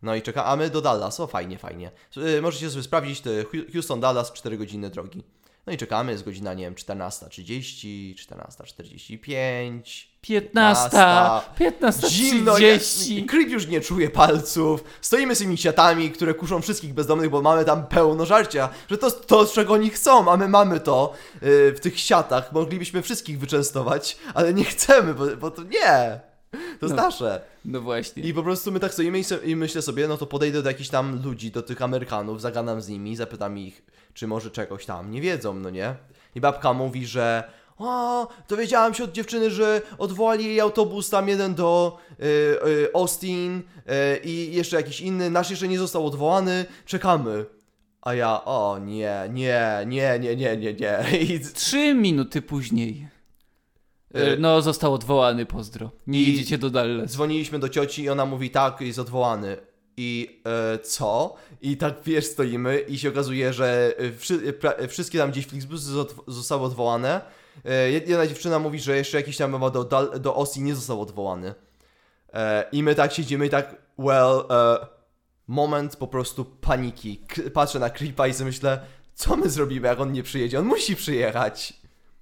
No 0.02 0.14
i 0.14 0.22
czeka, 0.22 0.44
a 0.44 0.56
my 0.56 0.70
do 0.70 0.80
Dallas, 0.80 1.20
o, 1.20 1.26
fajnie, 1.26 1.58
fajnie. 1.58 1.90
Y, 2.16 2.42
możecie 2.42 2.70
sobie 2.70 2.82
sprawdzić, 2.82 3.22
Hu- 3.22 3.72
Houston, 3.72 4.00
Dallas, 4.00 4.32
4 4.32 4.58
godziny 4.58 4.90
drogi. 4.90 5.24
No 5.66 5.72
i 5.72 5.76
czekamy, 5.76 6.12
jest 6.12 6.24
godzina, 6.24 6.54
nie 6.54 6.64
wiem, 6.64 6.74
14.30, 6.74 8.14
14.45, 8.14 10.06
15, 10.20 10.90
15, 11.58 12.08
Zimno, 12.10 12.54
30. 12.54 13.16
ja- 13.20 13.26
Creep 13.26 13.48
już 13.48 13.66
nie 13.66 13.80
czuje 13.80 14.10
palców. 14.10 14.84
Stoimy 15.00 15.34
z 15.34 15.38
tymi 15.38 15.56
kwiatami, 15.56 16.10
które 16.10 16.34
kuszą 16.34 16.60
wszystkich 16.62 16.94
bezdomnych, 16.94 17.30
bo 17.30 17.42
mamy 17.42 17.64
tam 17.64 17.86
pełno 17.86 18.26
żarcia, 18.26 18.68
że 18.90 18.98
to 18.98 19.10
to, 19.10 19.46
czego 19.46 19.74
oni 19.74 19.90
chcą, 19.90 20.30
a 20.32 20.36
my 20.36 20.48
mamy 20.48 20.80
to 20.80 21.12
yy, 21.34 21.72
w 21.72 21.80
tych 21.80 22.00
siatach. 22.00 22.52
Moglibyśmy 22.52 23.02
wszystkich 23.02 23.38
wyczęstować, 23.38 24.16
ale 24.34 24.54
nie 24.54 24.64
chcemy, 24.64 25.14
bo, 25.14 25.26
bo 25.36 25.50
to 25.50 25.62
nie. 25.62 26.20
To 26.50 26.86
jest 26.86 26.96
No. 26.96 27.02
nasze. 27.02 27.40
No 27.64 27.80
właśnie. 27.80 28.22
I 28.22 28.34
po 28.34 28.42
prostu 28.42 28.72
my 28.72 28.80
tak 28.80 28.92
stoimy 28.92 29.20
i, 29.44 29.56
myślę 29.56 29.82
sobie, 29.82 30.08
no 30.08 30.16
to 30.16 30.26
podejdę 30.26 30.62
do 30.62 30.70
jakichś 30.70 30.88
tam 30.88 31.22
ludzi, 31.24 31.50
do 31.50 31.62
tych 31.62 31.82
Amerykanów, 31.82 32.40
zagadam 32.40 32.80
z 32.82 32.88
nimi, 32.88 33.16
zapytam 33.16 33.58
ich, 33.58 33.82
czy 34.14 34.26
może 34.26 34.50
czegoś 34.50 34.86
tam 34.86 35.10
nie 35.10 35.20
wiedzą, 35.20 35.54
no 35.54 35.70
nie? 35.70 35.94
I 36.34 36.40
babka 36.40 36.72
mówi, 36.72 37.06
że 37.06 37.44
o, 37.78 38.28
dowiedziałam 38.48 38.94
się 38.94 39.04
od 39.04 39.12
dziewczyny, 39.12 39.50
że 39.50 39.82
odwołali 39.98 40.44
jej 40.44 40.60
autobus 40.60 41.10
tam 41.10 41.28
jeden 41.28 41.54
do 41.54 41.98
y, 42.20 42.24
y, 42.68 42.88
Austin 42.94 43.58
y, 43.58 44.20
i 44.24 44.54
jeszcze 44.54 44.76
jakiś 44.76 45.00
inny, 45.00 45.30
nasz 45.30 45.50
jeszcze 45.50 45.68
nie 45.68 45.78
został 45.78 46.06
odwołany, 46.06 46.64
czekamy. 46.86 47.44
A 48.02 48.14
ja, 48.14 48.44
o 48.44 48.78
nie, 48.78 49.28
nie, 49.32 49.84
nie, 49.86 50.18
nie, 50.20 50.36
nie, 50.36 50.56
nie, 50.56 50.74
nie. 50.74 50.98
I, 51.34 51.40
Trzy 51.54 51.94
minuty 51.94 52.42
później. 52.42 53.08
E, 54.14 54.32
E, 54.32 54.36
No, 54.36 54.62
został 54.62 54.94
odwołany, 54.94 55.46
pozdro. 55.46 55.90
Nie 56.06 56.20
i- 56.20 56.32
jedziecie 56.32 56.58
do 56.58 56.70
Dallas. 56.70 57.10
Dzwoniliśmy 57.10 57.58
do 57.58 57.68
cioci 57.68 58.02
i 58.02 58.08
ona 58.08 58.26
mówi 58.26 58.50
tak, 58.50 58.80
jest 58.80 58.98
odwołany. 58.98 59.56
I 59.96 60.40
e, 60.74 60.78
co? 60.78 61.34
I 61.62 61.76
tak 61.76 61.94
wiesz, 62.04 62.26
stoimy 62.26 62.78
i 62.78 62.98
się 62.98 63.08
okazuje, 63.08 63.52
że 63.52 63.94
e, 63.98 64.12
wszy, 64.12 64.52
pra, 64.52 64.72
wszystkie 64.88 65.18
tam 65.18 65.30
gdzieś 65.30 65.46
Flixbusy 65.46 65.90
zostały 66.26 66.62
odwołane. 66.62 67.20
E, 67.64 67.90
jedna 67.90 68.26
dziewczyna 68.26 68.58
mówi, 68.58 68.80
że 68.80 68.96
jeszcze 68.96 69.16
jakiś 69.16 69.36
tam 69.36 69.52
chyba 69.52 69.70
do, 69.70 69.84
do 70.20 70.36
Austin 70.36 70.64
nie 70.64 70.74
został 70.74 71.00
odwołany. 71.02 71.54
E, 72.32 72.64
I 72.72 72.82
my 72.82 72.94
tak 72.94 73.12
siedzimy 73.12 73.46
i 73.46 73.50
tak, 73.50 73.76
well, 73.98 74.42
moment 75.46 75.96
po 75.96 76.06
prostu 76.06 76.44
paniki. 76.44 77.20
Patrzę 77.54 77.78
na 77.78 77.90
Creepa 77.90 78.26
i 78.28 78.34
sobie 78.34 78.46
myślę, 78.46 78.80
co 79.14 79.36
my 79.36 79.50
zrobimy, 79.50 79.88
jak 79.88 80.00
on 80.00 80.12
nie 80.12 80.22
przyjedzie? 80.22 80.58
On 80.58 80.66
musi 80.66 80.96
przyjechać. 80.96 81.72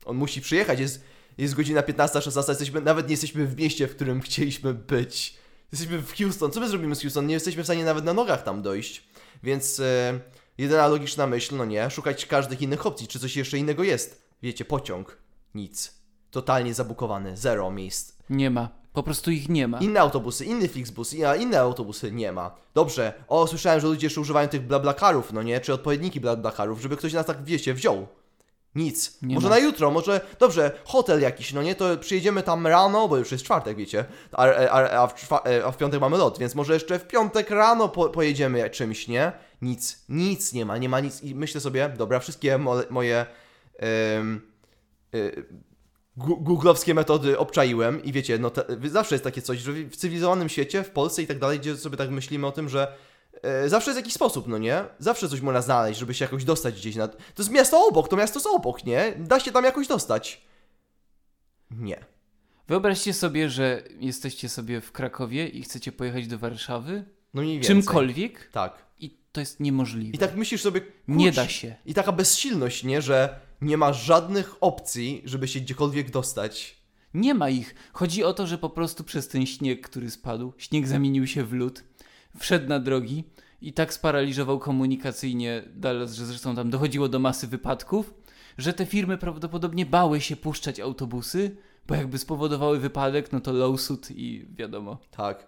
On 0.05 0.17
musi 0.17 0.41
przyjechać, 0.41 0.81
jest, 0.81 1.05
jest 1.39 1.55
godzina 1.55 1.81
15-16, 1.81 2.49
jesteśmy, 2.49 2.81
nawet 2.81 3.07
nie 3.07 3.13
jesteśmy 3.13 3.47
w 3.47 3.57
mieście, 3.57 3.89
w 3.89 3.97
którym 3.97 4.21
chcieliśmy 4.21 4.75
być. 4.75 5.37
Jesteśmy 5.73 6.03
w 6.03 6.17
Houston. 6.17 6.51
Co 6.51 6.61
my 6.61 6.69
zrobimy 6.69 6.95
z 6.95 7.01
Houston? 7.01 7.27
Nie 7.27 7.35
jesteśmy 7.35 7.63
w 7.63 7.67
stanie 7.67 7.85
nawet 7.85 8.05
na 8.05 8.13
nogach 8.13 8.43
tam 8.43 8.63
dojść. 8.63 9.09
Więc 9.43 9.81
e, 9.81 10.21
jedyna 10.59 10.87
logiczna 10.87 11.27
myśl, 11.27 11.57
no 11.57 11.65
nie, 11.65 11.91
szukać 11.91 12.27
każdych 12.27 12.63
innych 12.63 12.87
opcji. 12.87 13.09
Czy 13.09 13.19
coś 13.19 13.37
jeszcze 13.37 13.59
innego 13.59 13.83
jest? 13.83 14.29
Wiecie, 14.43 14.65
pociąg. 14.65 15.19
Nic. 15.55 15.95
Totalnie 16.31 16.75
zabukowany. 16.75 17.37
Zero 17.37 17.71
miejsc. 17.71 18.13
Nie 18.31 18.51
ma. 18.51 18.69
Po 18.93 19.03
prostu 19.03 19.31
ich 19.31 19.49
nie 19.49 19.69
ma. 19.69 19.79
Inne 19.79 20.01
autobusy, 20.01 20.45
inny 20.45 20.69
Flixbus, 20.69 21.15
a 21.27 21.37
inne 21.37 21.61
autobusy 21.61 22.13
nie 22.13 22.33
ma. 22.33 22.55
Dobrze. 22.75 23.13
O, 23.29 23.47
słyszałem, 23.47 23.81
że 23.81 23.87
ludzie 23.87 24.07
jeszcze 24.07 24.21
używają 24.21 24.49
tych 24.49 24.67
blablakarów, 24.67 25.33
no 25.33 25.43
nie? 25.43 25.61
Czy 25.61 25.75
odpowiedniki 25.75 26.21
blablakarów, 26.21 26.81
żeby 26.81 26.97
ktoś 26.97 27.13
nas 27.13 27.27
tak, 27.27 27.45
wiecie, 27.45 27.75
wziął. 27.75 28.07
Nic. 28.79 29.19
Nie 29.23 29.35
może 29.35 29.49
ma. 29.49 29.55
na 29.55 29.61
jutro, 29.61 29.91
może, 29.91 30.21
dobrze, 30.39 30.71
hotel 30.85 31.21
jakiś, 31.21 31.53
no 31.53 31.63
nie? 31.63 31.75
To 31.75 31.97
przyjedziemy 31.97 32.43
tam 32.43 32.67
rano, 32.67 33.09
bo 33.09 33.17
już 33.17 33.33
jest 33.33 33.45
czwartek, 33.45 33.77
wiecie? 33.77 34.05
A, 34.33 34.47
a, 34.47 34.91
a, 35.03 35.07
w, 35.07 35.15
czwa- 35.15 35.43
a 35.65 35.71
w 35.73 35.77
piątek 35.77 36.01
mamy 36.01 36.17
lot, 36.17 36.39
więc 36.39 36.55
może 36.55 36.75
jeszcze 36.75 36.99
w 36.99 37.07
piątek 37.07 37.51
rano 37.51 37.89
po, 37.89 38.09
pojedziemy 38.09 38.71
czymś, 38.71 39.09
nie? 39.09 39.33
Nic. 39.63 40.05
Nic 40.09 40.53
nie 40.53 40.65
ma, 40.67 40.79
nie 40.79 40.89
ma 40.89 41.01
nic. 41.01 41.23
I 41.23 41.35
myślę 41.35 41.61
sobie, 41.61 41.89
dobra, 41.99 42.21
wszystkie 42.21 42.59
mo 42.59 42.77
moje... 42.91 43.27
em, 43.79 44.41
y, 45.15 45.45
gu- 46.17 46.43
googlowskie 46.43 46.95
metody 46.95 47.39
obczaiłem 47.39 48.05
i 48.05 48.13
wiecie, 48.13 48.39
no 48.39 48.51
te, 48.51 48.65
zawsze 48.91 49.15
jest 49.15 49.25
takie 49.25 49.43
coś, 49.43 49.59
że 49.59 49.73
w 49.73 49.97
cywilizowanym 49.97 50.49
świecie, 50.49 50.83
w 50.85 50.91
Polsce 50.91 51.23
i 51.23 51.27
tak 51.27 51.39
dalej, 51.39 51.59
gdzie 51.59 51.77
sobie 51.77 51.97
tak 51.97 52.11
myślimy 52.11 52.47
o 52.47 52.53
tym, 52.53 52.69
że 52.69 52.83
e, 52.89 52.93
zawsze 53.67 53.91
jest 53.91 53.99
jakiś 53.99 54.15
sposób, 54.15 54.49
no 54.49 54.59
nie? 54.59 54.85
Zawsze 54.99 55.29
coś 55.29 55.41
można 55.41 55.63
znaleźć, 55.63 56.01
żeby 56.01 56.15
się 56.15 56.25
jakoś 56.25 56.45
dostać 56.45 56.75
gdzieś 56.75 56.97
na... 56.97 57.09
To 57.09 57.19
jest 57.39 57.51
miasto 57.51 57.87
obok, 57.87 58.09
to 58.09 58.17
miasto 58.17 58.39
jest 58.39 58.47
obok, 58.47 58.85
nie? 58.85 59.15
Da 59.19 59.41
się 59.41 59.53
tam 59.53 59.65
jakoś 59.65 59.87
dostać. 59.87 60.43
Nie. 61.71 62.05
Wyobraźcie 62.69 63.13
sobie, 63.13 63.51
że 63.51 63.83
jesteście 64.01 64.49
sobie 64.49 64.81
w 64.81 64.93
Krakowie 64.93 65.49
i 65.49 65.63
chcecie 65.63 65.93
pojechać 65.93 66.27
do 66.27 66.39
Warszawy. 66.39 67.05
No 67.35 67.43
mniej 67.43 67.55
więcej. 67.55 67.77
Czymkolwiek. 67.77 68.51
Tak. 68.53 68.87
I 68.99 69.19
to 69.33 69.41
jest 69.41 69.61
niemożliwe. 69.61 70.17
I 70.17 70.19
tak 70.19 70.37
myślisz 70.37 70.63
sobie, 70.63 70.81
Nie 71.09 71.33
da 71.33 71.49
się. 71.49 71.75
I 71.87 71.95
taka 71.95 72.13
bezsilność, 72.13 72.85
nie? 72.85 73.03
Że 73.03 73.41
nie 73.61 73.77
ma 73.77 73.93
żadnych 73.93 74.55
opcji, 74.61 75.23
żeby 75.25 75.49
się 75.49 75.61
gdziekolwiek 75.61 76.11
dostać. 76.11 76.79
Nie 77.15 77.35
ma 77.35 77.51
ich. 77.51 77.75
Chodzi 77.93 78.25
o 78.25 78.35
to, 78.35 78.47
że 78.47 78.59
po 78.59 78.71
prostu 78.71 79.05
przez 79.05 79.29
ten 79.29 79.47
śnieg, 79.47 79.89
który 79.89 80.11
spadł, 80.11 80.53
śnieg 80.59 80.89
zamienił 80.89 81.27
się 81.27 81.45
w 81.45 81.53
lód, 81.53 81.85
wszedł 82.39 82.69
na 82.69 82.81
drogi 82.81 83.25
i 83.61 83.73
tak 83.73 83.93
sparaliżował 83.93 84.59
komunikacyjnie 84.59 85.63
Dallas, 85.75 86.15
że 86.15 86.27
zresztą 86.27 86.57
tam 86.57 86.71
dochodziło 86.71 87.09
do 87.09 87.19
masy 87.19 87.47
wypadków, 87.47 88.15
że 88.59 88.73
te 88.73 88.87
firmy 88.87 89.19
prawdopodobnie 89.19 89.87
bały 89.87 90.21
się 90.21 90.37
puszczać 90.37 90.81
autobusy, 90.81 91.57
bo 91.87 91.95
jakby 91.95 92.19
spowodowały 92.19 92.79
wypadek, 92.79 93.33
no 93.33 93.41
to 93.41 93.53
lawsuit 93.53 94.11
i 94.11 94.47
wiadomo. 94.51 94.99
Tak. 95.11 95.47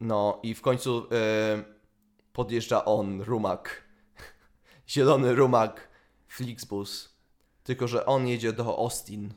No 0.00 0.40
i 0.42 0.54
w 0.54 0.60
końcu 0.60 1.06
e, 1.12 1.64
podjeżdża 2.32 2.84
on, 2.84 3.20
rumak. 3.20 3.82
Zielony 4.88 5.34
rumak, 5.34 5.88
Flixbus. 6.28 7.12
Tylko, 7.64 7.88
że 7.88 8.06
on 8.06 8.26
jedzie 8.26 8.52
do 8.52 8.78
Austin. 8.78 9.34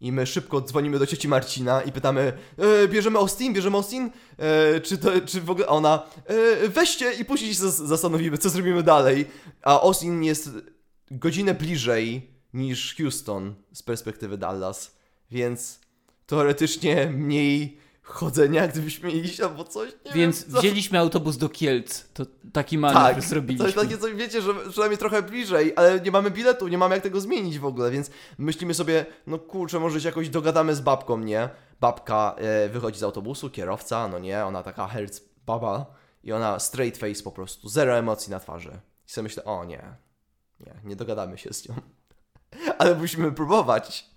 I 0.00 0.12
my 0.12 0.26
szybko 0.26 0.60
dzwonimy 0.60 0.98
do 0.98 1.06
cioci 1.06 1.28
Marcina 1.28 1.82
i 1.82 1.92
pytamy, 1.92 2.32
e, 2.58 2.88
bierzemy 2.88 3.18
Austin, 3.18 3.52
bierzemy 3.52 3.76
Austin? 3.76 4.10
E, 4.38 4.80
czy, 4.80 4.98
to, 4.98 5.20
czy 5.26 5.40
w 5.40 5.50
ogóle 5.50 5.66
ona, 5.66 6.02
e, 6.26 6.68
weźcie 6.68 7.12
i 7.12 7.24
później 7.24 7.54
się 7.54 7.60
zas- 7.62 7.86
zastanowimy, 7.86 8.38
co 8.38 8.50
zrobimy 8.50 8.82
dalej. 8.82 9.26
A 9.62 9.80
Austin 9.80 10.24
jest 10.24 10.50
godzinę 11.10 11.54
bliżej 11.54 12.30
niż 12.54 12.94
Houston 12.96 13.54
z 13.72 13.82
perspektywy 13.82 14.38
Dallas. 14.38 14.96
Więc 15.30 15.80
teoretycznie 16.26 17.06
mniej 17.06 17.78
chodzenia, 18.04 18.68
gdybyśmy 18.68 19.10
iść 19.10 19.40
albo 19.40 19.64
coś. 19.64 19.92
Nie 20.04 20.12
Więc 20.12 20.44
wiem, 20.44 20.60
wzięliśmy 20.60 20.98
autobus 20.98 21.36
do 21.36 21.48
Kielc. 21.48 22.04
To 22.14 22.26
taki 22.52 22.78
manewr 22.78 23.14
tak, 23.14 23.22
zrobiliśmy. 23.22 23.64
jest 23.66 23.78
takie 23.78 23.98
coś, 23.98 24.14
wiecie, 24.14 24.42
że 24.42 24.54
przynajmniej 24.70 24.98
trochę 24.98 25.22
bliżej, 25.22 25.72
ale 25.76 26.00
nie 26.00 26.10
mamy 26.10 26.30
biletu, 26.30 26.68
nie 26.68 26.78
mamy 26.78 26.94
jak 26.94 27.04
tego 27.04 27.20
zmienić 27.20 27.58
w 27.58 27.64
ogóle, 27.64 27.90
więc 27.90 28.10
myślimy 28.38 28.74
sobie, 28.74 29.06
no 29.26 29.38
kurczę, 29.38 29.80
może 29.80 30.00
się 30.00 30.08
jakoś 30.08 30.28
dogadamy 30.28 30.74
z 30.74 30.80
babką, 30.80 31.18
nie? 31.18 31.48
Babka 31.80 32.34
e, 32.38 32.68
wychodzi 32.68 32.98
z 32.98 33.02
autobusu, 33.02 33.50
kierowca, 33.50 34.08
no 34.08 34.18
nie, 34.18 34.44
ona 34.44 34.62
taka 34.62 34.88
herc 34.88 35.20
baba 35.46 35.86
i 36.24 36.32
ona 36.32 36.58
straight 36.58 37.00
face 37.00 37.22
po 37.22 37.32
prostu, 37.32 37.68
zero 37.68 37.98
emocji 37.98 38.30
na 38.30 38.40
twarzy. 38.40 38.80
I 39.08 39.10
sobie 39.10 39.22
myślę, 39.22 39.44
o 39.44 39.64
nie, 39.64 39.82
nie, 40.60 40.74
nie 40.84 40.96
dogadamy 40.96 41.38
się 41.38 41.52
z 41.52 41.68
nią. 41.68 41.74
ale 42.78 42.94
musimy 42.94 43.32
próbować. 43.32 44.10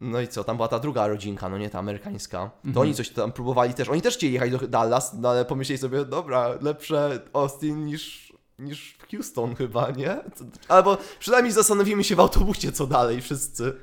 No 0.00 0.20
i 0.20 0.28
co, 0.28 0.44
tam 0.44 0.56
była 0.56 0.68
ta 0.68 0.78
druga 0.78 1.06
rodzinka, 1.06 1.48
no 1.48 1.58
nie 1.58 1.70
ta 1.70 1.78
amerykańska. 1.78 2.38
To 2.38 2.68
Mhm. 2.68 2.82
oni 2.82 2.94
coś 2.94 3.08
tam 3.10 3.32
próbowali 3.32 3.74
też. 3.74 3.88
Oni 3.88 4.02
też 4.02 4.14
chcieli 4.16 4.32
jechać 4.32 4.50
do 4.50 4.58
Dallas, 4.58 5.14
no 5.18 5.28
ale 5.30 5.44
pomyśleli 5.44 5.78
sobie, 5.78 6.04
dobra, 6.04 6.48
lepsze 6.60 7.20
Austin 7.32 7.86
niż, 7.86 8.32
niż 8.58 8.98
Houston 9.10 9.54
chyba, 9.54 9.90
nie? 9.90 10.16
Albo 10.68 10.98
przynajmniej 11.18 11.52
zastanowimy 11.52 12.04
się 12.04 12.16
w 12.16 12.20
autobusie, 12.20 12.72
co 12.72 12.86
dalej 12.86 13.20
wszyscy. 13.22 13.76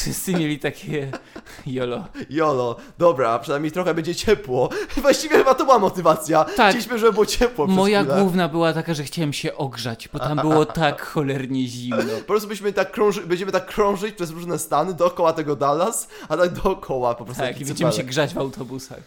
Wszyscy 0.00 0.32
mieli 0.34 0.58
takie 0.58 1.10
jolo. 1.66 2.04
Jolo, 2.30 2.76
dobra, 2.98 3.38
przynajmniej 3.38 3.72
trochę 3.72 3.94
będzie 3.94 4.14
ciepło. 4.14 4.68
Właściwie 5.02 5.36
chyba 5.38 5.54
to 5.54 5.64
była 5.64 5.78
motywacja. 5.78 6.44
Tak. 6.44 6.68
Chcieliśmy, 6.70 6.98
żeby 6.98 7.12
było 7.12 7.26
ciepło 7.26 7.66
Moja 7.66 8.02
chwilę. 8.02 8.20
główna 8.20 8.48
była 8.48 8.72
taka, 8.72 8.94
że 8.94 9.04
chciałem 9.04 9.32
się 9.32 9.56
ogrzać, 9.56 10.08
bo 10.08 10.18
tam 10.18 10.38
było 10.38 10.66
tak 10.84 11.02
cholernie 11.02 11.66
zimno. 11.66 11.96
Po 12.18 12.24
prostu 12.26 12.48
byśmy 12.48 12.72
tak 12.72 12.90
krąży, 12.92 13.26
będziemy 13.26 13.52
tak 13.52 13.66
krążyć 13.66 14.14
przez 14.14 14.30
różne 14.30 14.58
stany 14.58 14.94
dookoła 14.94 15.32
tego 15.32 15.56
Dallas, 15.56 16.08
a 16.28 16.36
tak 16.36 16.52
dookoła 16.52 17.14
po 17.14 17.24
prostu. 17.24 17.42
Tak, 17.42 17.60
i 17.60 17.64
będziemy 17.64 17.92
się 17.92 18.02
grzać 18.04 18.34
w 18.34 18.38
autobusach. 18.38 19.00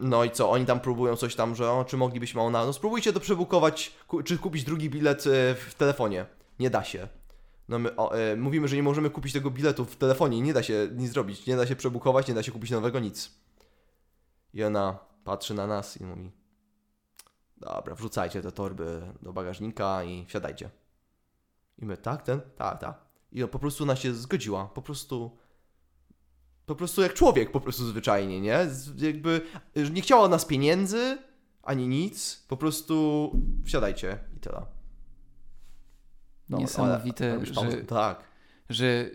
No 0.00 0.24
i 0.24 0.30
co, 0.30 0.50
oni 0.50 0.66
tam 0.66 0.80
próbują 0.80 1.16
coś 1.16 1.34
tam, 1.34 1.54
że 1.54 1.70
o, 1.70 1.84
czy 1.84 1.96
moglibyśmy 1.96 2.40
ona. 2.40 2.66
No 2.66 2.72
spróbujcie 2.72 3.12
to 3.12 3.20
przebukować, 3.20 3.92
ku, 4.08 4.22
czy 4.22 4.38
kupić 4.38 4.64
drugi 4.64 4.90
bilet 4.90 5.26
e, 5.26 5.54
w 5.54 5.74
telefonie. 5.78 6.26
Nie 6.58 6.70
da 6.70 6.84
się. 6.84 7.08
No 7.68 7.78
my 7.78 7.96
o, 7.96 8.14
e, 8.18 8.36
mówimy, 8.36 8.68
że 8.68 8.76
nie 8.76 8.82
możemy 8.82 9.10
kupić 9.10 9.32
tego 9.32 9.50
biletu 9.50 9.84
w 9.84 9.96
telefonie, 9.96 10.40
nie 10.40 10.52
da 10.52 10.62
się 10.62 10.88
nic 10.94 11.12
zrobić, 11.12 11.46
nie 11.46 11.56
da 11.56 11.66
się 11.66 11.76
przebukować, 11.76 12.28
nie 12.28 12.34
da 12.34 12.42
się 12.42 12.52
kupić 12.52 12.70
nowego, 12.70 13.00
nic. 13.00 13.30
I 14.54 14.64
ona 14.64 14.98
patrzy 15.24 15.54
na 15.54 15.66
nas 15.66 16.00
i 16.00 16.04
mówi: 16.04 16.30
Dobra, 17.56 17.94
wrzucajcie 17.94 18.42
te 18.42 18.52
torby 18.52 19.02
do 19.22 19.32
bagażnika 19.32 20.04
i 20.04 20.26
wsiadajcie. 20.26 20.70
I 21.78 21.86
my, 21.86 21.96
tak, 21.96 22.22
ten? 22.22 22.40
Tak, 22.56 22.80
tak. 22.80 23.06
I 23.32 23.44
po 23.44 23.58
prostu 23.58 23.84
ona 23.84 23.96
się 23.96 24.14
zgodziła, 24.14 24.66
po 24.66 24.82
prostu 24.82 25.38
po 26.66 26.74
prostu 26.74 27.02
jak 27.02 27.14
człowiek, 27.14 27.52
po 27.52 27.60
prostu 27.60 27.86
zwyczajnie, 27.86 28.40
nie? 28.40 28.66
Jakby 28.96 29.40
nie 29.92 30.02
chciała 30.02 30.22
od 30.22 30.30
nas 30.30 30.44
pieniędzy, 30.44 31.18
ani 31.62 31.88
nic, 31.88 32.44
po 32.48 32.56
prostu 32.56 33.30
wsiadajcie 33.64 34.18
i 34.36 34.40
tyle. 34.40 34.75
No, 36.48 36.58
Niesamowite, 36.58 37.32
ale- 37.32 37.46
pauzę. 37.46 37.70
że- 37.70 37.84
Tak. 37.84 38.24
Że 38.68 39.10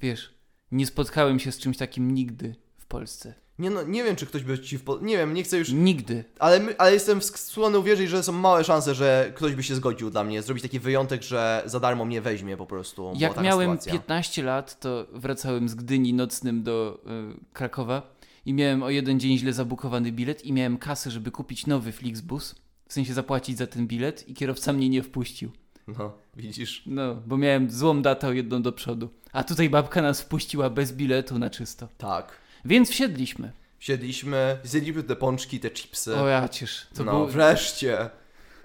wiesz, 0.00 0.34
nie 0.72 0.86
spotkałem 0.86 1.38
się 1.38 1.52
z 1.52 1.58
czymś 1.58 1.76
takim 1.76 2.14
nigdy 2.14 2.54
w 2.78 2.86
Polsce. 2.86 3.34
Nie, 3.58 3.70
no, 3.70 3.82
nie 3.82 4.04
wiem, 4.04 4.16
czy 4.16 4.26
ktoś 4.26 4.42
by 4.42 4.58
ci 4.58 4.78
w... 4.78 4.84
Nie 5.02 5.16
wiem, 5.16 5.34
nie 5.34 5.42
chcę 5.42 5.58
już... 5.58 5.72
Nigdy. 5.72 6.24
Ale, 6.38 6.60
ale 6.78 6.92
jestem 6.92 7.22
skłonny 7.22 7.78
uwierzyć, 7.78 8.10
że 8.10 8.22
są 8.22 8.32
małe 8.32 8.64
szanse, 8.64 8.94
że 8.94 9.32
ktoś 9.36 9.54
by 9.54 9.62
się 9.62 9.74
zgodził 9.74 10.10
dla 10.10 10.24
mnie, 10.24 10.42
zrobić 10.42 10.62
taki 10.62 10.80
wyjątek, 10.80 11.22
że 11.22 11.62
za 11.66 11.80
darmo 11.80 12.04
mnie 12.04 12.20
weźmie 12.20 12.56
po 12.56 12.66
prostu. 12.66 13.12
Jak 13.16 13.40
miałem 13.40 13.70
sytuacja. 13.70 13.92
15 13.92 14.42
lat, 14.42 14.80
to 14.80 15.06
wracałem 15.12 15.68
z 15.68 15.74
Gdyni 15.74 16.14
nocnym 16.14 16.62
do 16.62 17.02
y, 17.34 17.44
Krakowa 17.52 18.14
i 18.46 18.52
miałem 18.54 18.82
o 18.82 18.90
jeden 18.90 19.20
dzień 19.20 19.38
źle 19.38 19.52
zabukowany 19.52 20.12
bilet 20.12 20.44
i 20.44 20.52
miałem 20.52 20.78
kasę, 20.78 21.10
żeby 21.10 21.30
kupić 21.30 21.66
nowy 21.66 21.92
Flixbus. 21.92 22.54
W 22.88 22.92
sensie 22.92 23.14
zapłacić 23.14 23.58
za 23.58 23.66
ten 23.66 23.86
bilet 23.86 24.28
i 24.28 24.34
kierowca 24.34 24.72
mnie 24.72 24.88
nie 24.88 25.02
wpuścił. 25.02 25.50
No, 25.98 26.12
widzisz. 26.36 26.82
No, 26.86 27.14
bo 27.14 27.36
miałem 27.36 27.70
złą 27.70 28.02
datę 28.02 28.28
o 28.28 28.32
jedną 28.32 28.62
do 28.62 28.72
przodu. 28.72 29.08
A 29.32 29.44
tutaj 29.44 29.70
babka 29.70 30.02
nas 30.02 30.20
wpuściła 30.20 30.70
bez 30.70 30.92
biletu 30.92 31.38
na 31.38 31.50
czysto. 31.50 31.88
Tak. 31.98 32.32
Więc 32.64 32.90
wsiedliśmy. 32.90 33.52
Siedliśmy, 33.78 34.58
zjedliśmy 34.64 35.02
te 35.02 35.16
pączki, 35.16 35.60
te 35.60 35.70
chipsy. 35.70 36.16
O 36.16 36.28
ja 36.28 36.48
ciesz. 36.48 36.86
To 36.94 37.04
no, 37.04 37.12
było... 37.12 37.26
wreszcie. 37.26 38.10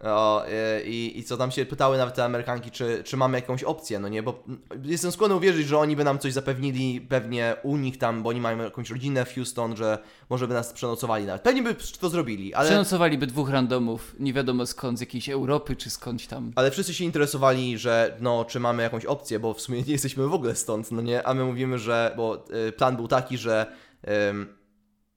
O, 0.06 0.48
e, 0.48 0.84
i, 0.86 1.20
I 1.20 1.24
co 1.24 1.38
tam 1.38 1.52
się 1.52 1.66
pytały 1.66 1.98
nawet 1.98 2.16
te 2.16 2.24
Amerykanki, 2.26 2.72
czy, 2.72 3.04
czy 3.04 3.18
mamy 3.18 3.38
jakąś 3.38 3.64
opcję, 3.64 4.00
no 4.00 4.08
nie? 4.08 4.24
Bo 4.24 4.44
jestem 4.84 5.12
skłonny 5.12 5.36
uwierzyć, 5.36 5.68
że 5.68 5.78
oni 5.78 5.96
by 5.96 6.04
nam 6.04 6.20
coś 6.20 6.34
zapewnili 6.34 7.02
pewnie 7.02 7.56
u 7.64 7.78
nich 7.78 7.98
tam, 7.98 8.24
bo 8.24 8.30
oni 8.30 8.42
mają 8.42 8.58
jakąś 8.58 8.90
rodzinę 8.90 9.26
w 9.26 9.36
Houston, 9.36 9.76
że 9.76 9.98
może 10.30 10.48
by 10.48 10.54
nas 10.54 10.74
przenocowali 10.74 11.26
nawet. 11.26 11.42
Pewnie 11.42 11.62
by 11.62 11.76
to 12.00 12.10
zrobili, 12.10 12.54
ale, 12.54 12.70
Przenocowaliby 12.70 13.28
dwóch 13.28 13.50
randomów, 13.50 14.16
nie 14.20 14.34
wiadomo 14.34 14.66
skąd, 14.66 14.98
z 14.98 15.02
jakiejś 15.02 15.30
Europy 15.30 15.76
czy 15.76 15.90
skądś 15.90 16.28
tam. 16.28 16.52
ale 16.56 16.72
wszyscy 16.72 16.94
się 16.94 17.04
interesowali, 17.04 17.78
że 17.78 18.18
no, 18.20 18.46
czy 18.46 18.60
mamy 18.60 18.84
jakąś 18.84 19.06
opcję, 19.06 19.40
bo 19.40 19.54
w 19.54 19.62
sumie 19.62 19.82
nie 19.82 19.92
jesteśmy 19.92 20.28
w 20.28 20.34
ogóle 20.34 20.56
stąd, 20.56 20.92
no 20.92 21.02
nie? 21.02 21.28
A 21.28 21.34
my 21.34 21.46
mówimy, 21.46 21.80
że, 21.80 22.14
bo 22.18 22.46
e, 22.68 22.72
plan 22.72 22.96
był 22.96 23.08
taki, 23.08 23.38
że 23.38 23.66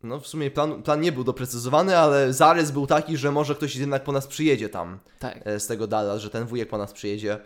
no 0.03 0.21
w 0.21 0.27
sumie 0.27 0.51
plan, 0.51 0.83
plan 0.83 1.01
nie 1.01 1.13
był 1.13 1.25
doprecyzowany, 1.25 1.99
ale 1.99 2.33
zarys 2.33 2.71
był 2.71 2.87
taki, 2.87 3.17
że 3.17 3.33
może 3.33 3.55
ktoś 3.55 3.77
jednak 3.77 4.05
po 4.05 4.13
nas 4.13 4.27
przyjedzie 4.27 4.69
tam. 4.69 4.99
Tak. 5.19 5.41
e, 5.45 5.61
z 5.61 5.67
tego 5.67 5.87
Dallas, 5.87 6.23
że 6.23 6.31
ten 6.31 6.47
wujek 6.47 6.69
po 6.69 6.79
nas 6.79 6.93
przyjedzie. 6.93 7.39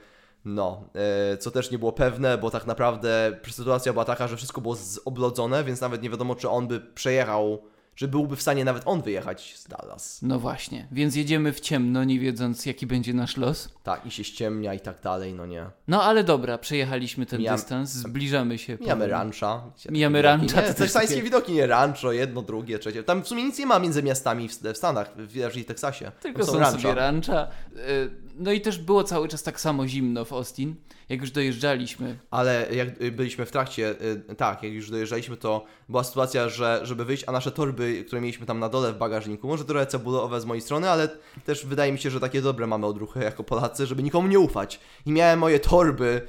No, 0.45 0.85
e, 1.33 1.37
co 1.37 1.51
też 1.51 1.71
nie 1.71 1.79
było 1.79 1.93
pewne, 1.93 2.39
bo 2.39 2.51
tak 2.51 2.67
naprawdę 2.67 3.41
sytuacja 3.51 3.93
była 3.93 4.05
taka, 4.05 4.29
że 4.29 4.37
wszystko 4.37 4.61
było 4.61 4.75
zoblodzone, 4.75 5.65
więc 5.65 5.81
nawet 5.81 6.03
nie 6.03 6.11
wiadomo, 6.11 6.35
czy 6.35 6.49
on 6.49 6.69
by 6.69 6.81
przejechał, 6.81 7.63
czy 7.95 8.09
byłby 8.09 8.37
w 8.37 8.43
stanie 8.43 8.65
nawet 8.65 8.83
on 8.87 9.03
wyjechać 9.03 9.55
z 9.59 9.69
Dallas. 9.69 10.19
No 10.23 10.39
właśnie, 10.39 10.87
więc 10.93 11.17
jedziemy 11.17 11.53
w 11.53 11.61
ciemno, 11.61 12.05
nie 12.05 12.21
wiedząc 12.21 12.67
jaki 12.67 12.87
będzie 12.87 13.15
nasz 13.15 13.37
los. 13.37 13.69
Tak, 13.83 14.07
i 14.07 14.11
się 14.11 14.25
ściemnia 14.25 14.75
i 14.75 14.81
tak 14.81 15.01
dalej, 15.01 15.35
no 15.35 15.47
nie. 15.47 15.67
No 15.89 16.03
ale 16.03 16.25
dobra, 16.25 16.59
przejechaliśmy 16.59 17.27
ten 17.27 17.41
Mijam- 17.41 17.57
dystans, 17.57 17.91
zbliżamy 17.91 18.59
się. 18.59 18.79
Mijamy 18.81 19.07
rancha. 19.09 19.63
Mijamy 19.91 20.23
rancha, 20.23 20.45
Nie, 20.47 20.51
to 20.53 20.57
to 20.61 20.67
też 20.69 20.77
teksańskie 20.77 21.09
takie- 21.15 21.23
widoki, 21.25 21.53
nie 21.53 21.67
rancho, 21.67 22.13
jedno, 22.13 22.43
drugie, 22.43 22.79
trzecie. 22.79 23.03
Tam 23.05 23.23
w 23.23 23.29
sumie 23.29 23.45
nic 23.45 23.59
nie 23.59 23.67
ma 23.67 23.79
między 23.79 24.03
miastami 24.03 24.49
w, 24.49 24.53
w 24.63 24.77
Stanach, 24.77 25.13
w, 25.17 25.33
w 25.33 25.65
Teksasie. 25.65 26.13
Tylko 26.21 26.39
Tam 26.39 26.55
są 26.55 26.59
rancha. 26.61 26.79
sobie 26.81 26.95
rancha. 26.95 27.47
Y, 27.77 28.11
No 28.37 28.53
i 28.53 28.61
też 28.61 28.79
było 28.79 29.05
cały 29.05 29.29
czas 29.29 29.43
tak 29.43 29.61
samo 29.61 29.89
zimno 29.89 30.25
w 30.25 30.33
Austin, 30.33 30.75
jak 31.09 31.21
już 31.21 31.31
dojeżdżaliśmy. 31.31 32.19
Ale 32.31 32.67
jak 32.75 33.03
y, 33.03 33.13
byliśmy 33.13 33.47
w 33.47 33.51
trakcie, 33.51 33.95
y, 34.31 34.35
tak, 34.35 34.63
jak 34.63 34.73
już 34.73 34.91
dojeżdżaliśmy, 34.91 35.37
to 35.37 35.65
była 35.89 36.05
sytuacja, 36.05 36.49
że 36.49 36.81
żeby 36.83 37.05
wyjść, 37.05 37.25
a 37.27 37.33
nasze 37.33 37.51
torby, 37.51 38.05
które 38.07 38.21
mieliśmy 38.21 38.47
tam 38.47 38.59
na 38.59 38.69
dole 38.69 38.93
w 38.93 38.99
bagażniku, 38.99 39.49
może 39.49 39.65
trochę 39.65 39.87
cebulowe 39.87 40.41
z 40.41 40.45
mojej 40.45 40.61
strony, 40.61 40.91
ale 40.91 41.09
też 41.45 41.67
wydaje 41.67 41.93
mi 41.93 41.99
się, 41.99 42.11
że 42.11 42.21
takie 42.21 42.43
dobre 42.43 42.67
mamy 42.67 42.87
odruchy 42.87 43.21
jako 43.21 43.45
Polacy, 43.45 43.87
żeby 43.87 44.03
nikomu 44.03 44.29
nie 44.29 44.39
ufać. 44.39 44.81
I 45.07 45.13
miałem 45.13 45.39
moje 45.39 45.61
torby 45.61 46.27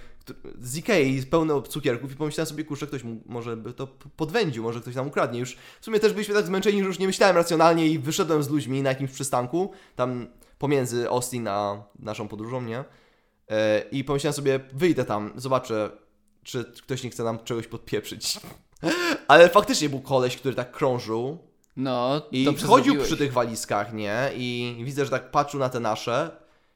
z 0.61 0.77
Ikei 0.77 1.23
pełne 1.25 1.61
cukierków 1.61 2.11
i 2.11 2.15
pomyślałem 2.15 2.49
sobie, 2.49 2.63
kurczę, 2.63 2.87
ktoś 2.87 3.03
mu, 3.03 3.21
może 3.25 3.57
by 3.57 3.73
to 3.73 3.87
podwędził, 4.17 4.63
może 4.63 4.81
ktoś 4.81 4.95
nam 4.95 5.07
ukradnie. 5.07 5.39
Już 5.39 5.57
w 5.81 5.85
sumie 5.85 5.99
też 5.99 6.13
byliśmy 6.13 6.35
tak 6.35 6.45
zmęczeni, 6.45 6.79
że 6.79 6.87
już 6.87 6.99
nie 6.99 7.07
myślałem 7.07 7.35
racjonalnie 7.35 7.87
i 7.87 7.99
wyszedłem 7.99 8.43
z 8.43 8.49
ludźmi 8.49 8.81
na 8.81 8.89
jakimś 8.89 9.11
przystanku, 9.11 9.71
tam 9.95 10.27
pomiędzy 10.63 11.09
Austin 11.09 11.47
a 11.47 11.83
naszą 11.99 12.27
podróżą, 12.27 12.61
nie? 12.61 12.83
E, 13.49 13.83
I 13.91 14.03
pomyślałem 14.03 14.33
sobie, 14.33 14.59
wyjdę 14.73 15.05
tam, 15.05 15.33
zobaczę, 15.35 15.89
czy 16.43 16.65
ktoś 16.65 17.03
nie 17.03 17.09
chce 17.09 17.23
nam 17.23 17.43
czegoś 17.43 17.67
podpieprzyć. 17.67 18.39
Ale 19.27 19.49
faktycznie 19.49 19.89
był 19.89 20.01
koleś, 20.01 20.37
który 20.37 20.55
tak 20.55 20.71
krążył 20.71 21.37
No, 21.77 22.21
i 22.31 22.47
chodził 22.67 23.03
przy 23.03 23.17
tych 23.17 23.33
walizkach, 23.33 23.93
nie? 23.93 24.31
I 24.35 24.75
widzę, 24.85 25.05
że 25.05 25.11
tak 25.11 25.31
patrzył 25.31 25.59
na 25.59 25.69
te 25.69 25.79
nasze 25.79 26.31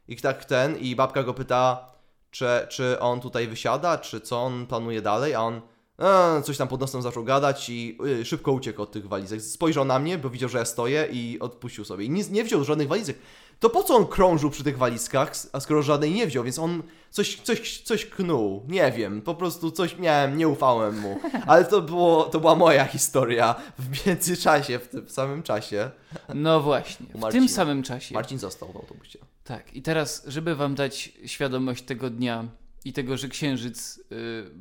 i 0.07 0.15
tak 0.15 0.45
ten, 0.45 0.77
i 0.77 0.95
babka 0.95 1.23
go 1.23 1.33
pyta, 1.33 1.91
czy, 2.31 2.45
czy 2.69 2.99
on 2.99 3.19
tutaj 3.19 3.47
wysiada, 3.47 3.97
czy 3.97 4.21
co 4.21 4.43
on 4.43 4.65
planuje 4.65 5.01
dalej, 5.01 5.35
a 5.35 5.41
on 5.41 5.61
e, 5.99 6.41
coś 6.41 6.57
tam 6.57 6.67
pod 6.67 6.81
nosem 6.81 7.01
zaczął 7.01 7.23
gadać 7.23 7.69
i 7.69 7.97
y, 8.05 8.25
szybko 8.25 8.51
uciekł 8.51 8.81
od 8.81 8.91
tych 8.91 9.07
walizek. 9.07 9.41
Spojrzał 9.41 9.85
na 9.85 9.99
mnie, 9.99 10.17
bo 10.17 10.29
widział, 10.29 10.49
że 10.49 10.57
ja 10.57 10.65
stoję 10.65 11.07
i 11.11 11.39
odpuścił 11.39 11.85
sobie. 11.85 12.05
I 12.05 12.09
nic 12.09 12.29
nie 12.29 12.43
wziął 12.43 12.63
żadnych 12.63 12.87
walizek. 12.87 13.17
To 13.59 13.69
po 13.69 13.83
co 13.83 13.95
on 13.95 14.07
krążył 14.07 14.49
przy 14.49 14.63
tych 14.63 14.77
walizkach, 14.77 15.31
a 15.53 15.59
skoro 15.59 15.83
żadnej 15.83 16.11
nie 16.11 16.27
wziął, 16.27 16.43
więc 16.43 16.59
on 16.59 16.83
coś, 17.09 17.41
coś, 17.41 17.81
coś 17.81 18.05
knuł. 18.05 18.63
Nie 18.67 18.91
wiem, 18.91 19.21
po 19.21 19.35
prostu 19.35 19.71
coś 19.71 19.97
miałem, 19.97 20.37
nie 20.37 20.47
ufałem 20.47 20.99
mu. 20.99 21.19
Ale 21.47 21.65
to, 21.65 21.81
było, 21.81 22.23
to 22.23 22.39
była 22.39 22.55
moja 22.55 22.85
historia 22.85 23.55
w 23.79 24.07
międzyczasie, 24.07 24.79
w 24.79 24.87
tym 24.87 25.09
samym 25.09 25.43
czasie. 25.43 25.91
No 26.33 26.61
właśnie, 26.61 27.05
w 27.13 27.31
tym 27.31 27.49
samym 27.49 27.83
czasie. 27.83 28.15
Marcin 28.15 28.39
został 28.39 28.73
w 28.73 28.75
autobusie. 28.75 29.19
Tak, 29.43 29.73
i 29.73 29.81
teraz, 29.81 30.23
żeby 30.27 30.55
wam 30.55 30.75
dać 30.75 31.13
świadomość 31.25 31.83
tego 31.83 32.09
dnia 32.09 32.47
i 32.85 32.93
tego, 32.93 33.17
że 33.17 33.27
księżyc 33.27 33.97
y, 33.97 34.01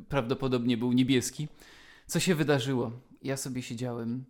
prawdopodobnie 0.09 0.76
był 0.76 0.92
niebieski, 0.92 1.49
co 2.07 2.20
się 2.20 2.34
wydarzyło? 2.34 2.90
Ja 3.22 3.36
sobie 3.36 3.62
siedziałem 3.62 4.24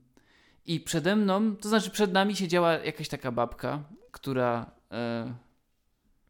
i 0.66 0.80
przede 0.80 1.16
mną, 1.16 1.56
to 1.56 1.68
znaczy 1.68 1.90
przed 1.90 2.12
nami 2.12 2.36
siedziała 2.36 2.72
jakaś 2.72 3.08
taka 3.08 3.32
babka, 3.32 3.82
która 4.10 4.70
e, 4.92 5.34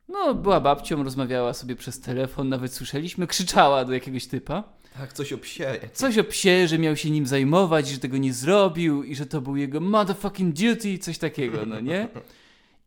no, 0.08 0.34
była 0.34 0.60
babcią, 0.60 1.02
rozmawiała 1.02 1.54
sobie 1.54 1.76
przez 1.76 2.00
telefon, 2.00 2.48
nawet 2.48 2.74
słyszeliśmy, 2.74 3.26
krzyczała 3.26 3.84
do 3.84 3.92
jakiegoś 3.92 4.26
typa. 4.26 4.64
Tak, 4.98 5.12
coś 5.12 5.32
o 5.32 5.38
psie. 5.38 5.80
Coś 5.92 6.18
o 6.18 6.24
psie, 6.24 6.68
że 6.68 6.78
miał 6.78 6.96
się 6.96 7.10
nim 7.10 7.26
zajmować, 7.26 7.88
że 7.88 7.98
tego 7.98 8.16
nie 8.16 8.32
zrobił 8.32 9.02
i 9.02 9.14
że 9.14 9.26
to 9.26 9.40
był 9.40 9.56
jego 9.56 9.80
motherfucking 9.80 10.54
duty, 10.54 10.98
coś 10.98 11.18
takiego, 11.18 11.66
no 11.66 11.80
nie? 11.80 12.08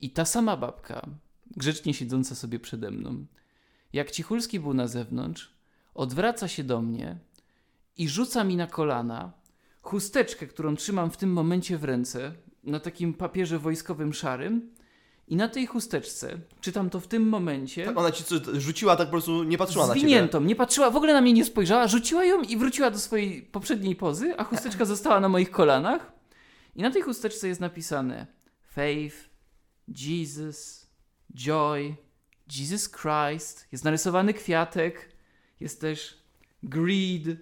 I 0.01 0.09
ta 0.09 0.25
sama 0.25 0.57
babka, 0.57 1.01
grzecznie 1.57 1.93
siedząca 1.93 2.35
sobie 2.35 2.59
przede 2.59 2.91
mną, 2.91 3.25
jak 3.93 4.11
Cichulski 4.11 4.59
był 4.59 4.73
na 4.73 4.87
zewnątrz, 4.87 5.53
odwraca 5.93 6.47
się 6.47 6.63
do 6.63 6.81
mnie 6.81 7.17
i 7.97 8.09
rzuca 8.09 8.43
mi 8.43 8.55
na 8.55 8.67
kolana 8.67 9.38
chusteczkę, 9.89 10.47
którą 10.47 10.75
trzymam 10.75 11.11
w 11.11 11.17
tym 11.17 11.33
momencie 11.33 11.77
w 11.77 11.83
ręce, 11.83 12.33
na 12.63 12.79
takim 12.79 13.13
papierze 13.13 13.59
wojskowym 13.59 14.13
szarym 14.13 14.71
I 15.27 15.35
na 15.35 15.47
tej 15.47 15.65
chusteczce, 15.67 16.37
czytam 16.61 16.89
to 16.89 16.99
w 16.99 17.07
tym 17.07 17.29
momencie, 17.29 17.85
Tak, 17.85 17.97
ona 17.97 18.11
ci 18.11 18.23
co, 18.23 18.35
rzuciła, 18.59 18.95
tak 18.95 19.07
po 19.07 19.11
prostu 19.11 19.43
nie 19.43 19.57
patrzyła 19.57 19.87
na 19.87 19.93
ciebie. 19.93 20.01
zwiniętą, 20.07 20.41
nie 20.41 20.55
patrzyła, 20.55 20.91
w 20.91 20.95
ogóle 20.95 21.13
na 21.13 21.21
mnie 21.21 21.33
nie 21.33 21.45
spojrzała, 21.45 21.87
rzuciła 21.87 22.25
ją 22.25 22.41
i 22.41 22.57
wróciła 22.57 22.91
do 22.91 22.99
swojej 22.99 23.41
poprzedniej 23.41 23.95
pozy, 23.95 24.33
a 24.37 24.43
chusteczka 24.43 24.85
została 24.95 25.19
na 25.19 25.29
moich 25.29 25.51
kolanach. 25.51 26.11
I 26.75 26.81
na 26.81 26.91
tej 26.91 27.01
chusteczce 27.01 27.47
jest 27.47 27.61
napisane 27.61 28.27
Faith, 28.73 29.15
Jesus, 29.87 30.87
Joy, 31.35 31.95
Jesus 32.59 32.89
Christ, 32.89 33.67
jest 33.71 33.83
narysowany 33.83 34.33
kwiatek, 34.33 35.09
jest 35.59 35.81
też 35.81 36.17
Greed, 36.63 37.37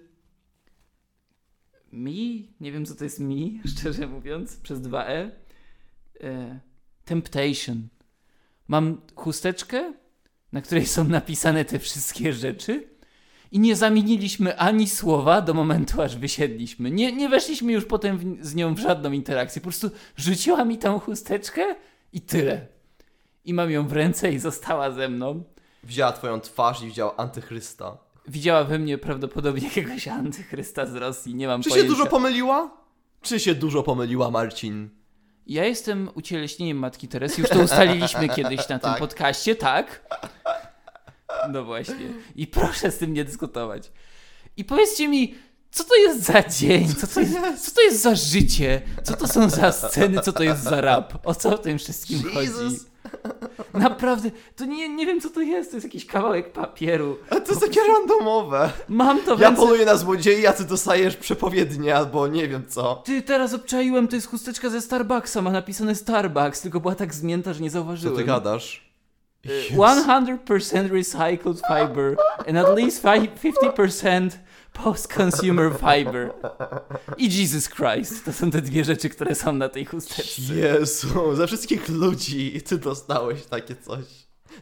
Me, 1.92 2.10
nie 2.60 2.72
wiem 2.72 2.86
co 2.86 2.94
to 2.94 3.04
jest 3.04 3.20
Me, 3.20 3.34
szczerze 3.76 4.06
mówiąc, 4.06 4.56
przez 4.56 4.80
dwa 4.80 5.06
E, 5.06 5.30
Temptation. 7.04 7.88
Mam 8.68 9.00
chusteczkę, 9.14 9.92
na 10.52 10.62
której 10.62 10.86
są 10.86 11.04
napisane 11.04 11.64
te 11.64 11.78
wszystkie 11.78 12.32
rzeczy 12.32 12.88
i 13.52 13.58
nie 13.58 13.76
zamieniliśmy 13.76 14.58
ani 14.58 14.88
słowa 14.88 15.42
do 15.42 15.54
momentu, 15.54 16.02
aż 16.02 16.16
wysiedliśmy. 16.16 16.90
Nie, 16.90 17.12
nie 17.12 17.28
weszliśmy 17.28 17.72
już 17.72 17.84
potem 17.84 18.18
w, 18.18 18.46
z 18.46 18.54
nią 18.54 18.74
w 18.74 18.78
żadną 18.78 19.12
interakcję. 19.12 19.60
Po 19.60 19.68
prostu 19.68 19.90
rzuciła 20.16 20.64
mi 20.64 20.78
tą 20.78 20.98
chusteczkę 20.98 21.74
i 22.12 22.20
tyle. 22.20 22.66
I 23.44 23.54
mam 23.54 23.70
ją 23.70 23.88
w 23.88 23.92
ręce 23.92 24.32
i 24.32 24.38
została 24.38 24.90
ze 24.90 25.08
mną. 25.08 25.44
Widziała 25.84 26.12
twoją 26.12 26.40
twarz 26.40 26.82
i 26.82 26.86
widziała 26.86 27.16
antychrysta. 27.16 27.98
Widziała 28.28 28.64
we 28.64 28.78
mnie 28.78 28.98
prawdopodobnie 28.98 29.64
jakiegoś 29.68 30.08
antychrysta 30.08 30.86
z 30.86 30.94
Rosji, 30.94 31.34
nie 31.34 31.46
mam 31.46 31.62
Czy 31.62 31.70
pojęcia. 31.70 31.90
się 31.90 31.96
dużo 31.96 32.10
pomyliła? 32.10 32.70
Czy 33.22 33.40
się 33.40 33.54
dużo 33.54 33.82
pomyliła, 33.82 34.30
Marcin? 34.30 34.90
Ja 35.46 35.64
jestem 35.64 36.10
ucieleśnieniem 36.14 36.76
Matki 36.78 37.08
Teresy, 37.08 37.40
już 37.40 37.50
to 37.50 37.58
ustaliliśmy 37.58 38.28
kiedyś 38.36 38.58
na 38.58 38.78
tym 38.78 38.90
Tak. 38.90 38.98
podcaście, 38.98 39.54
tak? 39.56 40.06
No 41.52 41.64
właśnie. 41.64 42.12
I 42.36 42.46
proszę 42.46 42.90
z 42.90 42.98
tym 42.98 43.12
nie 43.12 43.24
dyskutować. 43.24 43.92
I 44.56 44.64
powiedzcie 44.64 45.08
mi, 45.08 45.34
co 45.70 45.84
to 45.84 45.96
jest 45.96 46.22
za 46.22 46.42
dzień? 46.42 46.88
Co 46.94 47.06
to 47.06 47.20
jest, 47.20 47.64
co 47.64 47.70
to 47.74 47.80
jest 47.82 48.02
za 48.02 48.14
życie? 48.14 48.82
Co 49.04 49.16
to 49.16 49.28
są 49.28 49.50
za 49.50 49.72
sceny? 49.72 50.20
Co 50.20 50.32
to 50.32 50.42
jest 50.42 50.62
za 50.62 50.80
rap? 50.80 51.26
O 51.26 51.34
co 51.34 51.56
w 51.56 51.60
tym 51.60 51.78
wszystkim 51.78 52.22
chodzi? 52.34 52.48
Naprawdę, 53.74 54.30
to 54.56 54.64
nie, 54.64 54.88
nie 54.88 55.06
wiem 55.06 55.20
co 55.20 55.30
to 55.30 55.40
jest. 55.40 55.70
To 55.70 55.76
jest 55.76 55.84
jakiś 55.86 56.06
kawałek 56.06 56.52
papieru. 56.52 57.18
A 57.30 57.34
to 57.40 57.48
jest 57.52 57.60
takie 57.60 57.80
randomowe. 57.88 58.70
Mam 58.88 59.20
to 59.22 59.36
Ja 59.40 59.52
poluję 59.52 59.84
na 59.84 59.96
złodziei, 59.96 60.46
a 60.46 60.52
ty 60.52 60.64
dostajesz 60.64 61.16
przepowiednie 61.16 61.96
albo 61.96 62.28
nie 62.28 62.48
wiem 62.48 62.62
co. 62.68 62.94
Ty, 63.04 63.22
teraz 63.22 63.54
obczaiłem, 63.54 64.08
to 64.08 64.16
jest 64.16 64.28
chusteczka 64.28 64.70
ze 64.70 64.80
Starbucksa, 64.80 65.42
ma 65.42 65.50
napisane 65.50 65.94
Starbucks, 65.94 66.60
tylko 66.60 66.80
była 66.80 66.94
tak 66.94 67.14
zmięta, 67.14 67.52
że 67.52 67.60
nie 67.60 67.70
Co 67.70 67.72
zauważyłem. 67.74 68.16
ty 68.16 68.24
gadasz? 68.24 68.88
Y, 69.46 69.48
Jezu. 69.52 69.74
100% 69.82 70.90
recycled 70.92 71.60
fiber 71.68 72.16
and 72.48 72.56
at 72.58 72.76
least 72.76 73.04
fi- 73.04 73.28
50% 73.74 74.30
post-consumer 74.84 75.72
fiber. 75.74 76.32
I 77.16 77.28
Jesus 77.40 77.68
Christ. 77.68 78.24
To 78.24 78.32
są 78.32 78.50
te 78.50 78.62
dwie 78.62 78.84
rzeczy, 78.84 79.08
które 79.08 79.34
są 79.34 79.52
na 79.52 79.68
tej 79.68 79.84
chusteczce. 79.84 80.54
Jezu, 80.54 81.36
ze 81.36 81.46
wszystkich 81.46 81.88
ludzi 81.88 82.62
ty 82.62 82.78
dostałeś 82.78 83.44
takie 83.44 83.76
coś. 83.76 84.04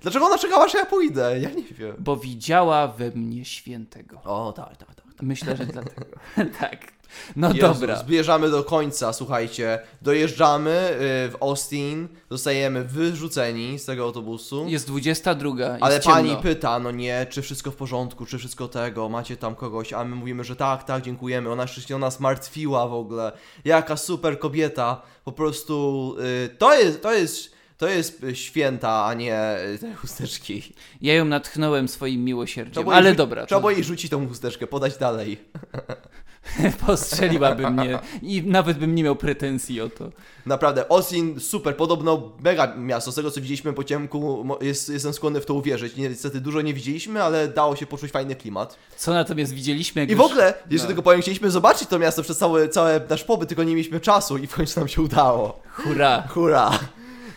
Dlaczego 0.00 0.26
ona 0.26 0.38
czekała, 0.38 0.68
że 0.68 0.78
ja 0.78 0.86
pójdę? 0.86 1.40
Ja 1.40 1.50
nie 1.50 1.62
wiem. 1.62 1.96
Bo 1.98 2.16
widziała 2.16 2.88
we 2.88 3.10
mnie 3.10 3.44
świętego. 3.44 4.20
O, 4.24 4.52
tak, 4.52 4.76
tak, 4.76 4.94
tak. 4.94 5.06
Myślę, 5.22 5.56
że 5.56 5.66
dlatego. 5.66 6.06
tak. 6.60 6.95
No 7.36 7.48
Jezu, 7.48 7.60
dobra. 7.60 7.96
Zbierzamy 7.96 8.50
do 8.50 8.64
końca, 8.64 9.12
słuchajcie. 9.12 9.78
Dojeżdżamy 10.02 10.70
y, 10.70 11.30
w 11.30 11.36
Austin, 11.40 12.08
zostajemy 12.30 12.84
wyrzuceni 12.84 13.78
z 13.78 13.84
tego 13.84 14.02
autobusu. 14.04 14.66
Jest 14.68 14.86
22. 14.86 15.48
Jest 15.50 15.82
Ale 15.82 16.00
ciemno. 16.00 16.16
pani 16.16 16.36
pyta, 16.36 16.78
no 16.78 16.90
nie, 16.90 17.26
czy 17.30 17.42
wszystko 17.42 17.70
w 17.70 17.76
porządku, 17.76 18.26
czy 18.26 18.38
wszystko 18.38 18.68
tego, 18.68 19.08
macie 19.08 19.36
tam 19.36 19.54
kogoś, 19.54 19.92
a 19.92 20.04
my 20.04 20.16
mówimy, 20.16 20.44
że 20.44 20.56
tak, 20.56 20.84
tak, 20.84 21.02
dziękujemy. 21.02 21.50
Ona 21.50 21.66
się 21.66 21.96
o 21.96 21.98
nas 21.98 22.20
martwiła 22.20 22.88
w 22.88 22.94
ogóle. 22.94 23.32
Jaka 23.64 23.96
super 23.96 24.38
kobieta. 24.38 25.02
Po 25.24 25.32
prostu 25.32 26.16
y, 26.44 26.48
to 26.58 26.74
jest, 26.74 27.02
to 27.02 27.12
jest, 27.12 27.54
to 27.78 27.88
jest 27.88 28.22
święta, 28.32 29.04
a 29.04 29.14
nie 29.14 29.56
y, 29.74 29.78
te 29.78 29.94
chusteczki. 29.94 30.74
Ja 31.00 31.14
ją 31.14 31.24
natchnąłem 31.24 31.88
swoim 31.88 32.24
miłosierdziem. 32.24 32.88
Ale 32.88 33.14
dobra. 33.14 33.46
Trzeba 33.46 33.60
to- 33.60 33.70
jej 33.70 33.84
rzucić 33.84 34.10
tą 34.10 34.28
chusteczkę, 34.28 34.66
podać 34.66 34.96
dalej. 34.96 35.38
Postrzeliłaby 36.86 37.70
mnie 37.70 37.98
i 38.22 38.42
nawet 38.42 38.78
bym 38.78 38.94
nie 38.94 39.02
miał 39.04 39.16
pretensji 39.16 39.80
o 39.80 39.88
to. 39.88 40.10
Naprawdę, 40.46 40.84
Austin 40.90 41.40
super, 41.40 41.76
podobno 41.76 42.32
mega 42.44 42.74
miasto. 42.76 43.12
Z 43.12 43.14
tego 43.14 43.30
co 43.30 43.40
widzieliśmy 43.40 43.72
po 43.72 43.84
ciemku, 43.84 44.46
jest, 44.60 44.88
jestem 44.88 45.12
skłonny 45.12 45.40
w 45.40 45.46
to 45.46 45.54
uwierzyć. 45.54 45.96
Niestety 45.96 46.40
dużo 46.40 46.60
nie 46.62 46.74
widzieliśmy, 46.74 47.22
ale 47.22 47.48
dało 47.48 47.76
się 47.76 47.86
poczuć 47.86 48.10
fajny 48.10 48.34
klimat. 48.36 48.76
Co 48.96 49.14
natomiast 49.14 49.52
widzieliśmy, 49.52 50.04
I 50.04 50.06
w 50.06 50.10
już- 50.10 50.20
ogóle, 50.20 50.54
jeszcze 50.70 50.84
no. 50.84 50.86
tylko 50.86 51.02
powiem, 51.02 51.20
chcieliśmy 51.22 51.50
zobaczyć 51.50 51.88
to 51.88 51.98
miasto 51.98 52.22
przez 52.22 52.38
cały, 52.38 52.68
cały 52.68 53.00
nasz 53.10 53.24
pobyt, 53.24 53.48
tylko 53.48 53.62
nie 53.64 53.72
mieliśmy 53.74 54.00
czasu 54.00 54.38
i 54.38 54.46
w 54.46 54.54
końcu 54.54 54.80
nam 54.80 54.88
się 54.88 55.02
udało. 55.02 55.60
Hurra! 55.72 56.22
Hurra! 56.28 56.78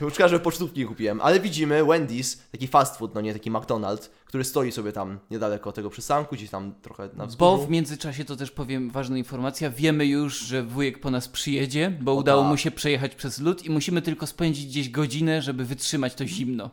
Już 0.01 0.13
że 0.31 0.39
pocztówki 0.39 0.85
kupiłem, 0.85 1.21
ale 1.21 1.39
widzimy 1.39 1.83
Wendy's, 1.83 2.37
taki 2.51 2.67
fast 2.67 2.97
food, 2.97 3.15
no 3.15 3.21
nie 3.21 3.33
taki 3.33 3.51
McDonald's, 3.51 4.09
który 4.25 4.43
stoi 4.43 4.71
sobie 4.71 4.91
tam 4.91 5.19
niedaleko 5.31 5.71
tego 5.71 5.89
przystanku, 5.89 6.35
gdzieś 6.35 6.49
tam 6.49 6.73
trochę 6.81 7.03
na 7.03 7.23
Bo 7.23 7.27
wzgórzu. 7.27 7.63
w 7.63 7.69
międzyczasie 7.69 8.25
to 8.25 8.35
też 8.35 8.51
powiem 8.51 8.89
ważna 8.89 9.17
informacja. 9.17 9.69
Wiemy 9.69 10.05
już, 10.05 10.39
że 10.39 10.63
wujek 10.63 10.99
po 10.99 11.11
nas 11.11 11.27
przyjedzie, 11.27 11.97
bo 12.01 12.11
O 12.11 12.15
udało 12.15 12.41
tak. 12.41 12.49
mu 12.51 12.57
się 12.57 12.71
przejechać 12.71 13.15
przez 13.15 13.39
lód 13.39 13.65
i 13.65 13.69
musimy 13.69 14.01
tylko 14.01 14.27
spędzić 14.27 14.65
gdzieś 14.65 14.89
godzinę, 14.89 15.41
żeby 15.41 15.65
wytrzymać 15.65 16.13
to 16.15 16.27
zimno. 16.27 16.69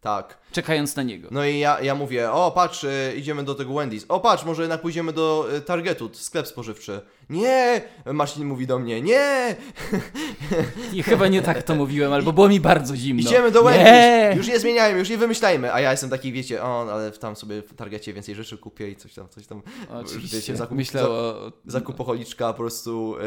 Tak. 0.00 0.38
Czekając 0.52 0.96
na 0.96 1.02
niego. 1.02 1.28
No 1.30 1.44
i 1.44 1.58
ja, 1.58 1.80
ja 1.80 1.94
mówię, 1.94 2.32
o 2.32 2.50
patrz, 2.50 2.84
y, 2.84 3.14
idziemy 3.16 3.42
do 3.44 3.54
tego 3.54 3.70
Wendy's. 3.70 4.04
O 4.08 4.20
patrz, 4.20 4.44
może 4.44 4.62
jednak 4.62 4.80
pójdziemy 4.80 5.12
do 5.12 5.48
y, 5.56 5.60
Targetu, 5.60 6.10
sklep 6.12 6.46
spożywczy. 6.46 7.00
Nie! 7.30 7.82
Marcin 8.06 8.44
mówi 8.46 8.66
do 8.66 8.78
mnie, 8.78 9.02
nie! 9.02 9.56
I 10.92 11.02
chyba 11.02 11.28
nie 11.28 11.42
tak 11.42 11.62
to 11.62 11.74
mówiłem, 11.74 12.12
albo 12.12 12.32
było 12.32 12.48
mi 12.48 12.60
bardzo 12.60 12.96
zimno. 12.96 13.22
Idziemy 13.22 13.50
do 13.50 13.62
Wendy's! 13.62 13.84
Nie! 13.84 14.32
Już 14.36 14.48
nie 14.48 14.60
zmieniajmy, 14.60 14.98
już 14.98 15.10
nie 15.10 15.18
wymyślajmy. 15.18 15.72
A 15.72 15.80
ja 15.80 15.90
jestem 15.90 16.10
taki, 16.10 16.32
wiecie, 16.32 16.62
o, 16.62 16.92
ale 16.92 17.10
tam 17.10 17.36
sobie 17.36 17.62
w 17.62 17.74
Targecie 17.74 18.12
więcej 18.12 18.34
rzeczy 18.34 18.58
kupię 18.58 18.90
i 18.90 18.96
coś 18.96 19.14
tam, 19.14 19.28
coś 19.28 19.46
tam. 19.46 19.62
Oczywiście. 19.90 20.36
Wiecie, 20.36 20.54
zakup- 20.54 20.74
Myślał 20.76 21.12
o... 21.12 21.52
Zakupocholiczka 21.66 22.52
po 22.52 22.58
prostu 22.58 23.16
y, 23.16 23.20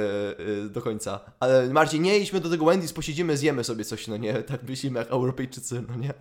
y, 0.66 0.70
do 0.70 0.82
końca. 0.82 1.20
Ale 1.40 1.70
Marcin, 1.70 2.02
nie 2.02 2.20
idźmy 2.20 2.40
do 2.40 2.50
tego 2.50 2.66
Wendy's, 2.66 2.94
posiedzimy, 2.94 3.38
zjemy 3.38 3.64
sobie 3.64 3.86
coś, 3.86 4.08
no 4.08 4.18
nie? 4.18 4.34
Tak 4.34 4.64
myślimy 4.70 5.00
jak 5.00 5.08
Europejczycy, 5.12 5.84
no 5.90 5.96
nie? 5.96 6.14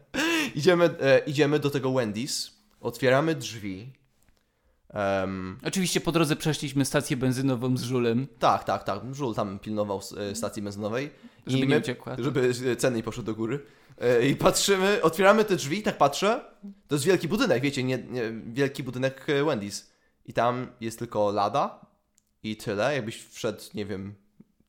Idziemy, 0.54 0.84
e, 1.00 1.18
idziemy 1.18 1.58
do 1.58 1.70
tego 1.70 1.88
Wendy's, 1.90 2.50
otwieramy 2.80 3.34
drzwi. 3.34 3.92
Em, 4.94 5.58
Oczywiście 5.66 6.00
po 6.00 6.12
drodze 6.12 6.36
przeszliśmy 6.36 6.84
stację 6.84 7.16
benzynową 7.16 7.76
z 7.76 7.82
żulem, 7.82 8.26
tak, 8.38 8.64
tak, 8.64 8.84
tak. 8.84 9.14
Żul 9.14 9.34
tam 9.34 9.58
pilnował 9.58 10.00
e, 10.30 10.34
stacji 10.34 10.62
benzynowej. 10.62 11.10
żeby 11.46 11.58
I 11.64 11.68
nie 11.68 11.74
my- 11.74 11.80
uciekła. 11.80 12.16
Żeby 12.18 12.52
e, 12.72 12.76
ceny 12.76 12.96
nie 12.96 13.02
poszły 13.02 13.24
do 13.24 13.34
góry. 13.34 13.60
E, 14.00 14.28
I 14.28 14.36
patrzymy, 14.36 15.02
otwieramy 15.02 15.44
te 15.44 15.56
drzwi, 15.56 15.82
tak 15.82 15.98
patrzę. 15.98 16.44
To 16.88 16.94
jest 16.94 17.04
wielki 17.04 17.28
budynek, 17.28 17.62
wiecie, 17.62 17.84
nie, 17.84 17.98
nie, 17.98 18.22
wielki 18.46 18.82
budynek 18.82 19.26
Wendy's. 19.44 19.84
I 20.26 20.32
tam 20.32 20.66
jest 20.80 20.98
tylko 20.98 21.30
lada 21.30 21.86
i 22.42 22.56
tyle. 22.56 22.94
Jakbyś 22.94 23.22
wszedł, 23.24 23.62
nie 23.74 23.86
wiem, 23.86 24.14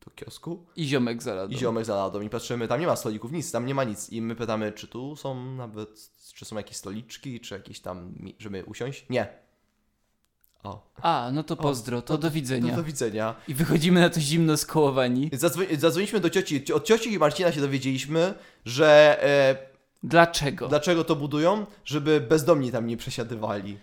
do 0.06 0.12
kiosku 0.12 0.66
I 0.76 0.86
ziomek 0.88 1.24
za 1.24 1.34
ladą. 1.34 1.54
i 1.54 1.58
ziomek 1.58 1.86
za 1.86 1.96
ladą 1.96 2.22
i 2.22 2.30
patrzymy, 2.30 2.68
tam 2.68 2.80
nie 2.80 2.88
ma 2.88 2.96
stolików, 2.96 3.32
nic, 3.32 3.52
tam 3.52 3.66
nie 3.66 3.76
ma 3.76 3.84
nic. 3.84 4.10
I 4.10 4.22
my 4.22 4.36
pytamy, 4.36 4.72
czy 4.72 4.88
tu 4.88 5.16
są 5.16 5.46
nawet, 5.56 6.12
czy 6.36 6.46
są 6.46 6.56
jakieś 6.58 6.78
stoliczki, 6.78 7.40
czy 7.40 7.54
jakieś 7.54 7.80
tam, 7.80 8.16
żeby 8.40 8.64
usiąść? 8.64 9.06
Nie. 9.10 9.45
O, 10.66 10.82
A, 11.02 11.30
no 11.34 11.44
to 11.44 11.56
pozdro, 11.56 12.02
to 12.02 12.14
do 12.18 12.22
do, 12.22 12.32
widzenia. 12.32 12.76
do 12.76 12.84
widzenia. 12.84 13.36
I 13.48 13.54
wychodzimy 13.54 14.02
na 14.02 14.10
to 14.10 14.20
zimno 14.20 14.58
skołowani. 14.58 15.30
Zadzwoń, 15.34 15.66
zadzwoniliśmy 15.78 16.20
do 16.20 16.30
cioci. 16.30 16.74
Od 16.74 16.84
cioci 16.86 17.14
i 17.14 17.20
Marcina 17.20 17.52
się 17.52 17.62
dowiedzieliśmy, 17.62 18.34
że 18.66 19.18
e, 19.24 19.76
Dlaczego? 20.04 20.68
dlaczego 20.68 21.04
to 21.04 21.16
budują, 21.16 21.66
żeby 21.86 22.22
bezdomni 22.22 22.72
tam 22.72 22.88
nie 22.88 22.98
przesiadywali. 22.98 23.78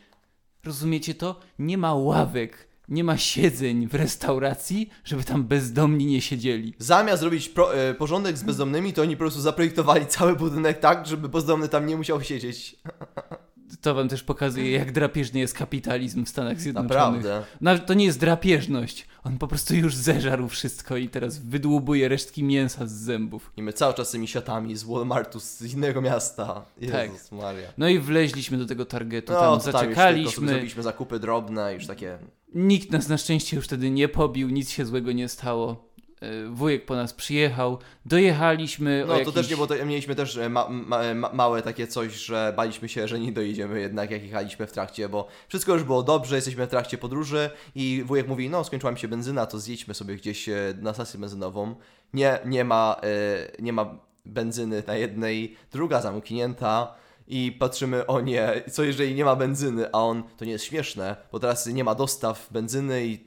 Rozumiecie 0.64 1.14
to? 1.14 1.40
Nie 1.58 1.78
ma 1.78 1.94
ławek, 1.94 2.68
nie 2.88 3.04
ma 3.04 3.16
siedzeń 3.16 3.86
w 3.88 3.94
restauracji, 3.94 4.90
żeby 5.04 5.24
tam 5.24 5.44
bezdomni 5.44 6.06
nie 6.06 6.20
siedzieli. 6.20 6.74
Zamiast 6.78 7.20
zrobić 7.20 7.48
pro, 7.48 7.74
e, 7.76 7.94
porządek 7.94 8.38
z 8.38 8.42
bezdomnymi, 8.42 8.92
to 8.92 9.02
oni 9.02 9.16
po 9.16 9.20
prostu 9.20 9.40
zaprojektowali 9.40 10.06
cały 10.06 10.36
budynek 10.36 10.78
tak, 10.78 11.06
żeby 11.06 11.28
bezdomny 11.28 11.68
tam 11.68 11.86
nie 11.86 11.96
musiał 11.96 12.22
siedzieć. 12.22 12.76
To 13.80 13.94
wam 13.94 14.08
też 14.08 14.22
pokazuje, 14.22 14.70
jak 14.70 14.92
drapieżny 14.92 15.40
jest 15.40 15.54
kapitalizm 15.54 16.24
w 16.24 16.28
Stanach 16.28 16.60
Zjednoczonych. 16.60 16.96
Naprawdę. 17.24 17.44
Nawet 17.60 17.86
to 17.86 17.94
nie 17.94 18.04
jest 18.04 18.20
drapieżność. 18.20 19.06
On 19.24 19.38
po 19.38 19.48
prostu 19.48 19.74
już 19.74 19.94
zeżarł 19.96 20.48
wszystko 20.48 20.96
i 20.96 21.08
teraz 21.08 21.38
wydłubuje 21.38 22.08
resztki 22.08 22.44
mięsa 22.44 22.86
z 22.86 22.92
zębów. 22.92 23.52
I 23.56 23.62
my 23.62 23.72
cały 23.72 23.94
czas 23.94 24.10
tymi 24.10 24.28
siatami 24.28 24.76
z 24.76 24.82
Walmartu, 24.84 25.40
z 25.40 25.62
innego 25.74 26.00
miasta. 26.00 26.64
Jezus 26.80 26.96
Tak. 26.96 27.10
Maria. 27.32 27.68
No 27.78 27.88
i 27.88 27.98
wleźliśmy 27.98 28.58
do 28.58 28.66
tego 28.66 28.84
targetu, 28.84 29.32
No, 29.32 29.38
tam 29.40 29.50
tam 29.50 29.60
sobie 29.60 29.72
zaczekaliśmy. 29.72 30.48
zrobiliśmy 30.48 30.82
zakupy 30.82 31.18
drobne, 31.18 31.74
już 31.74 31.86
takie... 31.86 32.18
Nikt 32.54 32.90
nas 32.90 33.08
na 33.08 33.18
szczęście 33.18 33.56
już 33.56 33.64
wtedy 33.64 33.90
nie 33.90 34.08
pobił, 34.08 34.48
nic 34.50 34.70
się 34.70 34.86
złego 34.86 35.12
nie 35.12 35.28
stało. 35.28 35.91
E, 36.22 36.48
wujek 36.48 36.86
po 36.86 36.94
nas 36.94 37.12
przyjechał, 37.12 37.78
dojechaliśmy. 38.06 39.04
No 39.06 39.12
o 39.12 39.16
to 39.16 39.18
jakiś... 39.18 39.34
też 39.34 39.50
nie, 39.50 39.56
bo 39.56 39.66
to, 39.66 39.86
mieliśmy 39.86 40.14
też 40.14 40.36
e, 40.36 40.48
ma, 40.48 40.68
ma, 40.68 41.14
ma, 41.14 41.30
małe 41.32 41.62
takie 41.62 41.86
coś, 41.86 42.14
że 42.14 42.52
baliśmy 42.56 42.88
się, 42.88 43.08
że 43.08 43.20
nie 43.20 43.32
dojedziemy 43.32 43.80
jednak 43.80 44.10
jak 44.10 44.22
jechaliśmy 44.22 44.66
w 44.66 44.72
trakcie, 44.72 45.08
bo 45.08 45.28
wszystko 45.48 45.72
już 45.72 45.82
było 45.84 46.02
dobrze, 46.02 46.36
jesteśmy 46.36 46.66
w 46.66 46.70
trakcie 46.70 46.98
podróży 46.98 47.50
i 47.74 48.02
wujek 48.06 48.28
mówi, 48.28 48.50
no 48.50 48.64
skończyła 48.64 48.92
mi 48.92 48.98
się 48.98 49.08
benzyna, 49.08 49.46
to 49.46 49.58
zjedźmy 49.58 49.94
sobie 49.94 50.16
gdzieś 50.16 50.48
e, 50.48 50.74
na 50.80 50.94
stację 50.94 51.20
benzynową. 51.20 51.74
Nie, 52.14 52.38
nie 52.44 52.64
ma, 52.64 52.96
e, 53.02 53.62
nie 53.62 53.72
ma 53.72 53.98
benzyny 54.24 54.82
na 54.86 54.94
jednej, 54.94 55.56
druga 55.72 56.00
zamknięta. 56.00 56.94
I 57.28 57.52
patrzymy, 57.52 58.06
o 58.06 58.20
nie, 58.20 58.62
co 58.72 58.84
jeżeli 58.84 59.14
nie 59.14 59.24
ma 59.24 59.36
benzyny, 59.36 59.86
a 59.92 59.98
on, 59.98 60.22
to 60.36 60.44
nie 60.44 60.52
jest 60.52 60.64
śmieszne, 60.64 61.16
bo 61.32 61.40
teraz 61.40 61.66
nie 61.66 61.84
ma 61.84 61.94
dostaw 61.94 62.48
benzyny 62.50 63.06
i 63.06 63.24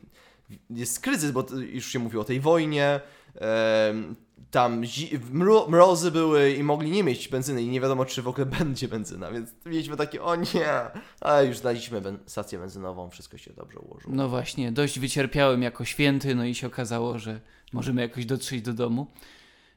jest 0.69 0.99
kryzys, 0.99 1.31
bo 1.31 1.45
już 1.73 1.85
się 1.85 1.99
mówiło 1.99 2.21
o 2.21 2.25
tej 2.25 2.39
wojnie, 2.39 2.99
tam 4.51 4.83
mro, 5.31 5.67
mrozy 5.69 6.11
były 6.11 6.51
i 6.51 6.63
mogli 6.63 6.91
nie 6.91 7.03
mieć 7.03 7.27
benzyny 7.27 7.63
i 7.63 7.67
nie 7.67 7.81
wiadomo, 7.81 8.05
czy 8.05 8.21
w 8.21 8.27
ogóle 8.27 8.45
będzie 8.59 8.87
benzyna, 8.87 9.31
więc 9.31 9.49
mieliśmy 9.65 9.97
takie, 9.97 10.23
o 10.23 10.35
nie, 10.35 10.69
ale 11.21 11.45
już 11.45 11.57
znaleźliśmy 11.57 12.01
ben- 12.01 12.17
stację 12.25 12.59
benzynową, 12.59 13.09
wszystko 13.09 13.37
się 13.37 13.53
dobrze 13.53 13.79
ułożyło. 13.79 14.15
No 14.15 14.29
właśnie, 14.29 14.71
dość 14.71 14.99
wycierpiałem 14.99 15.61
jako 15.61 15.85
święty, 15.85 16.35
no 16.35 16.45
i 16.45 16.55
się 16.55 16.67
okazało, 16.67 17.19
że 17.19 17.39
możemy 17.73 18.01
jakoś 18.01 18.25
dotrzeć 18.25 18.61
do 18.61 18.73
domu. 18.73 19.07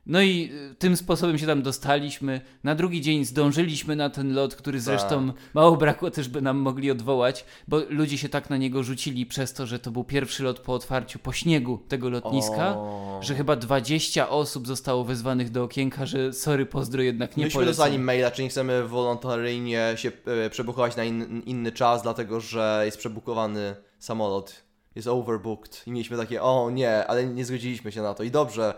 No 0.09 0.23
i 0.23 0.51
y, 0.73 0.75
tym 0.75 0.97
sposobem 0.97 1.39
się 1.39 1.47
tam 1.47 1.63
dostaliśmy. 1.63 2.41
Na 2.65 2.75
drugi 2.75 3.01
dzień 3.01 3.25
zdążyliśmy 3.25 3.97
na 3.97 4.11
ten 4.11 4.35
lot, 4.35 4.55
który 4.55 4.81
zresztą 4.81 5.33
mało 5.55 5.77
brakło 5.77 6.11
też, 6.11 6.29
by 6.29 6.43
nam 6.43 6.59
mogli 6.59 6.91
odwołać, 6.91 7.45
bo 7.69 7.81
ludzie 7.89 8.19
się 8.19 8.29
tak 8.29 8.51
na 8.51 8.57
niego 8.57 8.83
rzucili 8.83 9.27
przez 9.27 9.53
to, 9.53 9.67
że 9.67 9.79
to 9.79 9.91
był 9.91 10.05
pierwszy 10.05 10.43
lot 10.43 10.61
po 10.61 10.75
otwarciu, 10.75 11.19
po 11.19 11.33
śniegu 11.33 11.79
tego 11.89 12.11
lotniska, 12.11 12.75
O. 12.77 13.21
że 13.23 13.35
chyba 13.35 13.57
20 13.57 14.29
osób 14.29 14.67
zostało 14.67 15.05
wezwanych 15.05 15.51
do 15.51 15.63
okienka, 15.63 16.07
że 16.07 16.33
sorry, 16.33 16.67
pozdro, 16.67 17.03
jednak 17.03 17.37
nie 17.37 17.45
Myśmy 17.45 17.65
dostali 17.65 17.99
maila, 17.99 18.31
czy 18.31 18.43
nie 18.43 18.49
chcemy 18.49 18.89
wolontaryjnie 18.89 19.93
się 19.97 20.13
e, 20.27 20.51
przebukować 20.51 20.97
na 20.97 21.05
in, 21.05 21.43
inny 21.47 21.73
czas, 21.73 22.03
dlatego 22.03 22.41
że 22.41 22.83
jest 22.85 22.99
przebukowany 22.99 23.77
samolot, 23.99 24.63
jest 24.95 25.09
overbooked. 25.09 25.83
I 25.87 25.91
mieliśmy 25.91 26.17
takie, 26.17 26.43
o 26.43 26.71
nie, 26.71 27.07
ale 27.07 27.27
nie 27.27 27.45
zgodziliśmy 27.45 27.93
się 27.93 28.03
na 28.03 28.15
to. 28.15 28.23
I 28.23 28.31
dobrze, 28.31 28.75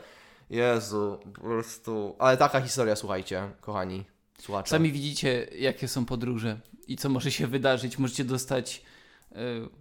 Jezu, 0.50 1.18
po 1.34 1.40
prostu, 1.40 2.16
ale 2.18 2.36
taka 2.36 2.60
historia, 2.60 2.96
słuchajcie, 2.96 3.50
kochani 3.60 4.04
słuchacze. 4.38 4.70
Sami 4.70 4.92
widzicie, 4.92 5.48
jakie 5.58 5.88
są 5.88 6.04
podróże 6.04 6.60
i 6.86 6.96
co 6.96 7.08
może 7.08 7.30
się 7.30 7.46
wydarzyć. 7.46 7.98
Możecie 7.98 8.24
dostać 8.24 8.82
e, 9.32 9.36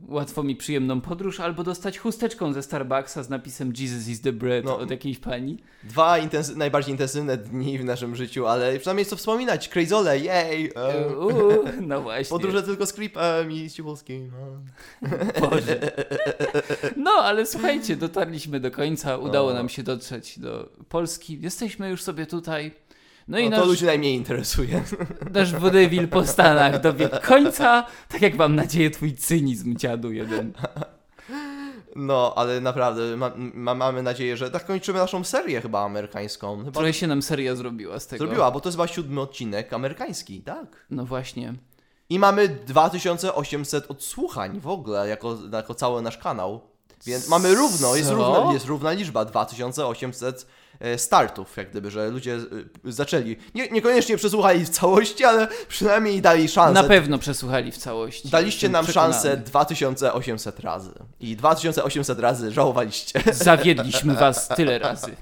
łatwą 0.08 0.47
i 0.47 0.56
przyjemną 0.56 1.02
podróż, 1.02 1.39
albo 1.39 1.64
dostać 1.64 1.97
chusteczką 2.00 2.54
ze 2.54 2.64
Starbucksa 2.64 3.24
z 3.24 3.30
napisem 3.30 3.74
Jesus 3.80 4.08
is 4.08 4.22
the 4.22 4.34
bread 4.34 4.66
No. 4.66 4.78
od 4.78 4.91
jakiejś 4.91 5.20
pani. 5.20 5.58
Dwa 5.84 6.16
najbardziej 6.56 6.91
intensywne 6.91 7.38
dni 7.38 7.78
w 7.80 7.86
naszym 7.86 8.16
życiu, 8.16 8.47
ale 8.47 8.78
przynajmniej 8.80 9.02
jest 9.02 9.10
co 9.10 9.16
wspominać, 9.16 9.70
crazole, 9.70 10.20
jej! 10.20 10.72
Uuu, 11.20 11.64
no 11.82 12.02
właśnie. 12.02 12.30
podróże 12.30 12.64
tylko 12.64 12.86
z 12.86 12.93
Creepem 12.93 13.52
i 13.52 13.70
z 13.70 13.76
Cichulskim. 13.76 14.32
no. 15.02 15.10
Boże. 15.50 15.80
No, 16.97 17.12
ale 17.12 17.45
słuchajcie, 17.45 17.95
dotarliśmy 17.95 18.60
do 18.60 18.72
końca, 18.72 19.18
udało 19.18 19.50
O. 19.50 19.54
nam 19.54 19.70
się 19.70 19.84
dotrzeć 19.84 20.39
do 20.39 20.70
Polski. 20.89 21.41
Jesteśmy 21.41 21.89
już 21.89 22.04
sobie 22.04 22.26
tutaj. 22.26 22.72
No 23.30 23.38
No 23.38 23.39
i 23.39 23.49
to 23.49 23.57
nasz, 23.57 23.67
ludzi 23.67 23.86
najmniej 23.86 24.15
interesuje. 24.15 24.84
nasz 25.34 25.55
wodewil 25.55 26.07
po 26.07 26.25
Stanach 26.25 26.82
dobiegł 26.82 27.15
końca, 27.23 27.86
tak 28.07 28.21
jak 28.21 28.36
mam 28.36 28.55
nadzieję 28.55 28.89
twój 28.89 29.15
cynizm, 29.15 29.77
dziadu 29.77 30.11
jeden. 30.11 30.53
No, 31.95 32.34
ale 32.36 32.61
naprawdę 32.61 33.17
ma, 33.17 33.32
ma, 33.36 33.75
mamy 33.75 34.03
nadzieję, 34.03 34.38
że 34.38 34.51
tak 34.51 34.65
kończymy 34.65 34.99
naszą 34.99 35.23
serię 35.23 35.61
chyba 35.61 35.86
amerykańską. 35.86 36.57
Chyba 36.57 36.71
Trochę 36.71 36.93
się 36.93 37.07
nam 37.07 37.21
seria 37.21 37.55
zrobiła 37.55 37.99
z 37.99 38.07
tego. 38.07 38.25
zrobiła, 38.25 38.51
bo 38.51 38.59
to 38.59 38.69
jest 38.69 38.77
chyba 38.77 38.88
siódmy 38.88 39.21
odcinek 39.21 39.73
amerykański, 39.73 40.41
tak? 40.41 40.86
No 40.89 41.05
właśnie. 41.05 41.53
I 42.09 42.19
mamy 42.19 42.47
2800 42.47 43.91
odsłuchań 43.91 44.59
w 44.59 44.67
ogóle, 44.67 45.07
jako, 45.07 45.38
jako 45.53 45.75
cały 45.75 46.01
nasz 46.01 46.17
kanał. 46.17 46.61
Więc 47.05 47.27
mamy 47.27 47.55
równo, 47.55 47.95
jest 47.95 48.09
równa, 48.09 48.53
jest 48.53 48.65
równa 48.65 48.91
liczba, 48.91 49.25
2800 49.25 50.41
e, 50.41 50.68
startów, 50.97 51.57
jak 51.57 51.69
gdyby, 51.69 51.91
że 51.91 52.09
ludzie 52.09 52.36
e, 52.36 52.91
zaczęli. 52.91 53.36
Nie, 53.55 53.69
niekoniecznie 53.69 54.17
przesłuchali 54.17 54.65
w 54.65 54.69
całości, 54.69 55.25
ale 55.25 55.47
przynajmniej 55.67 56.21
dali 56.21 56.49
szansę. 56.49 56.82
Na 56.82 56.84
pewno 56.84 57.17
przesłuchali 57.17 57.71
w 57.71 57.77
całości. 57.77 58.30
Daliście 58.30 58.69
nam 58.69 58.86
przekonany. 58.86 59.13
szansę 59.13 59.38
2800 59.38 60.59
razy. 60.59 60.91
I 61.19 61.36
2800 61.36 62.19
razy 62.19 62.51
żałowaliście. 62.51 63.21
Zawiedliśmy 63.34 64.15
was 64.15 64.47
tyle 64.47 64.80
razy. 64.80 65.15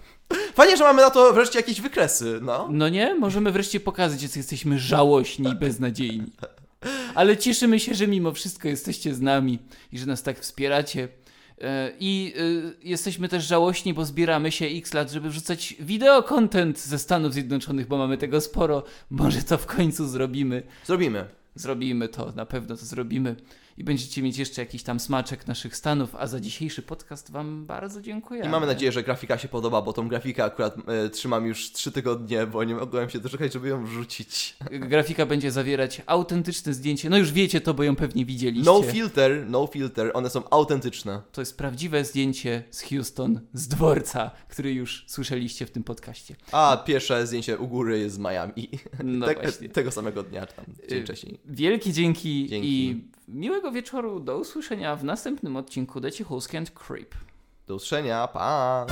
Fajnie, 0.53 0.77
że 0.77 0.83
mamy 0.83 1.01
na 1.01 1.09
to 1.09 1.33
wreszcie 1.33 1.59
jakieś 1.59 1.81
wykresy, 1.81 2.39
no. 2.41 2.67
No 2.71 2.89
nie? 2.89 3.15
Możemy 3.15 3.51
wreszcie 3.51 3.79
pokazać, 3.79 4.21
że 4.21 4.27
jesteśmy 4.35 4.79
żałośni 4.79 5.49
i 5.49 5.55
beznadziejni. 5.55 6.31
Ale 7.15 7.37
cieszymy 7.37 7.79
się, 7.79 7.95
że 7.95 8.07
mimo 8.07 8.31
wszystko 8.31 8.67
jesteście 8.67 9.15
z 9.15 9.21
nami 9.21 9.59
i 9.91 9.99
że 9.99 10.05
nas 10.05 10.23
tak 10.23 10.39
wspieracie. 10.39 11.07
E, 11.61 11.91
I 11.99 12.33
e, 12.37 12.87
jesteśmy 12.89 13.29
też 13.29 13.45
żałośni, 13.45 13.93
bo 13.93 14.05
zbieramy 14.05 14.51
się 14.51 14.65
x 14.65 14.93
lat, 14.93 15.11
żeby 15.11 15.29
wrzucać 15.29 15.75
wideo 15.79 16.23
content 16.23 16.79
ze 16.79 16.99
Stanów 16.99 17.33
Zjednoczonych, 17.33 17.87
bo 17.87 17.97
mamy 17.97 18.17
tego 18.17 18.41
sporo. 18.41 18.83
Może 19.09 19.43
to 19.43 19.57
w 19.57 19.65
końcu 19.65 20.07
zrobimy. 20.07 20.63
Zrobimy. 20.85 21.25
Zrobimy 21.55 22.09
to, 22.09 22.31
na 22.35 22.45
pewno 22.45 22.77
to 22.77 22.85
zrobimy. 22.85 23.35
I 23.77 23.83
będziecie 23.83 24.21
mieć 24.21 24.37
jeszcze 24.37 24.61
jakiś 24.61 24.83
tam 24.83 24.99
smaczek 24.99 25.47
naszych 25.47 25.75
Stanów, 25.75 26.15
a 26.15 26.27
za 26.27 26.39
dzisiejszy 26.39 26.81
podcast 26.81 27.31
Wam 27.31 27.65
bardzo 27.65 28.01
dziękuję. 28.01 28.45
I 28.45 28.49
mamy 28.49 28.67
nadzieję, 28.67 28.91
że 28.91 29.03
grafika 29.03 29.37
się 29.37 29.47
podoba, 29.47 29.81
bo 29.81 29.93
tą 29.93 30.07
grafikę 30.07 30.43
akurat 30.43 30.75
e, 30.87 31.09
trzymam 31.09 31.45
już 31.45 31.71
3 31.71 31.91
tygodnie, 31.91 32.47
bo 32.47 32.63
nie 32.63 32.75
mogłem 32.75 33.09
się 33.09 33.19
doczekać, 33.19 33.53
żeby 33.53 33.67
ją 33.67 33.85
wrzucić. 33.85 34.57
Grafika 34.71 35.25
będzie 35.25 35.51
zawierać 35.51 36.01
autentyczne 36.05 36.73
zdjęcie. 36.73 37.09
No 37.09 37.17
już 37.17 37.31
wiecie 37.31 37.61
to, 37.61 37.73
bo 37.73 37.83
ją 37.83 37.95
pewnie 37.95 38.25
widzieliście. 38.25 38.71
No 38.71 38.81
filter, 38.81 39.45
no 39.49 39.67
filter, 39.67 40.11
one 40.13 40.29
są 40.29 40.49
autentyczne. 40.49 41.21
To 41.31 41.41
jest 41.41 41.57
prawdziwe 41.57 42.05
zdjęcie 42.05 42.63
z 42.71 42.81
Houston, 42.81 43.39
z 43.53 43.67
dworca, 43.67 44.31
który 44.49 44.73
już 44.73 45.05
słyszeliście 45.07 45.65
w 45.65 45.71
tym 45.71 45.83
podcaście. 45.83 46.35
A 46.51 46.83
pierwsze 46.85 47.27
zdjęcie 47.27 47.57
u 47.57 47.67
góry 47.67 47.99
jest 47.99 48.15
z 48.15 48.19
Miami. 48.19 48.69
No 49.03 49.25
Te- 49.25 49.35
właśnie. 49.35 49.69
Tego 49.69 49.91
samego 49.91 50.23
dnia, 50.23 50.45
czy 50.47 50.53
tam 50.53 50.65
dzień 50.89 50.99
Y, 50.99 51.03
wcześniej. 51.03 51.39
Wielkie 51.45 51.93
dzięki, 51.93 52.47
Dzięki. 52.49 52.67
i 52.69 53.16
miłego 53.27 53.71
wieczoru. 53.71 54.19
Do 54.19 54.37
usłyszenia 54.37 54.95
w 54.95 55.03
następnym 55.03 55.55
odcinku 55.55 56.01
The 56.01 56.11
Cichulski 56.11 56.57
and 56.57 56.71
Creep. 56.71 57.15
Do 57.67 57.75
usłyszenia, 57.75 58.27
pa! 58.27 58.85